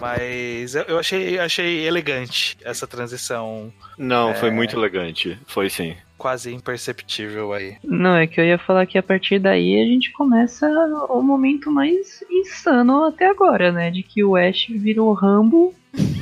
Mas 0.00 0.74
eu 0.74 0.98
achei, 0.98 1.38
achei 1.38 1.86
elegante 1.86 2.56
essa 2.62 2.86
transição. 2.86 3.72
Não, 3.98 4.30
é... 4.30 4.34
foi 4.34 4.50
muito 4.50 4.76
elegante. 4.76 5.38
Foi 5.46 5.68
sim 5.68 5.96
quase 6.18 6.52
imperceptível 6.52 7.52
aí. 7.52 7.76
Não, 7.82 8.16
é 8.16 8.26
que 8.26 8.40
eu 8.40 8.44
ia 8.44 8.58
falar 8.58 8.84
que 8.84 8.98
a 8.98 9.02
partir 9.02 9.38
daí 9.38 9.80
a 9.80 9.86
gente 9.86 10.12
começa 10.12 10.68
o 11.08 11.22
momento 11.22 11.70
mais 11.70 12.22
insano 12.28 13.04
até 13.04 13.30
agora, 13.30 13.70
né? 13.70 13.90
De 13.90 14.02
que 14.02 14.24
o 14.24 14.36
Ash 14.36 14.66
vira 14.68 15.02
o 15.02 15.12
Rambo 15.12 15.72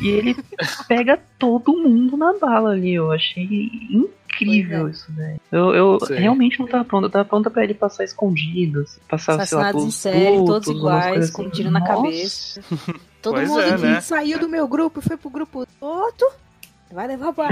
e 0.03 0.09
ele 0.09 0.37
pega 0.87 1.19
todo 1.39 1.77
mundo 1.77 2.17
na 2.17 2.35
bala 2.35 2.73
ali. 2.73 2.95
Eu 2.95 3.11
achei 3.11 3.71
incrível 3.91 4.87
é. 4.87 4.91
isso, 4.91 5.11
né? 5.13 5.37
Eu, 5.51 5.75
eu 5.75 5.99
realmente 6.11 6.61
não 6.61 6.67
tava 6.67 6.85
pronto. 6.85 7.05
Eu 7.05 7.11
tava 7.11 7.25
pronta 7.25 7.51
pra 7.51 7.65
ele 7.65 7.75
passar 7.75 8.05
escondido, 8.05 8.85
passar, 9.09 9.45
sei 9.47 9.59
lá, 9.59 9.73
em 9.73 9.91
série, 9.91 10.45
todos 10.45 10.69
iguais, 10.69 11.31
com 11.31 11.43
um 11.43 11.51
tiro 11.51 11.69
assim. 11.69 11.79
na 11.79 11.87
cabeça. 11.87 12.61
Todo 13.23 13.35
pois 13.35 13.49
mundo 13.49 13.61
é, 13.61 13.79
né? 13.79 14.01
saiu 14.01 14.39
do 14.39 14.49
meu 14.49 14.69
grupo 14.69 15.01
e 15.01 15.03
foi 15.03 15.17
pro 15.17 15.31
grupo 15.31 15.67
outro. 15.81 16.29
Vai 16.91 17.07
levar 17.09 17.33
pra. 17.33 17.49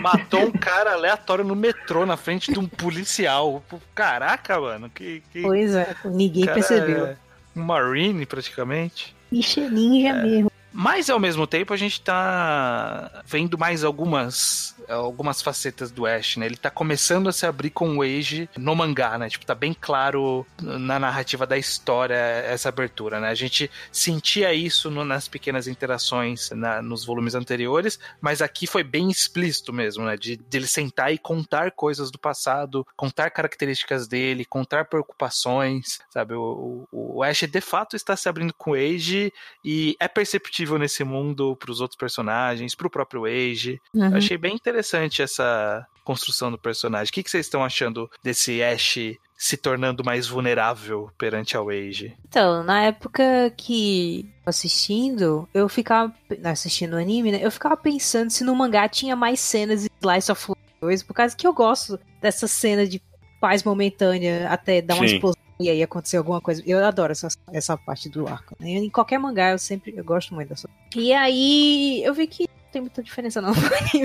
Matou 0.00 0.46
um 0.46 0.52
cara 0.52 0.92
aleatório 0.92 1.44
no 1.44 1.54
metrô 1.54 2.06
na 2.06 2.16
frente 2.16 2.52
de 2.52 2.58
um 2.58 2.66
policial. 2.66 3.62
Caraca, 3.94 4.60
mano. 4.60 4.88
Que, 4.88 5.22
que... 5.32 5.42
Pois 5.42 5.74
é, 5.74 5.94
ninguém 6.04 6.46
percebeu. 6.46 7.06
É 7.06 7.16
um 7.54 7.62
Marine, 7.62 8.24
praticamente. 8.24 9.14
Ixi, 9.30 9.60
ninja 9.68 10.08
é. 10.08 10.22
mesmo. 10.22 10.52
Mas 10.72 11.08
ao 11.08 11.18
mesmo 11.18 11.46
tempo 11.46 11.72
a 11.72 11.76
gente 11.76 12.00
tá 12.02 13.22
vendo 13.26 13.56
mais 13.56 13.82
algumas 13.82 14.75
algumas 14.88 15.42
facetas 15.42 15.90
do 15.90 16.06
Ash, 16.06 16.36
né? 16.36 16.46
Ele 16.46 16.56
tá 16.56 16.70
começando 16.70 17.28
a 17.28 17.32
se 17.32 17.46
abrir 17.46 17.70
com 17.70 17.96
o 17.96 18.02
Age 18.02 18.48
no 18.56 18.74
mangá, 18.74 19.18
né? 19.18 19.28
Tipo, 19.28 19.44
tá 19.44 19.54
bem 19.54 19.74
claro 19.74 20.46
na 20.60 20.98
narrativa 20.98 21.46
da 21.46 21.58
história 21.58 22.14
essa 22.14 22.68
abertura, 22.68 23.20
né? 23.20 23.28
A 23.28 23.34
gente 23.34 23.70
sentia 23.90 24.52
isso 24.54 24.90
no, 24.90 25.04
nas 25.04 25.28
pequenas 25.28 25.66
interações 25.66 26.50
na, 26.50 26.80
nos 26.80 27.04
volumes 27.04 27.34
anteriores, 27.34 27.98
mas 28.20 28.40
aqui 28.40 28.66
foi 28.66 28.82
bem 28.82 29.10
explícito 29.10 29.72
mesmo, 29.72 30.04
né? 30.04 30.16
De, 30.16 30.36
de 30.36 30.56
ele 30.56 30.66
sentar 30.66 31.12
e 31.12 31.18
contar 31.18 31.72
coisas 31.72 32.10
do 32.10 32.18
passado, 32.18 32.86
contar 32.96 33.30
características 33.30 34.06
dele, 34.06 34.44
contar 34.44 34.84
preocupações, 34.84 36.00
sabe? 36.10 36.34
O, 36.34 36.86
o, 36.92 37.18
o 37.18 37.22
Ash 37.22 37.42
de 37.42 37.60
fato 37.60 37.96
está 37.96 38.16
se 38.16 38.28
abrindo 38.28 38.54
com 38.54 38.70
o 38.70 38.74
Age 38.74 39.32
e 39.64 39.96
é 39.98 40.08
perceptível 40.08 40.78
nesse 40.78 41.04
mundo 41.04 41.56
para 41.56 41.70
os 41.70 41.80
outros 41.80 41.98
personagens, 41.98 42.74
para 42.74 42.86
o 42.86 42.90
próprio 42.90 43.24
Age. 43.24 43.80
Uhum. 43.92 44.16
Achei 44.16 44.36
bem 44.36 44.54
interessante 44.54 44.75
essa 45.22 45.86
construção 46.04 46.50
do 46.50 46.58
personagem. 46.58 47.10
O 47.10 47.12
que, 47.12 47.22
que 47.22 47.30
vocês 47.30 47.46
estão 47.46 47.64
achando 47.64 48.08
desse 48.22 48.62
Ash 48.62 48.98
se 49.36 49.56
tornando 49.56 50.04
mais 50.04 50.28
vulnerável 50.28 51.10
perante 51.18 51.56
a 51.56 51.60
Age? 51.60 52.16
Então, 52.28 52.62
na 52.62 52.84
época 52.84 53.52
que 53.56 54.30
assistindo, 54.46 55.48
eu 55.52 55.68
ficava 55.68 56.14
assistindo 56.44 56.94
o 56.94 56.96
anime, 56.96 57.32
né? 57.32 57.40
Eu 57.42 57.50
ficava 57.50 57.76
pensando 57.76 58.30
se 58.30 58.44
no 58.44 58.54
mangá 58.54 58.88
tinha 58.88 59.16
mais 59.16 59.40
cenas 59.40 59.82
de 59.82 59.90
Slice 60.00 60.32
of 60.32 60.52
Life, 60.82 61.04
por 61.04 61.14
causa 61.14 61.36
que 61.36 61.46
eu 61.46 61.52
gosto 61.52 61.98
dessa 62.22 62.46
cena 62.46 62.86
de 62.86 63.02
paz 63.40 63.64
momentânea 63.64 64.48
até 64.48 64.80
dar 64.80 64.94
uma 64.94 65.06
Sim. 65.08 65.14
explosão 65.16 65.42
e 65.58 65.70
aí 65.70 65.82
acontecer 65.82 66.18
alguma 66.18 66.40
coisa. 66.40 66.62
Eu 66.66 66.84
adoro 66.84 67.12
essa, 67.12 67.28
essa 67.52 67.76
parte 67.76 68.08
do 68.08 68.28
arco. 68.28 68.54
Né? 68.60 68.70
Em 68.70 68.90
qualquer 68.90 69.18
mangá 69.18 69.50
eu 69.50 69.58
sempre 69.58 69.94
eu 69.96 70.04
gosto 70.04 70.34
muito 70.34 70.50
dessa. 70.50 70.68
E 70.94 71.12
aí 71.12 72.02
eu 72.04 72.14
vi 72.14 72.26
que 72.26 72.46
tem 72.76 72.82
muita 72.82 73.02
diferença 73.02 73.40
não 73.40 73.54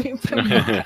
é. 0.72 0.86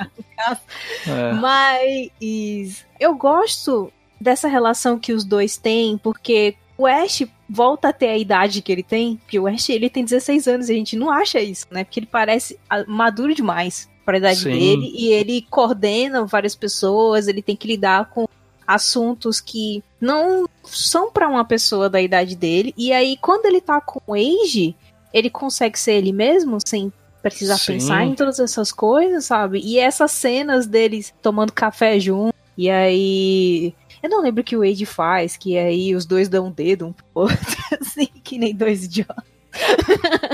Mas 1.40 2.86
eu 3.00 3.16
gosto 3.16 3.94
dessa 4.20 4.48
relação 4.48 4.98
que 4.98 5.14
os 5.14 5.24
dois 5.24 5.56
têm, 5.56 5.98
porque 6.00 6.56
o 6.76 6.88
Ash 6.88 7.24
volta 7.48 7.90
a 7.90 7.94
ter 7.94 8.08
a 8.08 8.18
idade 8.18 8.64
que 8.64 8.72
ele 8.72 8.82
tem, 8.82 9.18
porque 9.18 9.40
o 9.40 9.46
Ash 9.46 9.70
ele 9.70 9.88
tem 9.88 10.04
16 10.04 10.48
anos 10.48 10.70
e 10.70 10.74
a 10.74 10.76
gente 10.76 10.96
não 10.96 11.12
acha 11.12 11.40
isso, 11.40 11.68
né? 11.70 11.84
Porque 11.84 12.00
ele 12.00 12.08
parece 12.08 12.58
maduro 12.88 13.36
demais 13.36 13.88
para 14.04 14.18
a 14.18 14.20
idade 14.20 14.40
Sim. 14.40 14.52
dele 14.52 14.92
e 14.96 15.10
ele 15.10 15.46
coordena 15.50 16.26
várias 16.26 16.56
pessoas, 16.56 17.28
ele 17.28 17.44
tem 17.44 17.56
que 17.56 17.68
lidar 17.68 18.10
com 18.10 18.28
assuntos 18.66 19.40
que 19.40 19.84
não 20.02 20.50
são 20.64 21.12
para 21.12 21.30
uma 21.30 21.46
pessoa 21.46 21.88
da 21.88 22.02
idade 22.02 22.36
dele. 22.36 22.74
E 22.76 22.92
aí, 22.92 23.16
quando 23.22 23.46
ele 23.46 23.62
tá 23.62 23.80
com 23.80 24.02
o 24.08 24.16
Age, 24.16 24.76
ele 25.14 25.30
consegue 25.30 25.78
ser 25.78 25.94
ele 25.94 26.12
mesmo, 26.12 26.58
sem 26.66 26.92
precisar 27.30 27.58
Sim. 27.58 27.74
pensar 27.74 28.04
em 28.04 28.14
todas 28.14 28.40
essas 28.40 28.72
coisas, 28.72 29.26
sabe? 29.26 29.60
E 29.60 29.80
essas 29.80 30.12
cenas 30.12 30.68
deles 30.68 31.14
tomando 31.22 31.52
café 31.52 32.00
junto, 32.00 32.36
e 32.58 32.70
aí. 32.70 33.74
Eu 34.04 34.10
não 34.10 34.22
lembro 34.22 34.42
o 34.42 34.44
que 34.44 34.56
o 34.56 34.62
Age 34.62 34.86
faz, 34.86 35.36
que 35.36 35.58
aí 35.58 35.96
os 35.96 36.06
dois 36.06 36.30
dão 36.30 36.48
um 36.48 36.52
dedo 36.52 36.86
um 36.86 36.94
pro 36.94 37.06
outro, 37.16 37.58
assim, 37.82 38.08
que 38.24 38.38
nem 38.38 38.54
dois 38.54 38.86
idiotas. 38.86 39.24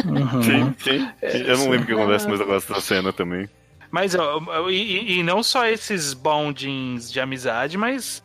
Uhum. 0.05 0.43
Sim, 0.43 0.75
sim. 0.79 1.07
Eu 1.21 1.57
não 1.59 1.69
lembro 1.69 1.83
o 1.83 1.85
que 1.85 1.93
acontece, 1.93 2.27
mas 2.27 2.39
eu 2.39 2.45
gosto 2.45 2.73
da 2.73 2.81
cena 2.81 3.13
também. 3.13 3.47
Mas 3.89 4.13
e, 4.69 5.19
e, 5.19 5.23
não 5.23 5.43
só 5.43 5.65
esses 5.67 6.13
bondings 6.13 7.11
de 7.11 7.19
amizade, 7.19 7.77
mas 7.77 8.23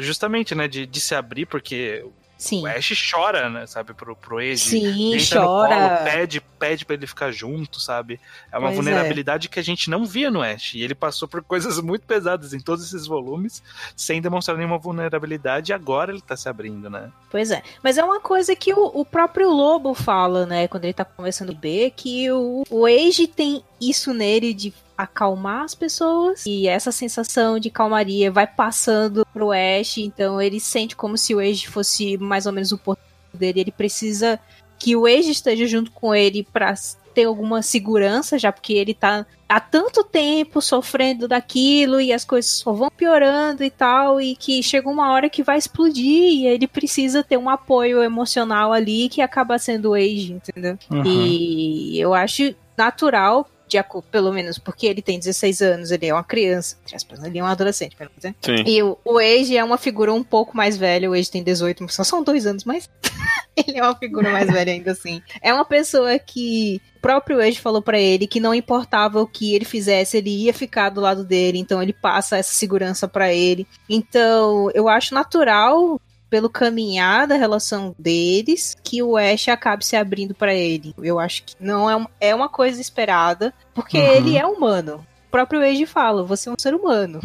justamente, 0.00 0.54
né, 0.54 0.68
de, 0.68 0.86
de 0.86 1.00
se 1.00 1.14
abrir, 1.14 1.46
porque 1.46 2.04
Sim. 2.38 2.62
O 2.62 2.66
Ash 2.66 2.92
chora, 3.10 3.48
né, 3.48 3.66
sabe, 3.66 3.94
pro, 3.94 4.14
pro 4.14 4.38
Age. 4.38 4.58
Sim, 4.58 5.16
chora. 5.32 5.74
Colo, 5.74 6.10
pede, 6.10 6.40
pede 6.40 6.84
pra 6.84 6.94
ele 6.94 7.06
ficar 7.06 7.30
junto, 7.30 7.80
sabe? 7.80 8.20
É 8.52 8.58
uma 8.58 8.68
pois 8.68 8.72
é. 8.72 8.82
vulnerabilidade 8.82 9.46
é. 9.46 9.50
que 9.50 9.58
a 9.58 9.62
gente 9.62 9.88
não 9.88 10.04
via 10.04 10.30
no 10.30 10.42
Ash. 10.42 10.74
E 10.74 10.82
ele 10.82 10.94
passou 10.94 11.26
por 11.26 11.42
coisas 11.42 11.80
muito 11.80 12.06
pesadas 12.06 12.52
em 12.52 12.60
todos 12.60 12.84
esses 12.84 13.06
volumes, 13.06 13.62
sem 13.96 14.20
demonstrar 14.20 14.56
nenhuma 14.56 14.78
vulnerabilidade, 14.78 15.72
e 15.72 15.74
agora 15.74 16.12
ele 16.12 16.20
tá 16.20 16.36
se 16.36 16.48
abrindo, 16.48 16.90
né? 16.90 17.10
Pois 17.30 17.50
é. 17.50 17.62
Mas 17.82 17.96
é 17.96 18.04
uma 18.04 18.20
coisa 18.20 18.54
que 18.54 18.72
o, 18.72 18.90
o 18.94 19.04
próprio 19.04 19.50
Lobo 19.50 19.94
fala, 19.94 20.44
né, 20.44 20.68
quando 20.68 20.84
ele 20.84 20.92
tá 20.92 21.04
conversando 21.04 21.52
com 21.52 21.58
o 21.58 21.60
B, 21.60 21.92
que 21.94 22.30
o, 22.30 22.64
o 22.68 22.86
Age 22.86 23.26
tem 23.26 23.64
isso 23.80 24.12
nele 24.12 24.52
de 24.52 24.72
acalmar 24.96 25.64
as 25.64 25.74
pessoas 25.74 26.44
e 26.46 26.66
essa 26.66 26.90
sensação 26.90 27.58
de 27.58 27.70
calmaria 27.70 28.30
vai 28.30 28.46
passando 28.46 29.26
pro 29.32 29.52
Ash, 29.52 29.98
então 29.98 30.40
ele 30.40 30.58
sente 30.58 30.96
como 30.96 31.18
se 31.18 31.34
o 31.34 31.40
Ash 31.40 31.64
fosse 31.64 32.16
mais 32.16 32.46
ou 32.46 32.52
menos 32.52 32.72
o 32.72 32.78
porto 32.78 33.00
dele, 33.34 33.60
ele 33.60 33.72
precisa 33.72 34.40
que 34.78 34.96
o 34.96 35.06
Ace 35.06 35.30
esteja 35.30 35.66
junto 35.66 35.90
com 35.90 36.14
ele 36.14 36.42
para 36.42 36.74
ter 37.14 37.24
alguma 37.24 37.62
segurança, 37.62 38.38
já 38.38 38.52
porque 38.52 38.74
ele 38.74 38.92
tá 38.92 39.24
há 39.48 39.58
tanto 39.58 40.04
tempo 40.04 40.60
sofrendo 40.60 41.26
daquilo 41.26 41.98
e 41.98 42.12
as 42.12 42.26
coisas 42.26 42.50
só 42.50 42.72
vão 42.72 42.90
piorando 42.90 43.64
e 43.64 43.70
tal, 43.70 44.20
e 44.20 44.36
que 44.36 44.62
chega 44.62 44.88
uma 44.88 45.10
hora 45.12 45.30
que 45.30 45.42
vai 45.42 45.56
explodir 45.56 46.04
e 46.04 46.46
ele 46.46 46.66
precisa 46.66 47.22
ter 47.22 47.38
um 47.38 47.48
apoio 47.48 48.02
emocional 48.02 48.70
ali 48.72 49.08
que 49.08 49.22
acaba 49.22 49.58
sendo 49.58 49.90
o 49.90 49.94
Age, 49.94 50.34
entendeu? 50.34 50.78
Uhum. 50.90 51.02
E 51.06 51.98
eu 51.98 52.12
acho 52.12 52.54
natural 52.76 53.48
de 53.68 53.78
acordo, 53.78 54.06
pelo 54.10 54.32
menos 54.32 54.58
porque 54.58 54.86
ele 54.86 55.02
tem 55.02 55.18
16 55.18 55.60
anos, 55.60 55.90
ele 55.90 56.06
é 56.06 56.14
uma 56.14 56.22
criança, 56.22 56.76
ele 57.24 57.38
é 57.38 57.42
um 57.42 57.46
adolescente, 57.46 57.96
pelo 57.96 58.10
menos, 58.10 58.36
Sim. 58.40 58.64
E 58.66 58.82
o, 58.82 58.96
o 59.04 59.18
Age 59.18 59.56
é 59.56 59.64
uma 59.64 59.76
figura 59.76 60.12
um 60.12 60.22
pouco 60.22 60.56
mais 60.56 60.76
velha, 60.76 61.10
o 61.10 61.14
Age 61.14 61.30
tem 61.30 61.42
18, 61.42 61.88
só 61.88 62.04
são 62.04 62.22
dois 62.22 62.46
anos, 62.46 62.64
mas 62.64 62.88
ele 63.56 63.78
é 63.78 63.82
uma 63.82 63.96
figura 63.96 64.30
mais 64.30 64.50
velha 64.50 64.72
ainda 64.72 64.92
assim. 64.92 65.20
É 65.42 65.52
uma 65.52 65.64
pessoa 65.64 66.18
que 66.18 66.80
o 66.96 67.00
próprio 67.00 67.40
Age 67.40 67.60
falou 67.60 67.82
para 67.82 67.98
ele 67.98 68.26
que 68.26 68.40
não 68.40 68.54
importava 68.54 69.20
o 69.20 69.26
que 69.26 69.54
ele 69.54 69.64
fizesse, 69.64 70.16
ele 70.16 70.44
ia 70.44 70.54
ficar 70.54 70.90
do 70.90 71.00
lado 71.00 71.24
dele, 71.24 71.58
então 71.58 71.82
ele 71.82 71.92
passa 71.92 72.36
essa 72.36 72.54
segurança 72.54 73.08
para 73.08 73.32
ele. 73.32 73.66
Então, 73.88 74.70
eu 74.74 74.88
acho 74.88 75.14
natural 75.14 76.00
pelo 76.28 76.50
caminhar 76.50 77.26
da 77.26 77.36
relação 77.36 77.94
deles 77.98 78.76
que 78.82 79.02
o 79.02 79.16
Ash 79.16 79.48
acabe 79.48 79.84
se 79.84 79.96
abrindo 79.96 80.34
para 80.34 80.54
ele. 80.54 80.94
Eu 81.02 81.18
acho 81.18 81.44
que 81.44 81.54
não 81.60 81.90
é, 81.90 82.06
é 82.20 82.34
uma 82.34 82.48
coisa 82.48 82.80
esperada, 82.80 83.52
porque 83.74 83.98
uhum. 83.98 84.14
ele 84.14 84.36
é 84.36 84.46
humano. 84.46 85.06
O 85.28 85.30
próprio 85.30 85.62
Age 85.62 85.86
fala, 85.86 86.24
você 86.24 86.48
é 86.48 86.52
um 86.52 86.58
ser 86.58 86.74
humano. 86.74 87.20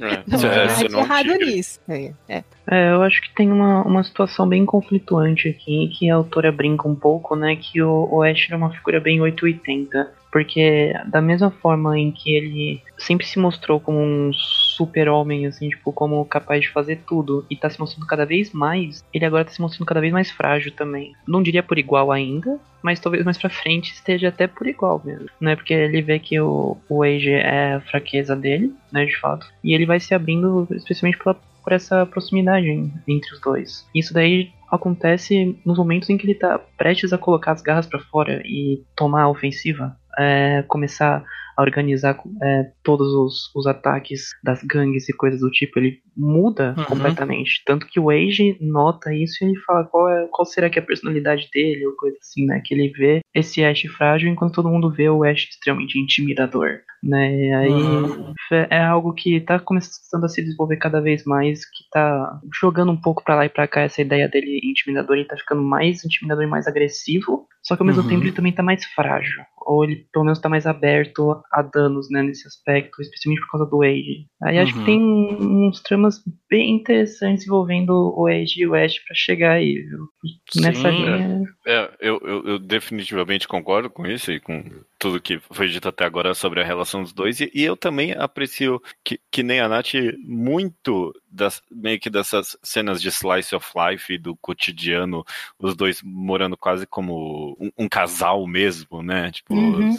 É, 0.00 0.22
não 0.26 0.50
é, 0.50 1.00
é, 1.00 1.00
errado 1.00 1.34
nisso. 1.38 1.80
É, 1.88 2.12
é. 2.28 2.44
é, 2.70 2.92
eu 2.92 3.02
acho 3.02 3.20
que 3.22 3.34
tem 3.34 3.50
uma, 3.50 3.82
uma 3.82 4.02
situação 4.04 4.48
bem 4.48 4.64
conflituante 4.64 5.48
aqui, 5.48 5.88
que 5.98 6.10
a 6.10 6.14
autora 6.14 6.52
brinca 6.52 6.88
um 6.88 6.94
pouco, 6.94 7.34
né, 7.34 7.56
que 7.56 7.82
o, 7.82 8.08
o 8.10 8.22
Ash 8.22 8.48
é 8.50 8.56
uma 8.56 8.70
figura 8.70 9.00
bem 9.00 9.20
880. 9.20 10.17
Porque 10.30 10.92
da 11.06 11.20
mesma 11.20 11.50
forma 11.50 11.98
em 11.98 12.12
que 12.12 12.34
ele 12.34 12.82
sempre 12.98 13.26
se 13.26 13.38
mostrou 13.38 13.80
como 13.80 13.98
um 13.98 14.30
super-homem, 14.32 15.46
assim, 15.46 15.68
tipo, 15.68 15.92
como 15.92 16.24
capaz 16.24 16.62
de 16.62 16.70
fazer 16.70 17.02
tudo, 17.06 17.44
e 17.50 17.56
tá 17.56 17.68
se 17.68 17.80
mostrando 17.80 18.06
cada 18.06 18.24
vez 18.24 18.52
mais, 18.52 19.04
ele 19.12 19.24
agora 19.24 19.44
tá 19.44 19.50
se 19.50 19.60
mostrando 19.60 19.86
cada 19.86 20.00
vez 20.00 20.12
mais 20.12 20.30
frágil 20.30 20.72
também. 20.72 21.12
Não 21.26 21.42
diria 21.42 21.62
por 21.62 21.78
igual 21.78 22.12
ainda, 22.12 22.58
mas 22.82 23.00
talvez 23.00 23.24
mais 23.24 23.38
pra 23.38 23.50
frente 23.50 23.92
esteja 23.92 24.28
até 24.28 24.46
por 24.46 24.66
igual 24.66 25.00
mesmo, 25.04 25.28
né? 25.40 25.56
Porque 25.56 25.74
ele 25.74 26.02
vê 26.02 26.18
que 26.18 26.38
o, 26.40 26.76
o 26.88 27.02
Age 27.02 27.32
é 27.32 27.74
a 27.74 27.80
fraqueza 27.80 28.36
dele, 28.36 28.72
né, 28.92 29.04
de 29.04 29.16
fato, 29.16 29.46
e 29.64 29.74
ele 29.74 29.86
vai 29.86 29.98
se 29.98 30.14
abrindo 30.14 30.66
especialmente 30.70 31.18
pela, 31.18 31.34
por 31.34 31.72
essa 31.72 32.06
proximidade 32.06 32.68
entre 33.06 33.34
os 33.34 33.40
dois. 33.40 33.86
Isso 33.94 34.14
daí 34.14 34.50
acontece 34.70 35.58
nos 35.64 35.78
momentos 35.78 36.10
em 36.10 36.16
que 36.16 36.26
ele 36.26 36.34
tá 36.34 36.58
prestes 36.76 37.12
a 37.12 37.18
colocar 37.18 37.52
as 37.52 37.62
garras 37.62 37.86
para 37.86 37.98
fora 37.98 38.42
e 38.44 38.82
tomar 38.94 39.22
a 39.22 39.30
ofensiva, 39.30 39.96
é, 40.18 40.64
começar 40.66 41.24
a 41.56 41.62
organizar 41.62 42.16
é, 42.40 42.70
todos 42.84 43.12
os, 43.12 43.54
os, 43.54 43.66
ataques 43.66 44.28
das 44.44 44.62
gangues 44.62 45.08
e 45.08 45.12
coisas 45.12 45.40
do 45.40 45.50
tipo, 45.50 45.78
ele 45.78 46.00
muda 46.16 46.72
uhum. 46.78 46.84
completamente. 46.84 47.62
Tanto 47.66 47.84
que 47.86 47.98
o 47.98 48.10
Age 48.10 48.56
nota 48.60 49.12
isso 49.12 49.42
e 49.42 49.48
ele 49.48 49.58
fala 49.66 49.84
qual, 49.84 50.08
é, 50.08 50.28
qual 50.30 50.46
será 50.46 50.70
que 50.70 50.78
é 50.78 50.82
a 50.82 50.86
personalidade 50.86 51.48
dele, 51.52 51.84
ou 51.84 51.96
coisa 51.96 52.16
assim, 52.20 52.46
né? 52.46 52.62
Que 52.64 52.74
ele 52.74 52.90
vê 52.90 53.20
esse 53.34 53.64
Ash 53.64 53.82
frágil 53.96 54.30
enquanto 54.30 54.54
todo 54.54 54.68
mundo 54.68 54.92
vê 54.92 55.08
o 55.08 55.24
Ash 55.24 55.48
extremamente 55.50 55.98
intimidador, 55.98 56.78
né? 57.02 57.34
E 57.34 57.52
aí 57.52 57.70
uhum. 57.70 58.34
é 58.70 58.80
algo 58.80 59.12
que 59.12 59.40
tá 59.40 59.58
começando 59.58 60.24
a 60.24 60.28
se 60.28 60.42
desenvolver 60.42 60.76
cada 60.76 61.00
vez 61.00 61.24
mais, 61.24 61.64
que 61.64 61.84
tá 61.92 62.40
jogando 62.60 62.92
um 62.92 63.00
pouco 63.00 63.22
para 63.22 63.36
lá 63.36 63.46
e 63.46 63.48
pra 63.48 63.68
cá 63.68 63.82
essa 63.82 64.02
ideia 64.02 64.28
dele 64.28 64.60
intimidador, 64.62 65.16
ele 65.16 65.28
tá 65.28 65.36
ficando 65.36 65.62
mais 65.62 66.04
intimidador 66.04 66.44
e 66.44 66.48
mais 66.48 66.66
agressivo, 66.66 67.46
só 67.62 67.76
que 67.76 67.82
ao 67.82 67.86
mesmo 67.86 68.02
uhum. 68.02 68.08
tempo 68.08 68.24
ele 68.24 68.32
também 68.32 68.52
tá 68.52 68.62
mais 68.62 68.84
frágil 68.84 69.42
ou 69.68 69.84
ele 69.84 70.06
pelo 70.10 70.24
menos 70.24 70.40
tá 70.40 70.48
mais 70.48 70.66
aberto 70.66 71.42
a 71.52 71.60
danos, 71.60 72.10
né, 72.10 72.22
nesse 72.22 72.48
aspecto, 72.48 73.02
especialmente 73.02 73.42
por 73.42 73.50
causa 73.52 73.70
do 73.70 73.82
Age. 73.82 74.26
Aí 74.42 74.58
acho 74.58 74.72
que 74.72 74.84
tem 74.86 74.98
uns 74.98 75.82
tramas 75.82 76.22
bem 76.48 76.76
interessantes 76.76 77.46
envolvendo 77.46 77.92
o 78.16 78.26
Edge 78.28 78.62
e 78.62 78.66
o 78.66 78.74
Ash 78.74 78.98
pra 79.06 79.14
chegar 79.14 79.52
aí, 79.52 79.74
viu? 79.74 80.08
Nessa 80.56 80.90
Sim, 80.90 80.96
linha. 80.96 81.42
É, 81.66 81.90
eu, 82.00 82.18
eu, 82.24 82.46
eu 82.46 82.58
definitivamente 82.58 83.46
concordo 83.46 83.90
com 83.90 84.06
isso 84.06 84.32
e 84.32 84.40
com 84.40 84.64
tudo 84.98 85.20
que 85.20 85.38
foi 85.50 85.68
dito 85.68 85.88
até 85.88 86.04
agora 86.04 86.34
sobre 86.34 86.60
a 86.60 86.64
relação 86.64 87.02
dos 87.02 87.12
dois. 87.12 87.40
E, 87.40 87.50
e 87.54 87.62
eu 87.62 87.76
também 87.76 88.12
aprecio 88.12 88.82
que, 89.04 89.20
que 89.30 89.42
nem 89.42 89.60
a 89.60 89.68
Nath 89.68 89.94
muito 90.24 91.12
das, 91.30 91.62
meio 91.70 92.00
que 92.00 92.10
dessas 92.10 92.56
cenas 92.62 93.00
de 93.00 93.08
slice 93.08 93.54
of 93.54 93.66
life 93.76 94.18
do 94.18 94.36
cotidiano, 94.36 95.24
os 95.58 95.76
dois 95.76 96.02
morando 96.02 96.56
quase 96.56 96.86
como 96.86 97.56
um, 97.60 97.70
um 97.84 97.88
casal 97.88 98.46
mesmo, 98.46 99.02
né? 99.02 99.30
Tipo, 99.30 99.54
Uhum. 99.58 99.90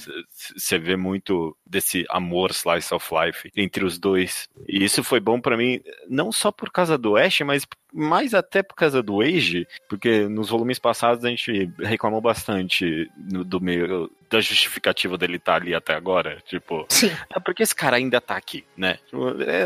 você 0.55 0.79
vê 0.79 0.95
muito 0.95 1.55
desse 1.65 2.05
amor 2.09 2.51
slice 2.51 2.93
of 2.93 3.07
life 3.13 3.51
entre 3.55 3.85
os 3.85 3.97
dois. 3.99 4.47
E 4.67 4.83
isso 4.83 5.03
foi 5.03 5.19
bom 5.19 5.39
pra 5.39 5.55
mim, 5.57 5.81
não 6.07 6.31
só 6.31 6.51
por 6.51 6.71
causa 6.71 6.97
do 6.97 7.15
Ash, 7.15 7.39
mas 7.41 7.65
mais 7.93 8.33
até 8.33 8.61
por 8.61 8.75
causa 8.75 9.01
do 9.01 9.21
Age, 9.21 9.67
porque 9.87 10.27
nos 10.27 10.49
volumes 10.49 10.77
passados 10.79 11.25
a 11.25 11.29
gente 11.29 11.71
reclamou 11.79 12.21
bastante 12.21 13.09
no- 13.17 13.43
do 13.43 13.59
meio 13.59 14.09
da 14.29 14.39
justificativa 14.39 15.17
dele 15.17 15.37
estar 15.37 15.55
ali 15.55 15.73
até 15.73 15.95
agora, 15.95 16.37
tipo, 16.45 16.85
Sim. 16.89 17.09
é 17.35 17.39
porque 17.39 17.63
esse 17.63 17.73
cara 17.75 17.97
ainda 17.97 18.21
tá 18.21 18.35
aqui, 18.37 18.63
né? 18.77 18.99
Tipo, 19.09 19.41
É, 19.41 19.61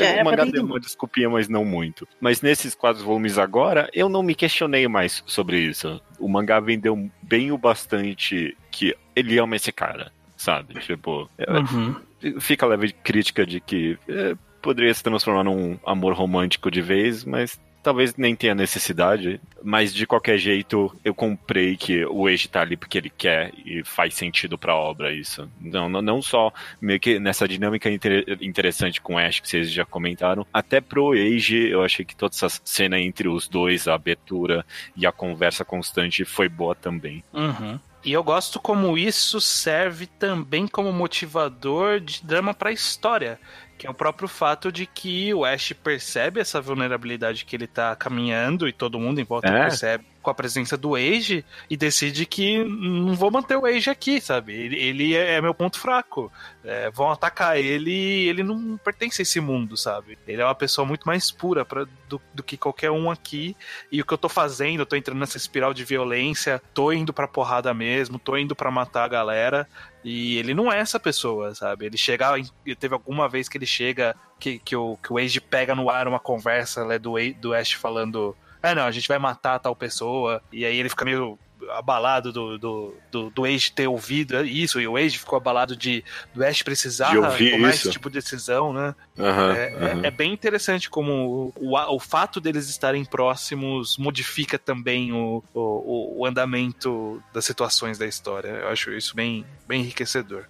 é, 0.00 0.04
era 0.04 0.22
o 0.22 0.24
mangá 0.24 0.44
deu 0.46 0.64
uma 0.64 0.80
desculpinha, 0.80 1.28
mas 1.28 1.48
não 1.48 1.64
muito. 1.64 2.08
Mas 2.20 2.40
nesses 2.40 2.74
quatro 2.74 3.04
volumes 3.04 3.36
agora, 3.36 3.90
eu 3.92 4.08
não 4.08 4.22
me 4.22 4.34
questionei 4.34 4.88
mais 4.88 5.22
sobre 5.26 5.58
isso. 5.58 6.00
O 6.18 6.26
mangá 6.28 6.58
vendeu 6.58 7.10
bem 7.22 7.52
o 7.52 7.58
bastante 7.58 8.56
que 8.70 8.96
ele 9.14 9.38
ama 9.38 9.56
esse 9.56 9.70
cara, 9.70 10.10
sabe? 10.38 10.80
Tipo, 10.80 11.28
é, 11.36 11.50
Uhum. 11.52 12.40
fica 12.40 12.64
a 12.64 12.68
leve 12.70 12.92
crítica 12.92 13.44
de 13.44 13.60
que 13.60 13.98
é, 14.08 14.34
poderia 14.62 14.94
se 14.94 15.02
transformar 15.02 15.44
num 15.44 15.78
amor 15.84 16.14
romântico 16.14 16.70
de 16.70 16.80
vez, 16.80 17.24
mas 17.24 17.60
talvez 17.82 18.14
nem 18.16 18.36
tenha 18.36 18.54
necessidade. 18.54 19.40
Mas 19.62 19.92
de 19.92 20.06
qualquer 20.06 20.38
jeito, 20.38 20.94
eu 21.04 21.12
comprei 21.14 21.76
que 21.76 22.04
o 22.06 22.26
Age 22.28 22.48
tá 22.48 22.60
ali 22.60 22.76
porque 22.76 22.96
ele 22.96 23.10
quer 23.10 23.52
e 23.66 23.82
faz 23.84 24.14
sentido 24.14 24.56
pra 24.56 24.74
obra 24.74 25.12
isso. 25.12 25.50
Não, 25.60 25.88
não, 25.88 26.00
não 26.00 26.22
só 26.22 26.52
meio 26.80 27.00
que 27.00 27.18
nessa 27.18 27.46
dinâmica 27.48 27.90
inter- 27.90 28.38
interessante 28.40 29.00
com 29.00 29.14
o 29.14 29.18
Ash 29.18 29.40
que 29.40 29.48
vocês 29.48 29.70
já 29.70 29.84
comentaram, 29.84 30.46
até 30.52 30.80
pro 30.80 31.12
Age 31.12 31.68
eu 31.68 31.82
achei 31.82 32.04
que 32.04 32.14
toda 32.14 32.34
essa 32.34 32.48
cena 32.64 32.98
entre 33.00 33.28
os 33.28 33.48
dois, 33.48 33.88
a 33.88 33.94
abertura 33.94 34.64
e 34.96 35.04
a 35.04 35.12
conversa 35.12 35.64
constante 35.64 36.24
foi 36.24 36.48
boa 36.48 36.74
também. 36.74 37.22
Uhum. 37.32 37.78
E 38.04 38.12
eu 38.12 38.24
gosto 38.24 38.58
como 38.58 38.98
isso 38.98 39.40
serve 39.40 40.06
também 40.06 40.66
como 40.66 40.92
motivador 40.92 42.00
de 42.00 42.24
drama 42.24 42.52
pra 42.52 42.72
história. 42.72 43.38
Que 43.82 43.86
é 43.88 43.90
o 43.90 43.94
próprio 43.94 44.28
fato 44.28 44.70
de 44.70 44.86
que 44.86 45.34
o 45.34 45.44
Ash 45.44 45.72
percebe 45.72 46.38
essa 46.40 46.60
vulnerabilidade 46.60 47.44
que 47.44 47.56
ele 47.56 47.66
tá 47.66 47.96
caminhando 47.96 48.68
e 48.68 48.72
todo 48.72 48.96
mundo 48.96 49.20
em 49.20 49.24
volta 49.24 49.48
É. 49.48 49.62
percebe 49.62 50.04
com 50.22 50.30
a 50.30 50.34
presença 50.34 50.76
do 50.76 50.94
Age 50.94 51.44
e 51.68 51.76
decide 51.76 52.24
que 52.24 52.62
não 52.64 53.14
vou 53.14 53.30
manter 53.30 53.56
o 53.56 53.66
Age 53.66 53.90
aqui, 53.90 54.20
sabe? 54.20 54.52
Ele, 54.54 54.76
ele 54.76 55.14
é 55.14 55.40
meu 55.40 55.52
ponto 55.52 55.78
fraco. 55.78 56.32
É, 56.64 56.90
vão 56.90 57.10
atacar 57.10 57.58
ele 57.58 58.28
ele 58.28 58.42
não 58.42 58.76
pertence 58.76 59.20
a 59.20 59.24
esse 59.24 59.40
mundo, 59.40 59.76
sabe? 59.76 60.18
Ele 60.26 60.40
é 60.40 60.44
uma 60.44 60.54
pessoa 60.54 60.86
muito 60.86 61.04
mais 61.04 61.30
pura 61.30 61.64
pra, 61.64 61.84
do, 62.08 62.20
do 62.32 62.42
que 62.42 62.56
qualquer 62.56 62.90
um 62.90 63.10
aqui. 63.10 63.56
E 63.90 64.00
o 64.00 64.06
que 64.06 64.14
eu 64.14 64.18
tô 64.18 64.28
fazendo, 64.28 64.80
eu 64.80 64.86
tô 64.86 64.96
entrando 64.96 65.18
nessa 65.18 65.36
espiral 65.36 65.74
de 65.74 65.84
violência, 65.84 66.62
tô 66.72 66.92
indo 66.92 67.12
pra 67.12 67.26
porrada 67.26 67.74
mesmo, 67.74 68.18
tô 68.18 68.36
indo 68.36 68.54
pra 68.54 68.70
matar 68.70 69.04
a 69.04 69.08
galera. 69.08 69.68
E 70.04 70.36
ele 70.38 70.54
não 70.54 70.72
é 70.72 70.78
essa 70.78 70.98
pessoa, 70.98 71.54
sabe? 71.54 71.86
Ele 71.86 71.96
chega. 71.96 72.32
Teve 72.78 72.94
alguma 72.94 73.28
vez 73.28 73.48
que 73.48 73.56
ele 73.56 73.66
chega, 73.66 74.16
que, 74.38 74.58
que, 74.58 74.74
o, 74.74 74.96
que 74.96 75.12
o 75.12 75.18
Age 75.18 75.40
pega 75.40 75.74
no 75.74 75.88
ar 75.88 76.08
uma 76.08 76.18
conversa 76.18 76.84
né, 76.84 76.98
do, 76.98 77.14
do 77.40 77.54
Ash 77.54 77.72
falando. 77.72 78.36
É, 78.62 78.74
não, 78.74 78.84
a 78.84 78.90
gente 78.90 79.08
vai 79.08 79.18
matar 79.18 79.58
tal 79.58 79.74
pessoa. 79.74 80.42
E 80.52 80.64
aí 80.64 80.76
ele 80.76 80.88
fica 80.88 81.04
meio 81.04 81.38
abalado 81.70 82.32
do, 82.32 82.58
do, 82.58 82.94
do, 83.10 83.30
do 83.30 83.44
Age 83.44 83.70
ter 83.70 83.86
ouvido 83.86 84.44
isso, 84.44 84.80
e 84.80 84.88
o 84.88 84.96
Age 84.96 85.16
ficou 85.16 85.36
abalado 85.36 85.76
de 85.76 86.02
do 86.34 86.44
Ash 86.44 86.60
precisar 86.60 87.10
De 87.10 87.50
tomar 87.52 87.68
isso. 87.70 87.82
esse 87.86 87.90
tipo 87.90 88.10
de 88.10 88.18
decisão, 88.18 88.72
né? 88.72 88.94
Aham, 89.16 89.52
É, 89.54 89.62
é- 89.72 89.92
aham. 89.92 90.00
é 90.04 90.10
bem 90.10 90.32
interessante 90.32 90.90
como 90.90 91.52
o, 91.56 91.74
o, 91.74 91.94
o 91.94 92.00
fato 92.00 92.40
deles 92.40 92.68
estarem 92.68 93.04
próximos 93.04 93.96
modifica 93.96 94.58
também 94.58 95.12
o, 95.12 95.42
o, 95.54 96.20
o 96.22 96.26
andamento 96.26 97.22
das 97.32 97.44
situações 97.44 97.96
da 97.96 98.06
história. 98.06 98.48
Eu 98.48 98.68
acho 98.68 98.90
isso 98.92 99.14
bem, 99.14 99.46
bem 99.66 99.82
enriquecedor. 99.82 100.46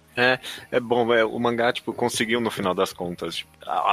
É 0.71 0.79
bom, 0.79 1.13
é, 1.13 1.23
o 1.25 1.39
mangá, 1.39 1.71
tipo, 1.73 1.93
conseguiu 1.93 2.39
no 2.39 2.51
final 2.51 2.73
das 2.73 2.93
contas 2.93 3.37
tipo, 3.37 3.51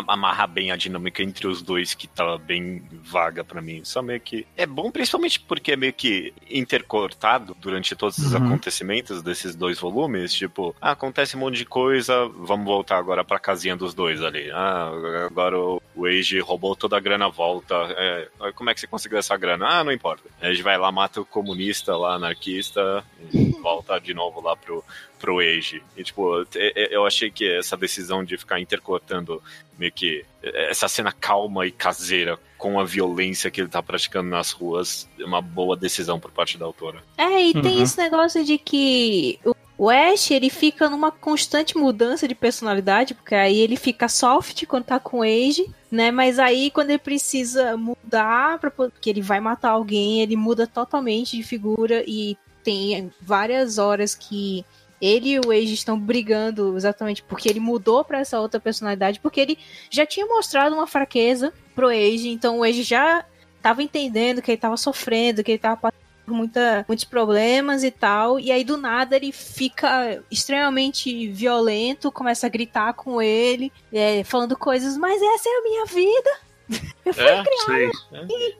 amarrar 0.09 0.49
bem 0.49 0.71
a 0.71 0.77
dinâmica 0.77 1.23
entre 1.23 1.47
os 1.47 1.62
dois, 1.62 1.95
que 1.95 2.07
tava 2.07 2.37
bem 2.39 2.83
vaga 2.93 3.43
pra 3.45 3.61
mim. 3.62 3.83
Só 3.85 4.03
meio 4.03 4.21
que. 4.21 4.47
É 4.57 4.66
bom, 4.66 4.91
principalmente 4.91 5.41
porque 5.41 5.73
é 5.73 5.77
meio 5.77 5.93
que 5.93 6.33
intercortado 6.51 7.57
durante 7.61 7.95
todos 7.97 8.18
os 8.18 8.33
Uhum. 8.35 8.47
acontecimentos 8.47 9.23
desses 9.23 9.55
dois 9.55 9.79
volumes. 9.79 10.33
Tipo, 10.33 10.75
ah, 10.81 10.93
acontece 10.93 11.37
um 11.37 11.41
monte 11.41 11.57
de 11.59 11.64
coisa, 11.64 12.27
vamos 12.37 12.64
voltar 12.66 12.99
agora 12.99 13.25
pra 13.25 13.39
casinha 13.39 13.77
dos 13.77 13.95
dois 13.95 14.23
ali. 14.23 14.51
Ah, 14.51 14.91
agora 15.27 15.59
o 15.59 15.81
Age 16.07 16.39
roubou 16.41 16.75
toda 16.77 16.97
a 16.97 17.01
grana, 17.01 17.29
volta. 17.29 17.75
É, 17.97 18.29
como 18.55 18.71
é 18.71 18.75
que 18.75 18.81
você 18.81 18.87
conseguiu 18.87 19.18
essa 19.18 19.37
grana? 19.37 19.66
Ah, 19.68 19.85
não 19.85 19.93
importa. 19.93 20.25
A 20.41 20.49
gente 20.51 20.62
vai 20.62 20.79
lá, 20.79 20.91
mata 20.91 21.21
o 21.21 21.25
comunista 21.25 21.97
lá, 21.97 22.14
anarquista, 22.14 23.05
e 23.33 23.51
volta 23.61 23.99
de 24.01 24.14
novo 24.14 24.41
lá 24.41 24.57
pro, 24.57 24.85
pro 25.21 25.39
Age. 25.39 25.83
E, 25.97 26.03
tipo, 26.03 26.43
e- 26.55 26.73
e- 26.77 26.89
eu 26.91 27.07
achei 27.07 27.31
que 27.31 27.49
essa 27.49 27.77
decisão 27.77 28.25
de 28.25 28.37
ficar 28.37 28.59
intercortando 28.59 29.43
meio 29.79 29.93
que 29.93 30.25
essa 30.43 30.89
cena 30.89 31.12
calma 31.12 31.66
e 31.66 31.71
caseira 31.71 32.39
com 32.59 32.79
a 32.81 32.85
violência 32.85 33.51
que 33.51 33.61
ele 33.61 33.68
tá 33.68 33.83
praticando 33.83 34.29
nas 34.29 34.51
ruas 34.51 35.09
é 35.18 35.25
uma 35.25 35.41
boa 35.41 35.77
decisão 35.77 36.18
por 36.18 36.31
parte 36.31 36.59
da 36.59 36.64
autora. 36.66 37.03
É, 37.16 37.41
e 37.49 37.53
tem 37.53 37.77
Uhum. 37.77 37.83
esse 37.83 37.97
negócio 37.99 38.45
de 38.45 38.59
que 38.59 39.39
o- 39.79 39.89
Ash, 39.89 40.31
ele 40.31 40.51
fica 40.51 40.91
numa 40.91 41.11
constante 41.11 41.77
mudança 41.79 42.29
de 42.29 42.35
personalidade, 42.35 43.14
porque 43.14 43.35
aí 43.35 43.59
ele 43.59 43.77
fica 43.77 44.09
soft 44.09 44.66
quando 44.66 44.85
tá 44.85 45.01
com 45.01 45.21
o 45.21 45.23
Age, 45.23 45.66
né? 45.91 46.11
Mas 46.11 46.39
aí 46.39 46.71
quando 46.71 46.91
ele 46.91 46.99
precisa 46.99 47.79
mudar, 47.79 48.59
pra, 48.59 48.71
po- 48.71 48.91
porque 48.91 49.09
ele 49.09 49.23
vai 49.23 49.41
matar 49.41 49.71
alguém, 49.71 50.21
ele 50.21 50.37
muda 50.37 50.66
totalmente 50.66 51.35
de 51.37 51.43
figura 51.43 52.05
e 52.07 52.37
tem 52.62 53.11
várias 53.23 53.79
horas 53.79 54.14
que 54.14 54.66
ele 55.01 55.30
e 55.30 55.40
o 55.40 55.51
Age 55.51 55.72
estão 55.72 55.98
brigando 55.98 56.76
exatamente 56.76 57.22
porque 57.22 57.48
ele 57.48 57.61
mudou 57.61 58.05
pra 58.05 58.20
essa 58.20 58.38
outra 58.38 58.61
personalidade, 58.61 59.20
porque 59.20 59.40
ele 59.40 59.59
já 59.88 60.05
tinha 60.05 60.26
mostrado 60.26 60.74
uma 60.74 60.86
fraqueza 60.86 61.53
pro 61.74 61.88
Age, 61.88 62.28
então 62.28 62.59
o 62.59 62.64
Age 62.64 62.82
já 62.82 63.24
tava 63.62 63.82
entendendo 63.82 64.42
que 64.42 64.51
ele 64.51 64.59
tava 64.59 64.76
sofrendo, 64.76 65.42
que 65.42 65.53
ele 65.53 65.59
tava 65.59 65.76
passando 65.76 66.01
por 66.26 66.34
muita, 66.34 66.84
muitos 66.86 67.05
problemas 67.05 67.82
e 67.82 67.90
tal, 67.90 68.38
e 68.38 68.53
aí 68.53 68.62
do 68.62 68.76
nada 68.76 69.16
ele 69.16 69.32
fica 69.32 70.22
extremamente 70.30 71.28
violento, 71.28 72.12
começa 72.12 72.46
a 72.46 72.51
gritar 72.51 72.92
com 72.92 73.22
ele, 73.22 73.72
é, 73.92 74.22
falando 74.24 74.57
coisas, 74.57 74.96
mas 74.96 75.20
essa 75.20 75.48
é 75.48 75.53
a 75.53 75.62
minha 75.62 75.86
vida. 75.86 76.30
Eu 77.05 77.14
fui 77.14 77.24
É. 77.24 77.42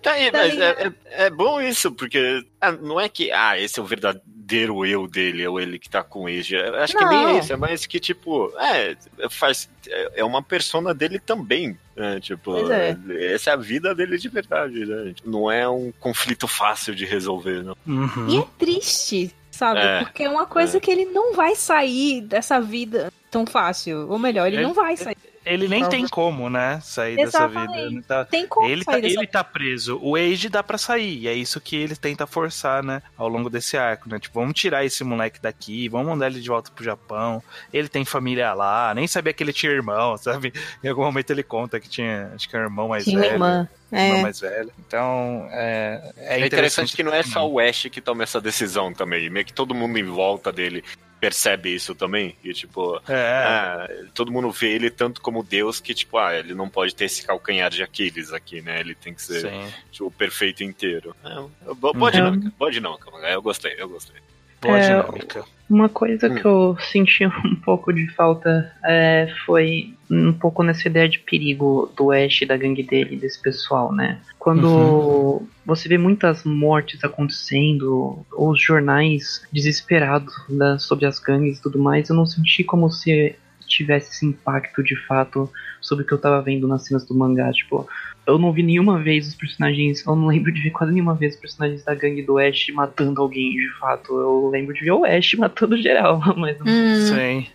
Tá 0.03 0.13
aí, 0.13 0.31
Tá 0.31 0.39
mas 0.39 0.59
é, 0.59 0.71
é, 0.71 0.93
é 1.27 1.31
bom 1.31 1.61
isso, 1.61 1.93
porque 1.93 2.45
ah, 2.61 2.73
não 2.73 2.99
é 2.99 3.09
que, 3.09 3.31
ah, 3.31 3.59
esse 3.59 3.79
é 3.79 3.83
o 3.83 3.87
verdadeiro 3.87 4.30
eu 4.57 5.07
dele, 5.07 5.43
é 5.43 5.49
o 5.49 5.59
ele 5.61 5.79
que 5.79 5.89
tá 5.89 6.03
com 6.03 6.25
o. 6.25 6.29
Eu 6.29 6.77
Acho 6.77 6.97
que 6.97 7.05
nem 7.05 7.23
Não. 7.23 7.29
é 7.31 7.39
isso, 7.39 7.53
é 7.53 7.57
mais 7.57 7.87
que, 7.87 7.99
tipo, 8.01 8.53
é, 8.59 8.97
faz, 9.31 9.69
é 9.89 10.21
é 10.21 10.25
uma 10.25 10.43
persona 10.43 10.93
dele 10.95 11.19
também, 11.19 11.77
né? 11.97 12.21
Tipo, 12.21 12.71
é. 12.71 12.97
essa 13.35 13.51
é 13.51 13.53
a 13.53 13.57
vida 13.57 13.95
dele 13.95 14.19
de 14.19 14.29
verdade, 14.29 14.85
né? 14.87 15.15
Não 15.25 15.51
é 15.51 15.69
um 15.69 15.93
conflito 16.01 16.47
fácil 16.49 16.95
de 16.95 17.05
resolver, 17.05 17.63
não. 17.63 17.77
Uhum. 17.87 18.29
E 18.29 18.39
é 18.39 18.45
triste, 18.59 19.35
sabe? 19.51 19.81
É, 19.81 20.01
Porque 20.01 20.25
é 20.25 20.29
uma 20.29 20.47
coisa 20.47 20.77
é. 20.77 20.81
que 20.81 20.91
ele 20.91 21.07
não 21.07 21.35
vai 21.35 21.55
sair 21.57 22.21
dessa 22.23 22.61
vida 22.61 23.13
tão 23.31 23.47
fácil. 23.47 24.11
Ou 24.11 24.19
melhor, 24.19 24.47
ele 24.47 24.57
Ele- 24.57 24.63
não 24.65 24.75
vai 24.75 24.97
sair. 24.97 25.17
Ele 25.45 25.69
nem 25.69 25.89
tem 25.89 26.07
como, 26.07 26.51
né, 26.51 26.81
sair 26.83 27.17
dessa 27.17 27.49
vida. 27.49 27.61
Exatamente. 27.63 27.87
Ele 27.95 28.03
tá, 28.03 28.25
Tem 28.27 28.47
como 28.47 28.69
ele, 28.69 28.85
tá, 28.85 28.99
ele 28.99 29.27
tá 29.27 29.43
preso. 29.43 29.99
O 30.03 30.15
Age 30.15 30.49
dá 30.51 30.63
pra 30.63 30.77
sair. 30.77 31.21
E 31.21 31.29
é 31.29 31.33
isso 31.33 31.61
que 31.61 31.77
ele 31.77 31.97
tenta 31.97 32.27
forçar, 32.27 32.83
né? 32.83 33.03
Ao 33.17 33.27
longo 33.27 33.49
desse 33.49 33.77
arco, 33.77 34.09
né? 34.09 34.19
Tipo, 34.19 34.39
vamos 34.41 34.55
tirar 34.55 34.85
esse 34.85 35.03
moleque 35.03 35.41
daqui, 35.41 35.89
vamos 35.89 36.09
mandar 36.09 36.27
ele 36.27 36.41
de 36.41 36.49
volta 36.49 36.71
pro 36.71 36.85
Japão. 36.85 37.43
Ele 37.73 37.89
tem 37.89 38.05
família 38.05 38.53
lá, 38.53 38.93
nem 38.95 39.07
sabia 39.07 39.33
que 39.33 39.43
ele 39.43 39.53
tinha 39.53 39.73
irmão, 39.73 40.17
sabe? 40.19 40.53
Em 40.85 40.89
algum 40.89 41.05
momento 41.05 41.31
ele 41.31 41.43
conta 41.43 41.81
que 41.81 41.89
tinha, 41.89 42.31
acho 42.35 42.49
que 42.49 42.55
é 42.55 42.59
um 42.59 42.65
irmão 42.65 42.89
mais 42.89 43.05
Tinha 43.05 43.19
velho. 43.21 43.33
irmã. 43.33 43.69
Irmã 43.93 44.19
É. 44.19 44.23
mais 44.23 44.39
velho. 44.41 44.71
Então, 44.87 45.49
é, 45.51 46.13
é 46.19 46.41
É 46.41 46.47
interessante 46.47 46.95
que 46.95 47.03
não 47.03 47.13
é 47.15 47.23
só 47.23 47.49
o 47.49 47.59
Ash 47.59 47.89
que 47.91 48.01
toma 48.01 48.23
essa 48.23 48.41
decisão 48.41 48.93
também, 48.93 49.29
meio 49.31 49.45
que 49.47 49.53
todo 49.55 49.75
mundo 49.75 49.99
em 49.99 50.05
volta 50.05 50.53
dele 50.53 50.85
percebe 51.21 51.75
isso 51.75 51.95
também, 51.95 52.35
e 52.43 52.53
tipo, 52.55 53.01
É, 53.09 53.43
Ah, 53.47 53.89
todo 54.15 54.33
mundo 54.33 54.51
vê 54.51 54.73
ele 54.73 54.91
tanto 54.91 55.21
como 55.21 55.43
Deus 55.43 55.79
que, 55.81 55.93
tipo, 55.95 56.17
ah, 56.19 56.35
ele 56.35 56.55
não 56.55 56.69
pode 56.69 56.95
ter 56.95 57.05
esse 57.05 57.23
calcanhar 57.25 57.71
de 57.71 57.83
Aquiles 57.83 58.33
aqui, 58.33 58.61
né? 58.63 58.81
Ele 58.81 58.95
tem 58.95 59.13
que 59.15 59.23
ser 59.23 59.41
sim. 59.51 59.73
tipo, 59.93 60.07
o 60.07 60.11
perfeito 60.11 60.65
inteiro. 60.65 61.15
É, 61.23 61.35
boa, 61.75 61.93
boa 61.93 61.95
Uhum. 62.07 62.11
dinâmica, 62.11 62.53
boa 62.59 62.71
dinâmica, 62.71 63.11
eu 63.29 63.43
gostei, 63.43 63.75
eu 63.79 63.89
gostei. 63.89 64.17
Boa 64.61 64.79
É, 64.79 64.81
dinâmica. 64.81 65.45
Uma 65.71 65.89
coisa 65.89 66.29
Hum. 66.29 66.35
que 66.35 66.45
eu 66.45 66.77
senti 66.81 67.25
um 67.47 67.55
pouco 67.55 67.93
de 67.93 68.09
falta 68.09 68.73
é, 68.85 69.33
foi 69.47 69.95
um 70.11 70.33
pouco 70.33 70.65
nessa 70.65 70.89
ideia 70.89 71.09
de 71.09 71.21
perigo 71.21 71.93
do 71.97 72.11
Ash, 72.11 72.41
da 72.47 72.57
gangue 72.57 72.83
dele, 72.83 73.17
desse 73.17 73.41
pessoal, 73.41 73.93
né? 73.93 74.19
Quando 74.37 75.43
você 75.65 75.89
vê 75.89 75.97
muitas 75.97 76.43
mortes 76.43 77.05
acontecendo, 77.05 78.27
ou 78.33 78.51
os 78.51 78.61
jornais 78.61 79.47
desesperados 79.53 80.35
né, 80.49 80.77
sobre 80.81 81.07
as 81.07 81.21
gangues 81.21 81.59
e 81.59 81.63
tudo 81.63 81.79
mais, 81.79 82.09
eu 82.09 82.17
não 82.17 82.27
senti 82.27 82.65
como 82.65 82.91
se 82.91 83.37
tivesse 83.69 84.11
esse 84.11 84.27
impacto 84.27 84.83
de 84.83 84.97
fato 85.07 85.49
sobre 85.81 86.05
o 86.05 86.07
que 86.07 86.13
eu 86.15 86.19
tava 86.21 86.41
vendo 86.43 86.69
nas 86.69 86.85
cenas 86.87 87.05
do 87.07 87.15
mangá. 87.15 87.51
Tipo, 87.53 87.87
eu 88.27 88.39
não 88.39 88.53
vi 88.53 88.63
nenhuma 88.63 88.99
vez 88.99 89.27
os 89.29 89.35
personagens. 89.35 90.05
Eu 90.07 90.15
não 90.17 90.27
lembro 90.27 90.53
de 90.53 90.61
ver 90.61 90.71
quase 90.71 90.93
nenhuma 90.93 91.15
vez 91.15 91.35
os 91.35 91.41
personagens 91.41 91.85
da 91.85 91.95
gangue 91.95 92.23
do 92.23 92.39
Ash 92.39 92.67
matando 92.75 93.21
alguém 93.21 93.51
de 93.53 93.69
fato. 93.79 94.13
Eu 94.19 94.49
lembro 94.51 94.75
de 94.75 94.85
ver 94.85 94.93
o 94.93 95.05
Ash 95.05 95.35
matando 95.35 95.77
geral, 95.77 96.21
mas 96.37 96.59
não 96.59 96.67
Hum, 96.67 96.95
Sim. 96.95 97.47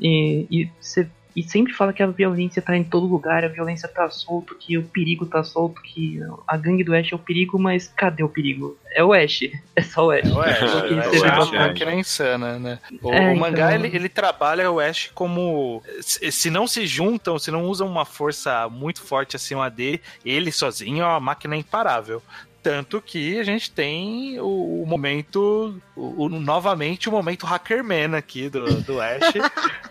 e, 0.00 0.46
e, 0.50 0.68
cê- 0.80 1.06
e 1.34 1.42
sempre 1.42 1.72
fala 1.72 1.92
que 1.92 2.02
a 2.02 2.06
violência 2.06 2.62
tá 2.62 2.76
em 2.76 2.84
todo 2.84 3.06
lugar, 3.06 3.44
a 3.44 3.48
violência 3.48 3.88
tá 3.88 4.08
solto, 4.10 4.54
que 4.54 4.78
o 4.78 4.84
perigo 4.84 5.26
tá 5.26 5.42
solto, 5.42 5.80
que 5.82 6.20
a 6.46 6.56
gangue 6.56 6.84
do 6.84 6.94
Ash 6.94 7.12
é 7.12 7.16
o 7.16 7.18
perigo, 7.18 7.58
mas 7.58 7.88
cadê 7.88 8.22
o 8.22 8.28
perigo? 8.28 8.76
É 8.94 9.02
o 9.02 9.12
Ash, 9.12 9.40
é 9.74 9.82
só 9.82 10.06
o 10.06 10.10
Ash. 10.10 10.30
O 10.30 10.40
Ash, 10.40 10.58
Porque 10.58 10.94
é, 10.94 10.96
o 10.96 11.00
vê 11.00 11.00
Ash 11.00 11.14
é 11.14 11.16
Ash, 11.16 11.22
uma 11.22 11.36
bastante. 11.36 11.56
máquina 11.58 11.94
insana, 11.94 12.58
né? 12.58 12.78
O, 13.02 13.12
É, 13.12 13.32
o 13.32 13.36
mangá, 13.36 13.74
então- 13.74 13.86
ele, 13.86 13.96
ele 13.96 14.08
trabalha 14.08 14.70
o 14.70 14.78
Ash 14.78 15.10
como... 15.14 15.82
Se, 16.00 16.30
se 16.30 16.50
não 16.50 16.66
se 16.66 16.86
juntam, 16.86 17.38
se 17.38 17.50
não 17.50 17.64
usam 17.64 17.88
uma 17.88 18.04
força 18.04 18.68
muito 18.68 19.00
forte 19.02 19.36
acima 19.36 19.68
dele, 19.70 20.00
ele 20.24 20.52
sozinho 20.52 21.02
é 21.02 21.06
uma 21.06 21.20
máquina 21.20 21.56
imparável. 21.56 22.22
Tanto 22.62 22.98
que 23.02 23.38
a 23.38 23.42
gente 23.44 23.70
tem 23.70 24.40
o, 24.40 24.82
o 24.82 24.86
momento, 24.86 25.76
o, 25.96 26.24
o- 26.24 26.28
novamente 26.28 27.08
o 27.08 27.12
momento 27.12 27.46
Hackerman 27.46 28.14
aqui 28.16 28.48
do, 28.48 28.64
do 28.82 29.00
Ash. 29.00 29.32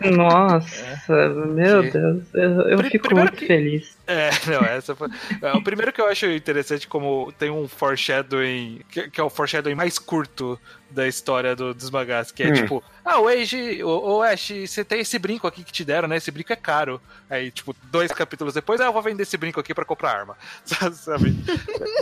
Nossa, 0.16 1.28
meu 1.46 1.82
Que- 1.82 1.90
Deus, 1.90 2.22
eu, 2.34 2.60
eu 2.68 2.76
Pri- 2.78 2.90
fico 2.90 3.14
muito 3.14 3.32
que- 3.32 3.46
feliz. 3.46 3.94
É, 4.06 4.28
não, 4.46 4.60
essa 4.66 4.94
foi. 4.94 5.08
é, 5.40 5.52
o 5.52 5.62
primeiro 5.62 5.90
que 5.90 5.98
eu 6.00 6.06
acho 6.06 6.26
interessante, 6.26 6.86
como 6.86 7.32
tem 7.38 7.48
um 7.48 7.66
foreshadowing, 7.66 8.82
que, 8.90 9.08
que 9.08 9.18
é 9.18 9.24
o 9.24 9.30
foreshadowing 9.30 9.74
mais 9.74 9.98
curto 9.98 10.60
da 10.90 11.08
história 11.08 11.56
do, 11.56 11.72
dos 11.72 11.88
mangás, 11.90 12.30
que 12.30 12.42
é 12.42 12.48
Hum. 12.48 12.52
tipo, 12.52 12.84
ah, 13.02 13.18
o 13.18 13.26
Age, 13.26 13.82
o, 13.82 14.16
o 14.18 14.22
Ash, 14.22 14.52
você 14.66 14.84
tem 14.84 15.00
esse 15.00 15.18
brinco 15.18 15.46
aqui 15.46 15.64
que 15.64 15.72
te 15.72 15.84
deram, 15.86 16.06
né? 16.06 16.18
Esse 16.18 16.30
brinco 16.30 16.52
é 16.52 16.56
caro. 16.56 17.00
Aí, 17.30 17.50
tipo, 17.50 17.74
dois 17.90 18.12
capítulos 18.12 18.52
depois, 18.52 18.78
ah, 18.80 18.84
eu 18.84 18.92
vou 18.92 19.00
vender 19.02 19.22
esse 19.22 19.36
brinco 19.38 19.58
aqui 19.58 19.72
pra 19.74 19.86
comprar 19.86 20.10
arma. 20.18 20.36
Sabe? 20.92 21.34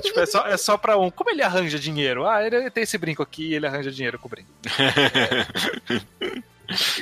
tipo, 0.02 0.18
é 0.18 0.26
só, 0.26 0.44
é 0.48 0.56
só 0.56 0.76
pra 0.76 0.98
um. 0.98 1.08
Como 1.08 1.30
ele 1.30 1.40
arranja 1.42 1.78
dinheiro? 1.78 2.26
Ah, 2.26 2.44
ele 2.44 2.68
tem 2.70 2.82
esse 2.82 2.98
brinco 2.98 3.22
aqui 3.22 3.54
ele 3.54 3.66
arranja 3.66 3.91
dinheiro 3.94 4.18
com 4.18 4.26
o 4.26 4.30
brinco. 4.30 4.50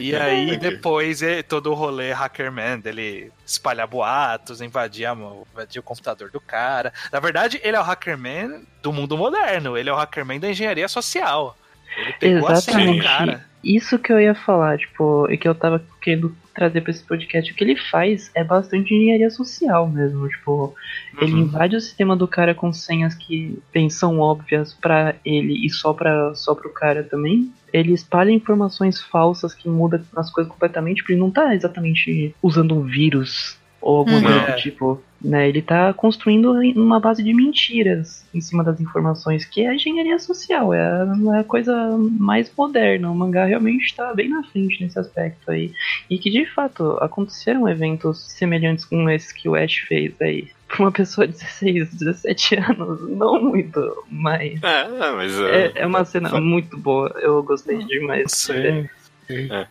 E 0.01 0.15
aí, 0.17 0.49
Entendi. 0.49 0.71
depois, 0.71 1.23
é 1.23 1.43
todo 1.43 1.71
o 1.71 1.75
rolê 1.75 2.13
Hackerman, 2.13 2.81
dele 2.81 3.31
espalhar 3.47 3.87
boatos, 3.87 4.61
invadir, 4.61 5.07
a, 5.07 5.13
invadir 5.53 5.79
o 5.79 5.83
computador 5.83 6.31
do 6.31 6.41
cara. 6.41 6.93
Na 7.13 7.21
verdade, 7.21 7.61
ele 7.63 7.77
é 7.77 7.81
o 7.81 7.83
Hackerman 7.83 8.63
do 8.83 8.93
mundo 8.93 9.17
moderno, 9.17 9.77
ele 9.77 9.89
é 9.89 9.93
o 9.93 9.97
Hackerman 9.97 10.41
da 10.41 10.51
engenharia 10.51 10.89
social. 10.89 11.57
Ele 11.97 12.13
pegou 12.15 12.49
a 12.49 12.57
senha 12.57 12.79
do 12.79 12.83
Exatamente. 12.95 13.03
cara. 13.03 13.47
Isso 13.63 13.99
que 13.99 14.13
eu 14.13 14.21
ia 14.21 14.35
falar, 14.35 14.79
tipo, 14.79 15.31
e 15.31 15.37
que 15.37 15.47
eu 15.47 15.55
tava 15.55 15.85
querendo 16.01 16.35
trazer 16.61 16.83
pra 16.83 16.91
esse 16.91 17.03
podcast. 17.03 17.51
O 17.51 17.55
que 17.55 17.65
ele 17.65 17.75
faz 17.77 18.31
é 18.35 18.45
bastante 18.45 18.95
engenharia 18.95 19.31
social 19.31 19.89
mesmo, 19.89 20.29
tipo, 20.29 20.75
ele 21.19 21.33
Uhum. 21.33 21.39
invade 21.39 21.75
o 21.75 21.81
sistema 21.81 22.15
do 22.15 22.29
cara 22.29 22.55
com 22.55 22.71
senhas 22.71 23.15
que 23.15 23.59
bem, 23.73 23.89
são 23.89 24.19
óbvias 24.19 24.75
pra 24.75 25.15
ele 25.25 25.65
e 25.65 25.71
só 25.71 25.95
para 25.95 26.35
só 26.35 26.55
pro 26.55 26.71
cara 26.73 27.03
também. 27.03 27.51
Ele 27.73 27.93
espalha 27.93 28.31
informações 28.31 29.01
falsas 29.01 29.55
que 29.55 29.69
mudam 29.69 30.03
as 30.17 30.31
coisas 30.31 30.53
completamente, 30.53 31.03
porque 31.03 31.15
ele 31.15 31.21
não 31.21 31.31
tá 31.31 31.55
exatamente 31.55 32.35
usando 32.43 32.75
um 32.75 32.83
vírus 32.83 33.57
ou 33.81 33.99
alguma 33.99 34.17
Uhum. 34.19 34.23
coisa 34.23 34.39
É. 34.51 34.57
tipo, 34.57 35.03
né? 35.23 35.49
Ele 35.49 35.61
tá 35.63 35.93
construindo 35.93 36.53
uma 36.77 36.99
base 36.99 37.23
de 37.23 37.33
mentiras 37.35 38.25
em 38.35 38.41
cima 38.41 38.65
das 38.65 38.81
informações, 38.81 39.45
que 39.45 39.63
é 39.63 39.69
a 39.69 39.75
engenharia 39.75 40.19
social, 40.19 40.73
é 40.73 40.81
a, 40.81 41.13
é 41.37 41.41
a 41.41 41.45
coisa 41.45 41.75
mais 42.19 42.51
moderna. 42.57 43.11
O 43.11 43.15
mangá 43.15 43.45
realmente 43.45 43.95
tá 43.95 44.15
bem 44.15 44.29
na 44.29 44.43
frente 44.45 44.83
nesse 44.83 44.99
aspecto 44.99 45.51
aí. 45.51 45.73
E 46.09 46.19
que 46.19 46.31
de 46.31 46.47
fato 46.47 46.93
aconteceram 47.03 47.69
eventos 47.69 48.27
semelhantes 48.33 48.85
com 48.85 49.09
esses 49.11 49.33
que 49.33 49.49
o 49.49 49.55
Ash 49.55 49.75
fez 49.89 50.13
aí. 50.21 50.49
Pra 50.69 50.79
uma 50.85 50.93
pessoa 50.93 51.27
de 51.27 51.33
16, 51.35 51.95
17 51.95 52.55
anos, 52.57 53.09
não 53.11 53.43
muito, 53.43 54.05
mas 54.11 54.63
É, 54.63 54.81
é, 54.83 55.11
mas. 55.13 55.41
é, 55.41 55.67
é, 55.67 55.73
é 55.83 55.87
uma 55.87 56.05
cena 56.05 56.41
muito 56.41 56.79
boa. 56.79 57.13
Eu 57.21 57.43
gostei 57.43 57.79
demais. 57.85 58.31
Sim. 58.33 58.89
É, 59.29 59.67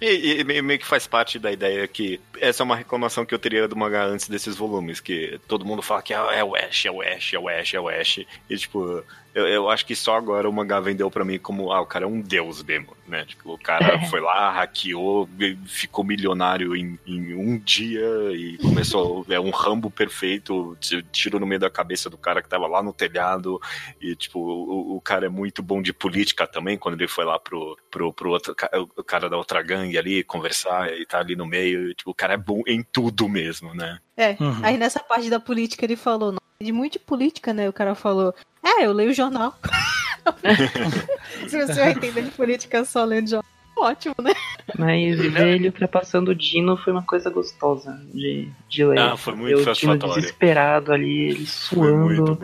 e, 0.00 0.40
e 0.40 0.44
meio 0.44 0.64
meio 0.64 0.78
que 0.78 0.86
faz 0.86 1.06
parte 1.06 1.38
da 1.38 1.52
ideia 1.52 1.86
que 1.86 2.18
essa 2.40 2.62
é 2.62 2.64
uma 2.64 2.76
reclamação 2.76 3.26
que 3.26 3.34
eu 3.34 3.38
teria 3.38 3.68
do 3.68 3.76
mangá 3.76 4.04
antes 4.04 4.28
desses 4.28 4.56
volumes, 4.56 5.00
que 5.00 5.38
todo 5.46 5.66
mundo 5.66 5.82
fala 5.82 6.02
que 6.02 6.14
é, 6.14 6.16
é 6.16 6.42
o 6.42 6.56
Ash, 6.56 6.86
é 6.86 6.90
o 6.90 7.02
Ash, 7.02 7.34
é 7.34 7.38
o 7.38 7.48
Ash, 7.48 7.74
é 7.74 7.80
o 7.80 7.88
Ash. 7.88 8.24
E 8.48 8.56
tipo, 8.56 9.04
eu, 9.36 9.46
eu 9.46 9.70
acho 9.70 9.84
que 9.84 9.94
só 9.94 10.16
agora 10.16 10.48
o 10.48 10.52
mangá 10.52 10.80
vendeu 10.80 11.10
pra 11.10 11.24
mim 11.24 11.38
como, 11.38 11.70
ah, 11.70 11.80
o 11.82 11.86
cara 11.86 12.04
é 12.06 12.08
um 12.08 12.20
deus 12.20 12.62
mesmo, 12.62 12.96
né? 13.06 13.24
Tipo, 13.26 13.52
o 13.52 13.58
cara 13.58 14.00
foi 14.08 14.20
lá, 14.20 14.50
hackeou, 14.50 15.28
ficou 15.66 16.02
milionário 16.04 16.74
em, 16.74 16.98
em 17.06 17.34
um 17.34 17.58
dia 17.58 18.06
e 18.32 18.56
começou, 18.58 19.24
é 19.30 19.38
um 19.38 19.50
rambo 19.50 19.90
perfeito, 19.90 20.76
tiro 21.12 21.38
no 21.38 21.46
meio 21.46 21.60
da 21.60 21.68
cabeça 21.70 22.08
do 22.08 22.16
cara 22.16 22.40
que 22.40 22.48
tava 22.48 22.66
lá 22.66 22.82
no 22.82 22.92
telhado. 22.92 23.60
E 24.00 24.16
tipo, 24.16 24.40
o, 24.40 24.96
o 24.96 25.00
cara 25.00 25.26
é 25.26 25.28
muito 25.28 25.62
bom 25.62 25.82
de 25.82 25.92
política 25.92 26.46
também, 26.46 26.78
quando 26.78 26.94
ele 26.94 27.06
foi 27.08 27.24
lá 27.24 27.38
pro, 27.38 27.76
pro, 27.90 28.12
pro 28.12 28.30
outro, 28.30 28.56
o 28.96 29.04
cara 29.04 29.28
da 29.28 29.36
outra 29.36 29.62
gangue 29.62 29.98
ali, 29.98 30.24
conversar 30.24 30.92
e 30.92 31.04
tá 31.04 31.18
ali 31.20 31.36
no 31.36 31.44
meio. 31.46 31.90
e, 31.90 31.94
tipo, 31.94 32.10
o 32.10 32.14
cara 32.14 32.34
é 32.34 32.38
bom 32.38 32.62
em 32.66 32.82
tudo 32.82 33.28
mesmo, 33.28 33.74
né? 33.74 33.98
É, 34.16 34.34
Uhum. 34.40 34.60
aí 34.62 34.78
nessa 34.78 35.00
parte 35.00 35.28
da 35.28 35.38
política 35.38 35.84
ele 35.84 35.94
falou, 35.94 36.32
"Não, 36.32 36.38
de 36.60 36.72
muito 36.72 36.94
de 36.94 36.98
política, 37.00 37.52
né? 37.52 37.68
O 37.68 37.72
cara 37.72 37.94
falou, 37.94 38.34
é, 38.64 38.84
eu 38.86 38.92
leio 38.92 39.12
jornal. 39.14 39.54
Se 41.48 41.64
você 41.66 41.74
vai 41.74 41.90
entender 41.92 42.22
de 42.22 42.30
política 42.30 42.84
só 42.84 43.04
lendo 43.04 43.28
jornal, 43.30 43.44
ótimo, 43.78 44.14
né? 44.20 44.32
Mas 44.78 45.18
Ele- 45.20 45.28
ver 45.28 45.48
ele 45.54 45.66
ultrapassando 45.68 46.30
o 46.30 46.34
Dino 46.34 46.76
foi 46.76 46.92
uma 46.92 47.02
coisa 47.02 47.30
gostosa 47.30 47.92
de, 48.12 48.48
de 48.68 48.84
ler. 48.84 48.98
Ah, 48.98 49.16
foi 49.16 49.34
muito 49.34 49.48
Ver 49.48 49.54
o 49.54 49.58
Dino 49.58 49.74
satisfatório. 49.74 50.14
desesperado 50.16 50.92
ali, 50.92 51.28
ele 51.30 51.46
suando, 51.46 52.38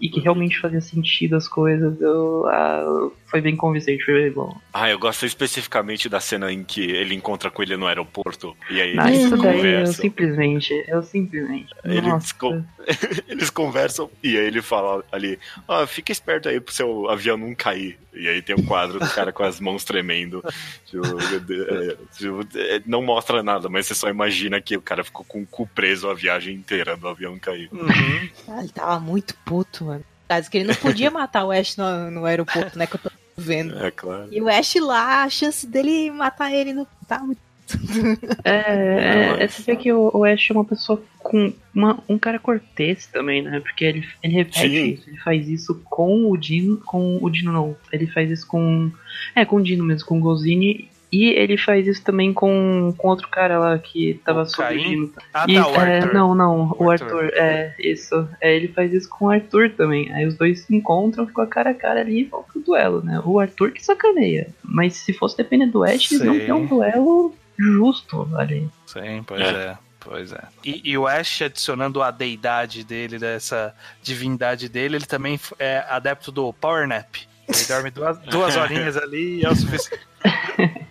e 0.00 0.08
que 0.08 0.20
realmente 0.20 0.58
fazia 0.60 0.80
sentido 0.80 1.36
as 1.36 1.48
coisas. 1.48 1.98
Eu, 2.00 2.46
ah, 2.48 3.10
foi 3.32 3.40
bem 3.40 3.56
convincente, 3.56 4.04
foi 4.04 4.14
bem 4.22 4.30
bom. 4.30 4.56
Ah, 4.72 4.88
eu 4.90 4.98
gosto 4.98 5.24
especificamente 5.26 6.08
da 6.08 6.20
cena 6.20 6.52
em 6.52 6.62
que 6.62 6.82
ele 6.82 7.14
encontra 7.14 7.50
com 7.50 7.62
ele 7.62 7.76
no 7.76 7.86
aeroporto. 7.86 8.54
E 8.70 8.80
aí 8.80 8.94
Ah, 8.98 9.08
eles 9.08 9.22
isso 9.24 9.36
daí 9.38 9.46
eu 9.48 9.54
conversam. 9.56 9.94
simplesmente, 9.94 10.84
eu 10.86 11.02
simplesmente. 11.02 11.74
Eles, 11.82 12.30
con- 12.32 12.62
eles 13.26 13.48
conversam 13.50 14.10
e 14.22 14.36
aí 14.36 14.44
ele 14.46 14.60
fala 14.62 15.02
ali: 15.10 15.38
ah, 15.66 15.86
fica 15.86 16.12
esperto 16.12 16.48
aí 16.48 16.60
pro 16.60 16.74
seu 16.74 17.08
avião 17.08 17.36
não 17.36 17.54
cair. 17.54 17.98
E 18.14 18.28
aí 18.28 18.42
tem 18.42 18.54
um 18.54 18.62
quadro 18.66 19.00
do 19.00 19.08
cara 19.08 19.32
com 19.32 19.42
as 19.42 19.58
mãos 19.58 19.82
tremendo. 19.82 20.44
Tipo, 20.84 21.06
é, 21.06 21.96
tipo, 22.14 22.46
é, 22.58 22.82
não 22.84 23.00
mostra 23.00 23.42
nada, 23.42 23.70
mas 23.70 23.86
você 23.86 23.94
só 23.94 24.10
imagina 24.10 24.60
que 24.60 24.76
o 24.76 24.82
cara 24.82 25.02
ficou 25.02 25.24
com 25.24 25.40
o 25.40 25.46
cu 25.46 25.66
preso 25.66 26.10
a 26.10 26.14
viagem 26.14 26.54
inteira 26.54 26.94
do 26.98 27.08
avião 27.08 27.38
cair. 27.38 27.70
Uhum. 27.72 28.28
Ah, 28.48 28.60
ele 28.60 28.68
tava 28.68 29.00
muito 29.00 29.34
puto, 29.46 29.86
mano. 29.86 30.04
Que 30.50 30.56
ele 30.58 30.68
não 30.68 30.74
podia 30.74 31.10
matar 31.10 31.44
o 31.44 31.50
Ash 31.50 31.76
no, 31.76 32.10
no 32.10 32.24
aeroporto, 32.24 32.78
né? 32.78 32.86
Que 32.86 32.96
eu 32.96 33.00
tô 33.00 33.10
vendo. 33.36 33.78
É 33.78 33.90
claro. 33.90 34.28
E 34.30 34.40
o 34.40 34.48
Ash 34.48 34.74
lá, 34.76 35.24
a 35.24 35.30
chance 35.30 35.66
dele 35.66 36.10
matar 36.10 36.52
ele 36.52 36.72
não 36.72 36.86
tá 37.06 37.18
muito. 37.20 37.40
É, 38.44 39.38
é, 39.38 39.44
é 39.44 39.48
você 39.48 39.62
vê 39.62 39.76
que 39.76 39.92
o, 39.92 40.10
o 40.12 40.24
Ash 40.24 40.50
é 40.50 40.52
uma 40.52 40.64
pessoa 40.64 41.02
com 41.18 41.52
uma, 41.74 42.02
um 42.08 42.18
cara 42.18 42.38
cortês 42.38 43.06
também, 43.06 43.40
né? 43.40 43.60
Porque 43.60 43.84
ele, 43.84 44.06
ele 44.22 44.34
repete 44.34 44.68
Sim. 44.68 44.84
isso, 44.92 45.08
ele 45.08 45.16
faz 45.18 45.48
isso 45.48 45.80
com 45.88 46.30
o 46.30 46.36
Dino, 46.36 46.78
com 46.78 47.18
o 47.22 47.30
Dino 47.30 47.52
não, 47.52 47.76
ele 47.90 48.06
faz 48.08 48.30
isso 48.30 48.46
com, 48.46 48.90
é, 49.34 49.44
com 49.44 49.56
o 49.56 49.62
Dino 49.62 49.84
mesmo, 49.84 50.06
com 50.06 50.18
o 50.18 50.20
Golzini, 50.20 50.90
e 51.12 51.26
ele 51.30 51.58
faz 51.58 51.86
isso 51.86 52.02
também 52.02 52.32
com, 52.32 52.94
com 52.96 53.08
outro 53.08 53.28
cara 53.28 53.58
lá 53.58 53.78
que 53.78 54.18
tava 54.24 54.42
O 54.42 54.46
sobre 54.46 54.64
o 54.64 54.68
Caim? 54.68 54.82
Dino. 54.90 55.12
Ah, 55.34 55.44
E, 55.46 55.54
tá, 55.56 55.68
o 55.68 55.74
é, 55.76 55.98
Arthur. 55.98 56.14
não, 56.14 56.34
não, 56.34 56.70
o 56.78 56.84
O 56.84 56.90
Arthur. 56.90 57.24
Arthur. 57.24 57.36
é, 57.38 57.74
isso. 57.78 58.28
É, 58.40 58.56
ele 58.56 58.68
faz 58.68 58.92
isso 58.92 59.08
com 59.08 59.26
o 59.26 59.30
Arthur 59.30 59.70
também. 59.76 60.10
Aí 60.12 60.26
os 60.26 60.34
dois 60.36 60.60
se 60.62 60.74
encontram, 60.74 61.26
ficam 61.26 61.46
cara 61.46 61.70
a 61.70 61.74
cara 61.74 62.00
ali 62.00 62.20
e 62.20 62.24
vão 62.24 62.42
pro 62.42 62.60
duelo, 62.62 63.02
né? 63.04 63.20
O 63.24 63.38
Arthur 63.38 63.72
que 63.72 63.84
sacaneia. 63.84 64.48
Mas 64.64 64.96
se 64.96 65.12
fosse 65.12 65.36
depender 65.36 65.66
do 65.66 65.84
Ash, 65.84 66.10
eles 66.12 66.24
não 66.24 66.34
Sim. 66.34 66.40
tem 66.40 66.52
um 66.52 66.66
duelo 66.66 67.34
justo 67.58 68.28
ali. 68.36 68.68
Sim, 68.86 69.22
pois 69.26 69.40
É. 69.40 69.44
é. 69.46 69.78
Pois 70.04 70.32
é. 70.32 70.42
E, 70.64 70.80
e 70.90 70.98
o 70.98 71.06
Ash, 71.06 71.42
adicionando 71.42 72.02
a 72.02 72.10
deidade 72.10 72.82
dele, 72.82 73.20
dessa 73.20 73.72
divindade 74.02 74.68
dele, 74.68 74.96
ele 74.96 75.06
também 75.06 75.38
é 75.60 75.84
adepto 75.88 76.32
do 76.32 76.52
Power 76.54 76.88
Nap. 76.88 77.14
Ele 77.48 77.64
dorme 77.68 77.90
duas, 77.92 78.18
duas 78.20 78.56
horinhas 78.58 78.96
ali 78.96 79.40
e 79.40 79.44
é 79.44 79.48
o 79.48 79.54
suficiente. 79.54 80.02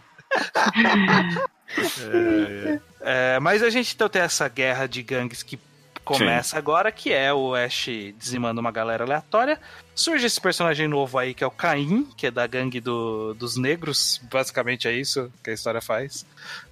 É, 2.01 2.73
é. 2.73 3.35
É, 3.35 3.39
mas 3.39 3.63
a 3.63 3.69
gente 3.69 3.95
então 3.95 4.09
tem 4.09 4.21
essa 4.21 4.47
guerra 4.49 4.87
de 4.87 5.01
gangues 5.01 5.41
que 5.41 5.57
começa 6.03 6.51
Sim. 6.51 6.57
agora, 6.57 6.91
que 6.91 7.13
é 7.13 7.33
o 7.33 7.55
Ash 7.55 7.87
dizimando 8.17 8.59
uma 8.59 8.71
galera 8.71 9.03
aleatória. 9.03 9.59
Surge 9.95 10.25
esse 10.25 10.39
personagem 10.39 10.87
novo 10.87 11.17
aí, 11.17 11.33
que 11.33 11.43
é 11.43 11.47
o 11.47 11.51
Caim, 11.51 12.07
que 12.17 12.27
é 12.27 12.31
da 12.31 12.45
gangue 12.47 12.79
do, 12.79 13.33
dos 13.35 13.55
negros. 13.55 14.19
Basicamente 14.31 14.87
é 14.87 14.91
isso 14.91 15.31
que 15.43 15.49
a 15.49 15.53
história 15.53 15.81
faz. 15.81 16.25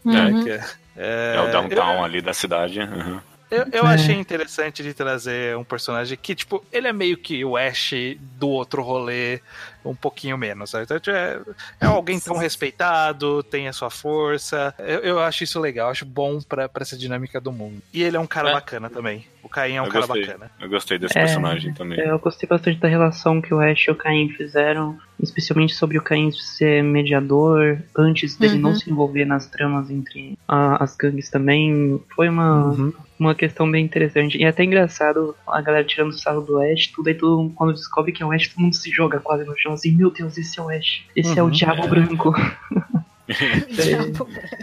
Uhum. 0.03 0.47
É, 0.47 0.65
é, 0.97 1.35
é, 1.35 1.41
o 1.41 1.51
downtown 1.51 1.97
eu, 1.97 2.03
ali 2.03 2.21
da 2.21 2.33
cidade. 2.33 2.79
Uhum. 2.79 3.21
Eu, 3.51 3.65
eu 3.71 3.87
é. 3.87 3.93
achei 3.93 4.15
interessante 4.15 4.83
de 4.83 4.93
trazer 4.93 5.57
um 5.57 5.63
personagem 5.63 6.17
que, 6.21 6.35
tipo, 6.35 6.63
ele 6.71 6.87
é 6.87 6.93
meio 6.93 7.17
que 7.17 7.43
o 7.43 7.57
Ash 7.57 7.91
do 8.37 8.49
outro 8.49 8.83
rolê, 8.83 9.41
um 9.83 9.95
pouquinho 9.95 10.37
menos, 10.37 10.69
sabe? 10.69 10.83
Então, 10.83 10.99
tipo, 10.99 11.15
é, 11.15 11.39
é 11.79 11.85
alguém 11.85 12.19
tão 12.19 12.37
respeitado, 12.37 13.43
tem 13.43 13.67
a 13.67 13.73
sua 13.73 13.89
força. 13.89 14.73
Eu, 14.79 14.99
eu 14.99 15.19
acho 15.19 15.43
isso 15.43 15.59
legal, 15.59 15.89
acho 15.89 16.05
bom 16.05 16.41
pra, 16.41 16.67
pra 16.67 16.83
essa 16.83 16.97
dinâmica 16.97 17.39
do 17.39 17.51
mundo. 17.51 17.81
E 17.93 18.03
ele 18.03 18.17
é 18.17 18.19
um 18.19 18.27
cara 18.27 18.49
é. 18.49 18.53
bacana 18.53 18.89
também. 18.89 19.25
O 19.41 19.47
Caim 19.47 19.75
é 19.75 19.81
um 19.81 19.85
eu 19.85 19.91
cara 19.91 20.05
gostei. 20.05 20.25
bacana. 20.25 20.51
Eu 20.59 20.69
gostei 20.69 20.97
desse 20.97 21.17
é, 21.17 21.21
personagem 21.21 21.73
também. 21.73 21.99
Eu 21.99 22.19
gostei 22.19 22.47
bastante 22.47 22.79
da 22.79 22.87
relação 22.87 23.41
que 23.41 23.53
o 23.53 23.59
Ash 23.59 23.85
e 23.87 23.91
o 23.91 23.95
Caim 23.95 24.29
fizeram, 24.29 24.97
especialmente 25.19 25.73
sobre 25.73 25.97
o 25.97 26.01
Caim 26.01 26.31
ser 26.31 26.83
mediador, 26.83 27.79
antes 27.97 28.35
dele 28.35 28.55
uhum. 28.55 28.61
não 28.61 28.75
se 28.75 28.89
envolver 28.89 29.25
nas 29.25 29.47
tramas 29.47 29.89
entre 29.89 30.37
a, 30.47 30.83
as 30.83 30.95
gangues 30.95 31.29
também. 31.29 32.01
Foi 32.15 32.27
uma, 32.27 32.65
uhum. 32.65 32.93
uma 33.17 33.33
questão 33.33 33.69
bem 33.69 33.85
interessante. 33.85 34.37
E 34.37 34.43
é 34.43 34.49
até 34.49 34.63
engraçado 34.63 35.35
a 35.47 35.61
galera 35.61 35.85
tirando 35.85 36.09
o 36.09 36.17
sarro 36.17 36.41
do 36.41 36.61
Ash, 36.61 36.87
tudo 36.87 37.07
aí 37.07 37.15
todo 37.15 37.49
quando 37.55 37.73
descobre 37.73 38.11
que 38.11 38.21
é 38.21 38.25
o 38.25 38.31
Ash, 38.31 38.49
todo 38.49 38.61
mundo 38.61 38.75
se 38.75 38.91
joga 38.91 39.19
quase 39.19 39.45
no 39.45 39.57
chão 39.57 39.68
assim, 39.73 39.91
meu 39.91 40.11
Deus, 40.11 40.37
esse 40.37 40.59
é 40.59 40.63
o 40.63 40.69
Ash, 40.69 41.03
esse 41.15 41.29
uhum, 41.31 41.37
é 41.37 41.41
o 41.41 41.45
uhum. 41.45 41.51
Diabo 41.51 41.83
é. 41.83 41.87
Branco. 41.87 42.33
Diabo 43.69 44.25
Branco. 44.25 44.59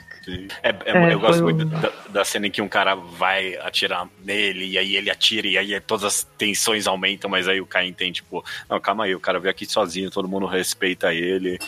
É, 0.60 0.70
é, 0.70 0.76
é, 0.86 1.14
eu 1.14 1.20
gosto 1.20 1.42
muito 1.42 1.64
da, 1.64 1.92
da, 2.10 2.24
cena 2.24 2.48
em 2.48 2.50
que 2.50 2.60
um 2.60 2.66
cara 2.66 2.96
vai 2.96 3.56
atirar 3.58 4.08
nele, 4.24 4.66
e 4.66 4.76
aí 4.76 4.96
ele 4.96 5.08
atira, 5.08 5.46
e 5.46 5.56
aí 5.56 5.80
todas 5.80 6.04
as 6.04 6.24
tensões 6.36 6.88
aumentam, 6.88 7.30
mas 7.30 7.46
aí 7.46 7.60
o 7.60 7.66
Caim 7.66 7.92
tem, 7.92 8.10
tipo, 8.10 8.44
não, 8.68 8.80
calma 8.80 9.04
aí, 9.04 9.14
o 9.14 9.20
cara 9.20 9.38
veio 9.38 9.52
aqui 9.52 9.64
sozinho, 9.64 10.10
todo 10.10 10.28
mundo 10.28 10.46
respeita 10.46 11.14
ele. 11.14 11.58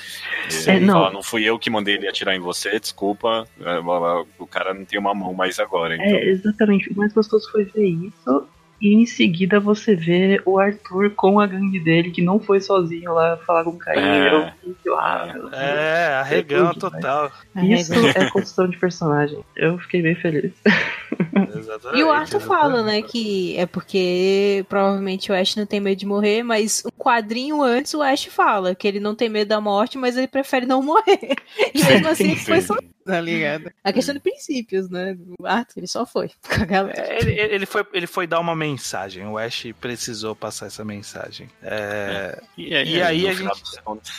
É, 0.66 0.80
não. 0.80 0.94
Fala, 0.94 1.12
não 1.12 1.22
fui 1.22 1.44
eu 1.44 1.56
que 1.56 1.70
mandei 1.70 1.94
ele 1.94 2.08
atirar 2.08 2.34
em 2.34 2.40
você, 2.40 2.80
desculpa. 2.80 3.46
É, 3.60 3.78
o 4.38 4.46
cara 4.46 4.74
não 4.74 4.84
tem 4.84 4.98
uma 4.98 5.14
mão 5.14 5.32
mais 5.32 5.60
agora. 5.60 5.94
Então. 5.94 6.06
É, 6.06 6.24
exatamente. 6.24 6.90
O 6.90 6.96
mais 6.96 7.12
gostoso 7.12 7.48
foi 7.52 7.64
ver 7.64 7.86
isso 7.86 8.48
e 8.80 8.94
em 8.94 9.06
seguida 9.06 9.58
você 9.58 9.94
vê 9.94 10.40
o 10.44 10.58
Arthur 10.58 11.10
com 11.10 11.40
a 11.40 11.46
gangue 11.46 11.80
dele, 11.80 12.10
que 12.10 12.22
não 12.22 12.38
foi 12.38 12.60
sozinho 12.60 13.12
lá 13.12 13.36
falar 13.38 13.64
com 13.64 13.70
o 13.70 13.78
Caio. 13.78 14.00
É, 14.00 14.54
ah, 14.96 15.34
é 15.52 16.14
arregão 16.14 16.72
total. 16.74 17.30
Isso 17.56 17.92
é 17.94 18.30
construção 18.30 18.68
de 18.68 18.78
personagem. 18.78 19.44
Eu 19.56 19.78
fiquei 19.78 20.02
bem 20.02 20.14
feliz. 20.14 20.52
Exatamente, 21.56 22.00
e 22.00 22.04
o 22.04 22.10
Arthur 22.10 22.40
fala, 22.40 22.82
né, 22.82 23.02
que 23.02 23.56
é 23.56 23.66
porque 23.66 24.64
provavelmente 24.68 25.30
o 25.30 25.34
Ash 25.34 25.56
não 25.56 25.66
tem 25.66 25.80
medo 25.80 25.98
de 25.98 26.06
morrer, 26.06 26.42
mas 26.42 26.82
um 26.86 26.97
quadrinho 27.08 27.62
antes 27.62 27.94
o 27.94 28.02
Ash 28.02 28.26
fala 28.26 28.74
que 28.74 28.86
ele 28.86 29.00
não 29.00 29.14
tem 29.14 29.28
medo 29.28 29.48
da 29.48 29.60
morte, 29.60 29.96
mas 29.96 30.16
ele 30.16 30.28
prefere 30.28 30.66
não 30.66 30.82
morrer. 30.82 31.36
E 31.74 31.84
mesmo 31.84 32.08
assim 32.08 32.24
ele 32.24 32.36
foi 32.36 32.60
sozinho 32.60 32.98
tá 33.08 33.22
ligado? 33.22 33.72
A 33.82 33.90
questão 33.90 34.14
de 34.14 34.20
princípios, 34.20 34.90
né? 34.90 35.16
O 35.40 35.46
Arthur, 35.46 35.78
ele 35.78 35.86
só 35.86 36.04
foi 36.04 36.28
com 36.46 36.62
a 36.62 36.66
galera. 36.66 37.00
É, 37.00 37.18
ele, 37.18 37.40
ele, 37.40 37.66
foi, 37.66 37.86
ele 37.94 38.06
foi 38.06 38.26
dar 38.26 38.38
uma 38.38 38.54
mensagem, 38.54 39.26
o 39.26 39.38
Ash 39.38 39.64
precisou 39.80 40.36
passar 40.36 40.66
essa 40.66 40.84
mensagem. 40.84 41.48
É... 41.62 42.38
E, 42.56 42.74
aí, 42.74 42.96
e 42.96 43.02
aí 43.02 43.28
a 43.28 43.32
gente... 43.32 43.62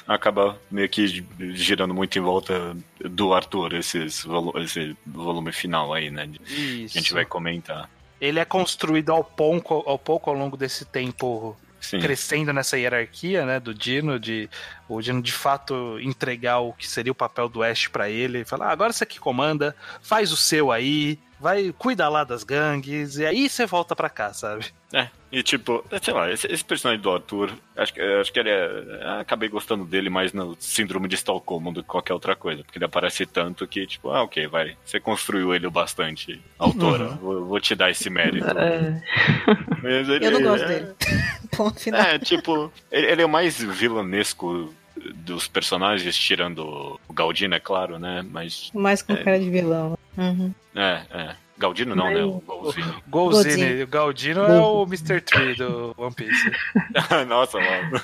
Acaba 0.07 0.59
meio 0.71 0.89
que 0.89 1.23
girando 1.53 1.93
muito 1.93 2.17
em 2.17 2.21
volta 2.21 2.75
do 2.99 3.31
Arthur, 3.31 3.75
esses, 3.75 4.25
esse 4.63 4.97
volume 5.05 5.51
final 5.51 5.93
aí, 5.93 6.09
né? 6.09 6.27
Isso. 6.47 6.97
A 6.97 7.01
gente 7.01 7.13
vai 7.13 7.25
comentar. 7.25 7.87
Ele 8.19 8.39
é 8.39 8.45
construído 8.45 9.11
ao 9.11 9.23
pouco, 9.23 9.83
ao 9.85 9.99
pouco 9.99 10.31
ao 10.31 10.35
longo 10.35 10.57
desse 10.57 10.83
tempo 10.83 11.55
Sim. 11.79 11.99
crescendo 11.99 12.51
nessa 12.51 12.77
hierarquia, 12.77 13.45
né, 13.45 13.59
do 13.59 13.73
Dino, 13.73 14.19
de 14.19 14.49
o 14.87 15.01
Dino 15.01 15.21
de 15.21 15.31
fato 15.31 15.99
entregar 15.99 16.59
o 16.59 16.73
que 16.73 16.87
seria 16.87 17.11
o 17.11 17.15
papel 17.15 17.47
do 17.47 17.63
Ash 17.63 17.87
para 17.87 18.09
ele, 18.09 18.43
falar, 18.43 18.67
ah, 18.67 18.71
agora 18.71 18.91
você 18.91 19.05
que 19.05 19.19
comanda, 19.19 19.75
faz 20.01 20.31
o 20.31 20.37
seu 20.37 20.71
aí, 20.71 21.19
vai, 21.39 21.73
cuida 21.77 22.07
lá 22.09 22.23
das 22.23 22.43
gangues, 22.43 23.17
e 23.17 23.25
aí 23.25 23.49
você 23.49 23.65
volta 23.65 23.95
pra 23.95 24.09
cá, 24.09 24.33
sabe? 24.33 24.65
É, 24.91 25.07
e 25.31 25.43
tipo, 25.43 25.85
sei 26.01 26.13
lá, 26.13 26.31
esse, 26.31 26.47
esse 26.47 26.65
personagem 26.65 27.01
do 27.01 27.11
Arthur, 27.11 27.51
acho 27.77 27.93
que, 27.93 28.01
acho 28.01 28.33
que 28.33 28.39
ele 28.39 28.49
é. 28.49 29.19
Acabei 29.19 29.47
gostando 29.47 29.85
dele 29.85 30.09
mais 30.09 30.33
no 30.33 30.57
síndrome 30.59 31.07
de 31.07 31.15
Estocolmo 31.15 31.71
do 31.71 31.83
que 31.83 31.89
qualquer 31.89 32.13
outra 32.13 32.35
coisa, 32.35 32.63
porque 32.63 32.79
ele 32.79 32.85
aparece 32.85 33.25
tanto 33.25 33.67
que, 33.67 33.85
tipo, 33.85 34.09
ah, 34.09 34.23
ok, 34.23 34.47
vai, 34.47 34.75
você 34.83 34.99
construiu 34.99 35.53
ele 35.53 35.67
o 35.67 35.71
bastante, 35.71 36.41
autora, 36.57 37.09
uhum. 37.09 37.17
vou, 37.17 37.45
vou, 37.45 37.59
te 37.59 37.75
dar 37.75 37.91
esse 37.91 38.09
mérito. 38.09 38.47
É... 38.57 39.01
Ele, 39.83 40.25
Eu 40.25 40.31
não 40.31 40.41
gosto 40.41 40.65
é... 40.65 40.67
dele. 40.67 40.95
Ponto 41.55 41.79
final. 41.79 42.01
É, 42.01 42.17
tipo, 42.17 42.71
ele, 42.91 43.07
ele 43.07 43.21
é 43.21 43.25
o 43.25 43.29
mais 43.29 43.61
vilanesco 43.61 44.73
dos 45.15 45.47
personagens, 45.47 46.17
tirando 46.17 46.99
o 47.07 47.13
Galdino, 47.13 47.55
é 47.55 47.59
claro, 47.59 47.99
né? 47.99 48.25
Mas. 48.29 48.71
Mais 48.73 49.01
com 49.01 49.13
é... 49.13 49.23
cara 49.23 49.39
de 49.39 49.49
vilão. 49.49 49.97
Uhum. 50.17 50.53
É, 50.75 51.01
é. 51.11 51.35
Galdino 51.59 51.93
não, 51.93 52.05
Mas... 52.05 52.17
né? 52.17 52.23
O 52.23 52.39
Golzini. 52.47 52.93
Golzini. 53.07 53.83
O 53.83 53.87
Galdino 53.87 54.41
é 54.45 54.59
o 54.59 54.83
Mr. 54.83 55.21
Tree 55.21 55.55
do 55.55 55.93
One 55.97 56.15
Piece. 56.15 56.51
Nossa, 57.27 57.59
mano. 57.59 58.01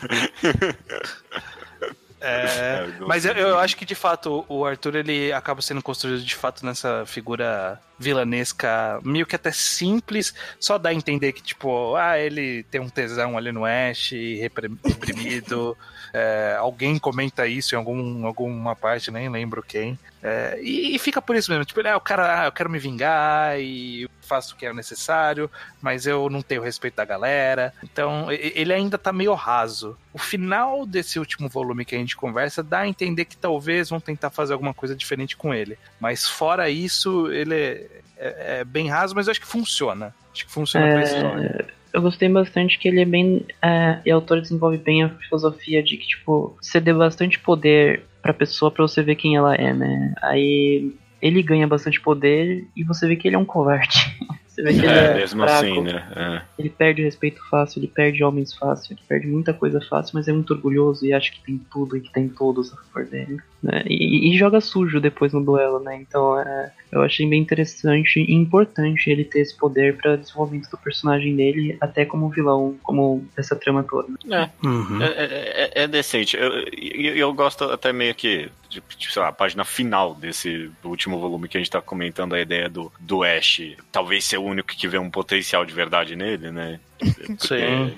É, 2.19 2.45
é 2.45 2.87
mas 3.07 3.25
eu, 3.25 3.33
eu, 3.33 3.57
acho 3.57 3.77
que 3.77 3.85
de 3.85 3.95
fato 3.95 4.45
o 4.49 4.65
Arthur 4.65 4.97
ele 4.97 5.31
acaba 5.31 5.61
sendo 5.61 5.81
construído 5.81 6.21
de 6.21 6.35
fato 6.35 6.65
nessa 6.65 7.05
figura 7.05 7.79
vilanesca, 7.97 8.99
meio 9.03 9.25
que 9.25 9.37
até 9.37 9.51
simples, 9.53 10.35
só 10.59 10.77
dá 10.77 10.89
a 10.89 10.93
entender 10.93 11.31
que, 11.31 11.41
tipo, 11.41 11.95
ah, 11.95 12.19
ele 12.19 12.63
tem 12.63 12.81
um 12.81 12.89
tesão 12.89 13.37
ali 13.37 13.53
no 13.53 13.63
Ash, 13.63 14.11
reprimido. 14.11 15.77
É, 16.17 16.55
alguém 16.57 16.97
comenta 16.97 17.45
isso 17.45 17.75
em 17.75 17.77
algum, 17.77 18.25
alguma 18.25 18.73
parte, 18.73 19.11
nem 19.11 19.27
lembro 19.27 19.61
quem. 19.61 19.99
É, 20.23 20.57
e, 20.61 20.95
e, 20.95 20.97
fica 20.97 21.21
por 21.21 21.35
isso 21.35 21.51
mesmo, 21.51 21.65
tipo, 21.65 21.81
ele, 21.81 21.89
ah, 21.89 21.97
o 21.97 21.99
cara, 21.99 22.43
ah, 22.43 22.45
eu 22.45 22.53
quero 22.53 22.69
me 22.69 22.79
vingar 22.79 23.59
e 23.59 24.09
faço 24.21 24.53
o 24.53 24.57
que 24.57 24.65
é 24.65 24.73
necessário, 24.73 25.51
mas 25.81 26.07
eu 26.07 26.29
não 26.29 26.41
tenho 26.41 26.61
respeito 26.61 26.95
da 26.95 27.03
galera. 27.03 27.73
Então, 27.83 28.31
ele 28.31 28.71
ainda 28.71 28.97
tá 28.97 29.11
meio 29.11 29.33
raso. 29.33 29.97
O 30.13 30.17
final 30.17 30.85
desse 30.85 31.19
último 31.19 31.49
volume 31.49 31.83
que 31.83 31.95
a 31.95 31.99
gente 31.99 32.15
conversa 32.15 32.63
dá 32.63 32.79
a 32.79 32.87
entender 32.87 33.25
que 33.25 33.35
talvez 33.35 33.89
vão 33.89 33.99
tentar 33.99 34.29
fazer 34.29 34.53
alguma 34.53 34.73
coisa 34.73 34.95
diferente 34.95 35.35
com 35.35 35.53
ele. 35.53 35.77
Mas 35.99 36.25
fora 36.25 36.69
isso, 36.69 37.29
ele 37.29 37.55
é, 37.55 37.87
é, 38.17 38.59
é 38.59 38.63
bem 38.63 38.87
raso, 38.87 39.13
mas 39.13 39.27
eu 39.27 39.31
acho 39.31 39.41
que 39.41 39.47
funciona. 39.47 40.15
Acho 40.31 40.45
que 40.45 40.51
funciona 40.51 40.87
é... 40.87 40.93
pra 40.93 41.03
história 41.03 41.75
eu 41.95 42.01
gostei 42.01 42.27
bastante 42.27 42.77
que 42.77 42.89
ele 42.89 43.01
é 43.01 43.05
bem. 43.05 43.45
É, 43.61 43.99
e 44.05 44.11
o 44.11 44.15
autor 44.15 44.41
desenvolve 44.41 44.77
bem 44.77 45.03
a 45.03 45.09
filosofia 45.09 45.81
de 45.81 45.95
que, 45.95 46.05
tipo, 46.05 46.55
você 46.61 46.79
dê 46.81 46.93
bastante 46.93 47.39
poder 47.39 48.03
pra 48.21 48.33
pessoa 48.33 48.69
pra 48.69 48.85
você 48.85 49.01
ver 49.01 49.15
quem 49.15 49.37
ela 49.37 49.55
é, 49.55 49.73
né? 49.73 50.13
Aí 50.21 50.93
ele 51.21 51.41
ganha 51.41 51.65
bastante 51.65 52.01
poder 52.01 52.67
e 52.75 52.83
você 52.83 53.07
vê 53.07 53.15
que 53.15 53.27
ele 53.27 53.37
é 53.37 53.39
um 53.39 53.45
covarde. 53.45 54.13
Você 54.55 54.63
vê 54.63 54.71
que 54.71 54.85
ele 54.85 54.87
é, 54.87 55.05
é 55.07 55.13
mesmo 55.15 55.43
fraco, 55.43 55.65
assim, 55.65 55.81
né? 55.81 56.07
É. 56.15 56.41
Ele 56.57 56.69
perde 56.69 57.03
respeito 57.03 57.41
fácil, 57.49 57.77
ele 57.77 57.89
perde 57.89 58.23
homens 58.23 58.53
fácil, 58.53 58.93
ele 58.93 59.01
perde 59.05 59.27
muita 59.27 59.53
coisa 59.53 59.81
fácil, 59.81 60.13
mas 60.13 60.29
é 60.29 60.31
muito 60.31 60.53
orgulhoso 60.53 61.05
e 61.05 61.11
acha 61.11 61.29
que 61.29 61.43
tem 61.43 61.59
tudo 61.69 61.97
e 61.97 61.99
que 61.99 62.09
tem 62.13 62.29
todos 62.29 62.71
a 62.71 62.77
favor 62.77 63.05
dele. 63.05 63.37
Né? 63.65 63.81
E, 63.87 64.29
e, 64.29 64.37
joga 64.37 64.61
sujo 64.61 65.01
depois 65.01 65.33
no 65.33 65.43
duelo, 65.43 65.79
né? 65.79 65.95
Então 65.99 66.39
é, 66.39 66.71
eu 66.91 67.01
achei 67.01 67.27
bem 67.27 67.41
interessante 67.41 68.19
e 68.19 68.31
importante 68.31 69.09
ele 69.09 69.23
ter 69.23 69.39
esse 69.39 69.57
poder 69.57 69.97
para 69.97 70.17
desenvolvimento 70.17 70.69
do 70.69 70.77
personagem 70.77 71.35
dele, 71.35 71.75
até 71.81 72.05
como 72.05 72.29
vilão, 72.29 72.77
como 72.83 73.27
essa 73.35 73.55
trama 73.55 73.83
toda. 73.83 74.07
É, 74.31 74.49
uhum. 74.63 75.01
é, 75.01 75.07
é, 75.07 75.71
é, 75.73 75.83
é, 75.83 75.87
decente. 75.87 76.37
Eu, 76.37 76.51
eu, 76.77 77.15
eu, 77.15 77.33
gosto 77.33 77.63
até 77.63 77.91
meio 77.91 78.13
que 78.13 78.51
de, 78.69 78.83
sei 78.99 79.19
lá, 79.19 79.29
a 79.29 79.33
página 79.33 79.65
final 79.65 80.13
desse 80.13 80.69
último 80.83 81.19
volume 81.19 81.47
que 81.47 81.57
a 81.57 81.59
gente 81.59 81.71
tá 81.71 81.81
comentando 81.81 82.35
a 82.35 82.41
ideia 82.41 82.69
do, 82.69 82.91
do 82.99 83.23
Ash. 83.23 83.61
Talvez 83.91 84.25
ser 84.25 84.37
o 84.37 84.43
único 84.43 84.67
que 84.67 84.87
vê 84.87 84.99
um 84.99 85.09
potencial 85.09 85.65
de 85.65 85.73
verdade 85.73 86.15
nele, 86.15 86.51
né? 86.51 86.79
Porque, 86.99 87.47
Sim. 87.47 87.97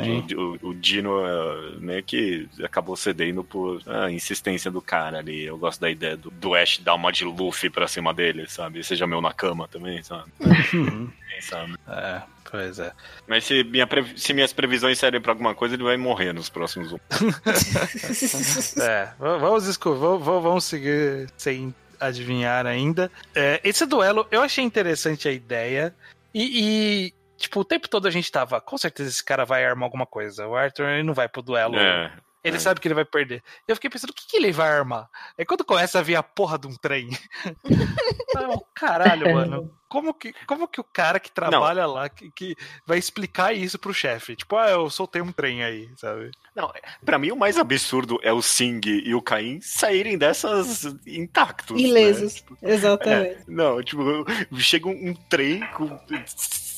Sim. 0.00 0.26
O, 0.34 0.68
o 0.68 0.74
Dino 0.74 1.20
uh, 1.20 1.80
meio 1.80 2.02
que 2.02 2.48
acabou 2.62 2.96
cedendo 2.96 3.44
por 3.44 3.82
a 3.86 4.10
insistência 4.10 4.70
do 4.70 4.80
cara 4.80 5.18
ali. 5.18 5.44
Eu 5.44 5.58
gosto 5.58 5.80
da 5.80 5.90
ideia 5.90 6.16
do, 6.16 6.30
do 6.30 6.54
Ash 6.54 6.78
dar 6.78 6.94
uma 6.94 7.12
de 7.12 7.24
Luffy 7.24 7.68
pra 7.68 7.88
cima 7.88 8.14
dele, 8.14 8.48
sabe? 8.48 8.82
Seja 8.82 9.06
meu 9.06 9.20
na 9.20 9.32
cama 9.32 9.68
também, 9.68 10.02
sabe? 10.02 10.30
Uhum. 10.72 11.10
Quem 11.28 11.40
sabe? 11.40 11.74
É. 11.86 12.22
Pois 12.50 12.78
é. 12.78 12.92
Mas 13.26 13.44
se, 13.44 13.64
minha 13.64 13.88
se 14.14 14.34
minhas 14.34 14.52
previsões 14.52 14.98
serem 14.98 15.20
pra 15.20 15.32
alguma 15.32 15.54
coisa, 15.54 15.74
ele 15.74 15.82
vai 15.82 15.96
morrer 15.96 16.34
nos 16.34 16.50
próximos 16.50 16.92
um. 16.92 16.98
é, 18.82 19.08
vamos, 19.18 19.78
vamos, 19.78 20.22
vamos 20.22 20.64
seguir 20.64 21.30
sem 21.36 21.74
adivinhar 21.98 22.66
ainda. 22.66 23.10
É, 23.34 23.60
esse 23.64 23.86
duelo, 23.86 24.26
eu 24.30 24.42
achei 24.42 24.62
interessante 24.62 25.26
a 25.28 25.32
ideia. 25.32 25.94
E, 26.34 26.42
e, 26.42 27.14
tipo, 27.42 27.60
o 27.60 27.64
tempo 27.64 27.88
todo 27.88 28.06
a 28.06 28.10
gente 28.10 28.30
tava, 28.30 28.60
com 28.60 28.78
certeza 28.78 29.10
esse 29.10 29.24
cara 29.24 29.44
vai 29.44 29.64
armar 29.64 29.84
alguma 29.84 30.06
coisa. 30.06 30.46
O 30.46 30.56
Arthur 30.56 30.88
ele 30.88 31.02
não 31.02 31.14
vai 31.14 31.28
pro 31.28 31.42
duelo. 31.42 31.76
É. 31.76 32.12
Ele 32.44 32.56
é. 32.56 32.60
sabe 32.60 32.80
que 32.80 32.88
ele 32.88 32.94
vai 32.94 33.04
perder. 33.04 33.42
Eu 33.68 33.76
fiquei 33.76 33.88
pensando, 33.88 34.10
o 34.10 34.14
que, 34.14 34.26
que 34.26 34.36
ele 34.36 34.50
vai 34.50 34.68
armar? 34.68 35.08
Aí 35.38 35.44
quando 35.44 35.64
começa 35.64 35.98
a 35.98 36.02
vir 36.02 36.16
a 36.16 36.22
porra 36.22 36.58
de 36.58 36.66
um 36.66 36.74
trem. 36.74 37.08
Não, 38.34 38.64
caralho, 38.74 39.32
mano. 39.32 39.70
Como 39.88 40.14
que, 40.14 40.32
como 40.46 40.66
que 40.66 40.80
o 40.80 40.84
cara 40.84 41.20
que 41.20 41.30
trabalha 41.30 41.82
não. 41.82 41.92
lá 41.92 42.08
que, 42.08 42.30
que, 42.30 42.56
vai 42.86 42.96
explicar 42.96 43.52
isso 43.52 43.78
pro 43.78 43.92
chefe? 43.92 44.34
Tipo, 44.34 44.56
ah, 44.56 44.70
eu 44.70 44.88
soltei 44.88 45.20
um 45.20 45.30
trem 45.30 45.62
aí, 45.62 45.90
sabe? 45.98 46.30
Não, 46.56 46.72
pra 47.04 47.18
mim 47.18 47.30
o 47.30 47.36
mais 47.36 47.58
absurdo 47.58 48.18
é 48.22 48.32
o 48.32 48.40
Sing 48.40 48.80
e 48.86 49.14
o 49.14 49.20
Caim 49.20 49.60
saírem 49.60 50.16
dessas 50.16 50.84
intactos. 51.06 51.76
Né? 51.76 51.88
Ilesos, 51.88 52.32
né? 52.32 52.38
tipo, 52.38 52.58
exatamente. 52.62 53.42
É, 53.42 53.44
não, 53.46 53.82
tipo, 53.82 54.02
chega 54.56 54.88
um, 54.88 55.10
um 55.10 55.14
trem 55.14 55.60
com 55.74 56.00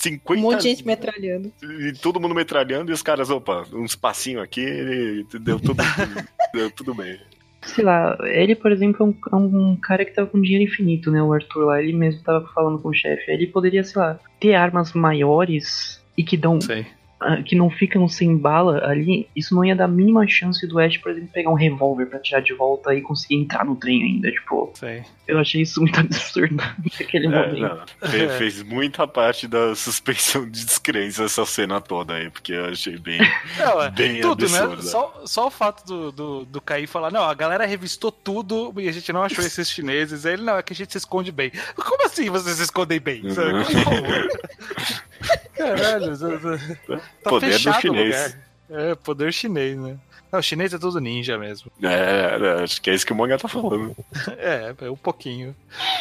50. 0.05 0.41
Um 0.41 0.43
monte 0.43 0.63
de 0.63 0.69
gente 0.69 0.87
metralhando. 0.87 1.53
E 1.63 1.93
todo 1.95 2.21
mundo 2.21 2.35
metralhando 2.35 2.91
e 2.91 2.95
os 2.95 3.03
caras, 3.03 3.31
opa, 3.31 3.65
uns 3.73 3.97
passinhos 3.97 4.43
aqui, 4.43 5.27
deu 5.41 5.59
tudo, 5.59 5.83
deu 6.53 6.71
tudo 6.71 6.95
bem. 6.95 7.19
Sei 7.63 7.83
lá, 7.83 8.19
ele, 8.23 8.55
por 8.55 8.71
exemplo, 8.71 9.03
é 9.03 9.05
um, 9.05 9.15
é 9.33 9.37
um, 9.37 9.77
cara 9.77 10.05
que 10.05 10.13
tava 10.13 10.29
com 10.29 10.41
dinheiro 10.41 10.71
infinito, 10.71 11.11
né? 11.11 11.23
O 11.23 11.33
Arthur 11.33 11.65
lá, 11.65 11.83
ele 11.83 11.95
mesmo 11.95 12.23
tava 12.23 12.47
falando 12.55 12.79
com 12.79 12.91
o 12.91 12.95
chefe. 12.95 13.31
Ele 13.31 13.47
poderia, 13.47 13.83
sei 13.83 14.01
lá, 14.01 14.21
ter 14.39 14.55
armas 14.55 14.93
maiores 14.93 16.03
e 16.17 16.23
que 16.23 16.37
dão 16.37 16.61
Sei. 16.61 16.87
Ah, 17.21 17.43
que 17.43 17.55
não 17.55 17.71
ficam 17.71 18.07
sem 18.09 18.37
bala 18.37 18.85
ali, 18.85 19.29
isso 19.35 19.55
não 19.55 19.65
ia 19.65 19.75
dar 19.75 19.85
a 19.85 19.89
mínima 19.89 20.27
chance 20.27 20.67
do 20.67 20.79
Ash, 20.79 20.99
por 20.99 21.13
exemplo, 21.13 21.31
pegar 21.33 21.49
um 21.49 21.55
revólver 21.55 22.07
para 22.07 22.19
tirar 22.19 22.41
de 22.41 22.53
volta 22.53 22.95
e 22.95 23.01
conseguir 23.01 23.37
entrar 23.37 23.65
no 23.65 23.77
trem 23.77 24.03
ainda. 24.03 24.31
Tipo, 24.31 24.73
Sei. 24.75 25.03
eu 25.27 25.39
achei 25.39 25.63
isso 25.63 25.81
muito 25.81 25.99
absurdo 26.01 26.57
naquele 26.57 27.27
é, 27.27 27.31
momento. 27.31 27.87
Fez, 28.11 28.35
fez, 28.35 28.63
muita 28.63 29.07
parte 29.07 29.47
da 29.47 29.75
suspensão 29.75 30.45
de 30.45 30.65
descrença 30.65 31.25
essa 31.25 31.47
cena 31.47 31.81
toda 31.81 32.15
aí, 32.15 32.29
porque 32.31 32.53
eu 32.53 32.67
achei 32.67 32.99
bem, 32.99 33.21
não, 33.59 33.83
é, 33.83 33.91
bem 33.91 34.21
tudo, 34.21 34.49
né? 34.49 34.59
absurdo. 34.59 34.83
Né? 34.83 34.91
Só, 34.91 35.23
só 35.25 35.47
o 35.47 35.51
fato 35.51 35.87
do, 35.87 36.13
do, 36.13 36.45
do 36.45 36.61
Caí 36.61 36.87
falar, 36.87 37.11
não, 37.11 37.23
a 37.23 37.35
galera 37.35 37.65
revistou 37.65 38.11
tudo 38.11 38.75
e 38.77 38.89
a 38.89 38.93
gente 38.93 39.13
não 39.13 39.23
achou 39.23 39.43
esses 39.45 39.71
chineses. 39.71 40.27
Aí 40.27 40.35
ele, 40.35 40.43
não, 40.43 40.59
é 40.59 40.63
que 40.63 40.73
a 40.73 40.77
gente 40.77 40.93
se 40.93 40.99
esconde 40.99 41.31
bem. 41.31 41.53
Como 41.77 42.05
assim 42.05 42.29
vocês 42.29 42.57
se 42.57 42.65
escondem 42.65 43.01
bem? 43.01 43.23
Uhum. 43.23 43.33
Caralho, 45.55 46.19
tá 47.23 47.31
poder 47.31 47.59
do 47.59 47.73
chinês. 47.81 48.37
É, 48.71 48.95
poder 48.95 49.33
chinês, 49.33 49.77
né? 49.79 49.99
Não, 50.33 50.41
o 50.41 50.43
chinês 50.43 50.75
é 50.75 50.79
tudo 50.79 51.01
ninja 51.01 51.39
mesmo. 51.39 51.71
É, 51.83 52.39
é, 52.41 52.63
acho 52.65 52.83
que 52.83 52.91
é 52.91 52.95
isso 52.95 53.07
que 53.07 53.13
o 53.13 53.17
manga 53.17 53.39
tá 53.39 53.47
falando. 53.47 53.95
é, 54.37 54.75
é 54.81 54.91
um 54.91 54.97
pouquinho. 54.97 55.55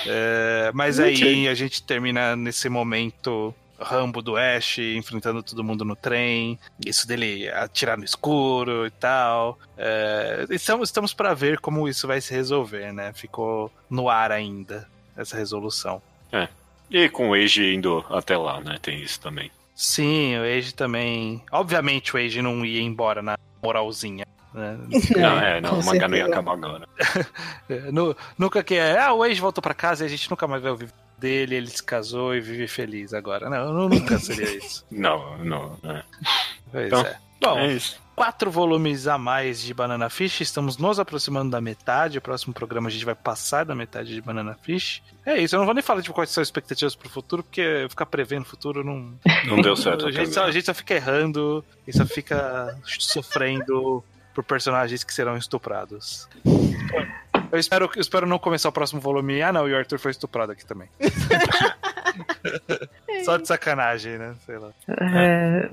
É, 0.08 0.72
mas 0.74 1.00
aí 1.00 1.48
a 1.48 1.54
gente 1.54 1.84
termina 1.84 2.36
nesse 2.36 2.68
momento 2.68 3.54
Rambo 3.80 4.22
do 4.22 4.36
Ash 4.36 4.80
enfrentando 4.80 5.44
todo 5.44 5.64
mundo 5.64 5.86
no 5.86 5.96
trem, 5.96 6.58
isso 6.84 7.08
dele 7.08 7.50
atirar 7.50 7.98
no 7.98 8.04
escuro 8.04 8.88
e 8.88 8.92
tal. 8.92 9.60
É, 9.78 10.46
estamos 10.50 10.90
estamos 10.90 11.14
para 11.14 11.34
ver 11.34 11.60
como 11.60 11.88
isso 11.88 12.08
vai 12.08 12.20
se 12.20 12.34
resolver, 12.34 12.92
né? 12.92 13.14
Ficou 13.14 13.72
no 13.90 14.10
ar 14.10 14.32
ainda 14.32 14.88
essa 15.16 15.38
resolução. 15.38 16.02
É. 16.32 16.48
E 16.94 17.10
com 17.10 17.32
o 17.32 17.34
Age 17.34 17.74
indo 17.74 18.06
até 18.08 18.38
lá, 18.38 18.62
né? 18.62 18.78
Tem 18.80 19.02
isso 19.02 19.20
também. 19.20 19.50
Sim, 19.76 20.38
o 20.38 20.44
Age 20.44 20.76
também. 20.76 21.44
Obviamente 21.52 22.16
o 22.16 22.20
Age 22.20 22.40
não 22.40 22.64
ia 22.64 22.84
embora 22.84 23.24
na 23.24 23.36
moralzinha. 23.64 24.28
Né? 24.54 24.78
Não, 25.18 25.40
é, 25.40 25.60
não, 25.60 25.80
o 25.80 25.84
mangá 25.84 26.08
não 26.08 26.16
ia 26.16 26.28
acabar 26.28 26.54
agora. 26.54 26.88
É, 27.68 27.90
nunca 28.38 28.64
que 28.64 28.76
é. 28.76 29.00
Ah, 29.00 29.12
o 29.12 29.24
Age 29.24 29.42
voltou 29.42 29.64
pra 29.64 29.74
casa 29.74 30.04
e 30.04 30.06
a 30.06 30.10
gente 30.10 30.30
nunca 30.30 30.46
mais 30.46 30.62
vai 30.62 30.70
ouvir 30.70 30.90
dele, 31.18 31.56
ele 31.56 31.68
se 31.68 31.82
casou 31.82 32.36
e 32.36 32.40
vive 32.40 32.68
feliz 32.68 33.16
agora. 33.16 33.50
Não, 33.50 33.90
nunca 33.90 34.20
seria 34.20 34.56
isso. 34.56 34.86
não, 34.92 35.40
não. 35.40 35.80
É. 35.84 36.04
Pois 36.72 36.86
então, 36.86 37.02
é. 37.02 37.18
Bom, 37.42 37.58
é 37.58 37.74
isso 37.74 38.03
quatro 38.16 38.50
volumes 38.50 39.08
a 39.08 39.18
mais 39.18 39.62
de 39.62 39.74
Banana 39.74 40.10
Fish. 40.10 40.42
Estamos 40.42 40.78
nos 40.78 41.00
aproximando 41.00 41.52
da 41.52 41.62
metade. 41.62 42.18
O 42.18 42.22
próximo 42.22 42.54
programa 42.54 42.88
a 42.88 42.92
gente 42.92 43.06
vai 43.06 43.16
passar 43.16 43.66
da 43.66 43.76
metade 43.76 44.14
de 44.14 44.22
Banana 44.22 44.58
Fish. 44.62 45.02
É 45.26 45.38
isso, 45.38 45.56
eu 45.56 45.60
não 45.60 45.66
vou 45.66 45.74
nem 45.74 45.84
falar 45.84 46.02
de 46.02 46.10
quais 46.10 46.30
são 46.30 46.42
as 46.42 46.48
expectativas 46.48 46.96
pro 46.96 47.10
futuro, 47.10 47.44
porque 47.44 47.86
ficar 47.90 48.06
prevendo 48.06 48.44
o 48.44 48.46
futuro 48.46 48.84
não. 48.84 49.14
Não 49.46 49.62
deu 49.62 49.76
certo. 49.76 50.08
a, 50.08 50.12
gente 50.12 50.34
só, 50.34 50.46
a 50.46 50.52
gente 50.52 50.66
só 50.66 50.74
fica 50.74 50.94
errando 50.94 51.64
e 51.88 51.94
só 51.94 52.06
fica 52.06 52.78
sofrendo 52.86 54.04
por 54.34 54.44
personagens 54.44 55.04
que 55.04 55.14
serão 55.14 55.38
estuprados. 55.38 56.28
Eu 57.52 57.60
espero, 57.60 57.90
eu 57.96 58.02
espero 58.02 58.26
não 58.26 58.40
começar 58.40 58.70
o 58.70 58.72
próximo 58.72 59.00
volume. 59.00 59.42
Ah, 59.42 59.54
não, 59.54 59.68
e 59.70 59.74
o 59.74 59.78
Arthur 59.78 60.00
foi 60.00 60.12
estuprado 60.12 60.52
aqui 60.52 60.66
também. 60.66 60.90
Só 63.24 63.38
de 63.38 63.48
sacanagem, 63.48 64.18
né? 64.18 64.36
Sei 64.46 64.58
lá. 64.58 64.72
É, 64.88 65.70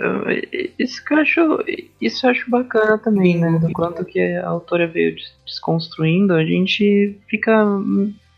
isso 0.78 1.05
que 1.05 1.14
eu 1.14 1.18
acho. 1.18 1.64
Isso 2.01 2.26
eu 2.26 2.30
acho 2.30 2.51
bacana 2.51 2.99
também, 2.99 3.38
né? 3.38 3.59
Do 3.59 3.72
quanto 3.72 4.05
que 4.05 4.20
a 4.20 4.49
autora 4.49 4.86
veio 4.86 5.16
desconstruindo, 5.45 6.34
a 6.34 6.45
gente 6.45 7.18
fica 7.28 7.64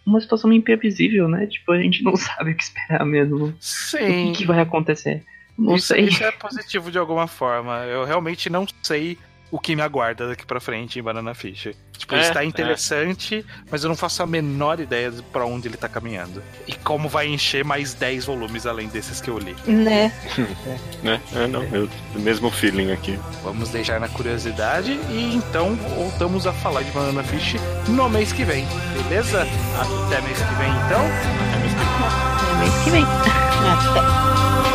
uma 0.04 0.20
situação 0.20 0.48
meio 0.48 0.60
imprevisível, 0.60 1.28
né? 1.28 1.46
Tipo, 1.46 1.72
a 1.72 1.78
gente 1.78 2.02
não 2.02 2.14
sabe 2.16 2.52
o 2.52 2.56
que 2.56 2.62
esperar 2.62 3.04
mesmo. 3.04 3.54
Sim. 3.60 4.30
O 4.30 4.32
que 4.32 4.46
vai 4.46 4.60
acontecer. 4.60 5.24
Não 5.58 5.76
isso, 5.76 5.88
sei. 5.88 6.04
Isso 6.04 6.24
é 6.24 6.32
positivo 6.32 6.90
de 6.90 6.98
alguma 6.98 7.26
forma. 7.26 7.84
Eu 7.84 8.04
realmente 8.04 8.48
não 8.48 8.66
sei 8.82 9.18
o 9.52 9.60
que 9.60 9.76
me 9.76 9.82
aguarda 9.82 10.26
daqui 10.26 10.46
para 10.46 10.58
frente 10.58 10.98
em 10.98 11.02
Banana 11.02 11.34
Fish. 11.34 11.68
Tipo, 11.98 12.14
é, 12.14 12.22
está 12.22 12.42
interessante, 12.42 13.44
é. 13.46 13.62
mas 13.70 13.84
eu 13.84 13.88
não 13.90 13.94
faço 13.94 14.22
a 14.22 14.26
menor 14.26 14.80
ideia 14.80 15.12
para 15.30 15.44
onde 15.44 15.68
ele 15.68 15.76
tá 15.76 15.90
caminhando. 15.90 16.42
E 16.66 16.72
como 16.72 17.06
vai 17.06 17.26
encher 17.26 17.62
mais 17.62 17.92
10 17.92 18.24
volumes 18.24 18.66
além 18.66 18.88
desses 18.88 19.20
que 19.20 19.28
eu 19.28 19.38
li. 19.38 19.54
Né? 19.66 20.10
é. 21.04 21.10
é, 21.10 21.44
é 21.44 21.46
não, 21.46 21.62
eu, 21.64 21.86
mesmo 22.14 22.50
feeling 22.50 22.92
aqui. 22.92 23.18
Vamos 23.44 23.68
deixar 23.68 24.00
na 24.00 24.08
curiosidade 24.08 24.92
e 25.10 25.34
então 25.34 25.76
voltamos 25.76 26.46
a 26.46 26.52
falar 26.54 26.82
de 26.82 26.90
Banana 26.90 27.22
Fish 27.22 27.56
no 27.88 28.08
mês 28.08 28.32
que 28.32 28.44
vem, 28.44 28.66
beleza? 28.94 29.42
Até 29.42 30.20
mês 30.22 30.38
que 30.38 30.54
vem 30.54 30.70
então. 30.86 31.04
Até 31.04 31.58
mês 31.60 31.74
que 31.74 31.84
vem. 31.84 32.02
Até 32.40 32.58
mês 32.58 32.84
que 32.84 32.90
vem. 32.90 33.04
Até. 34.64 34.71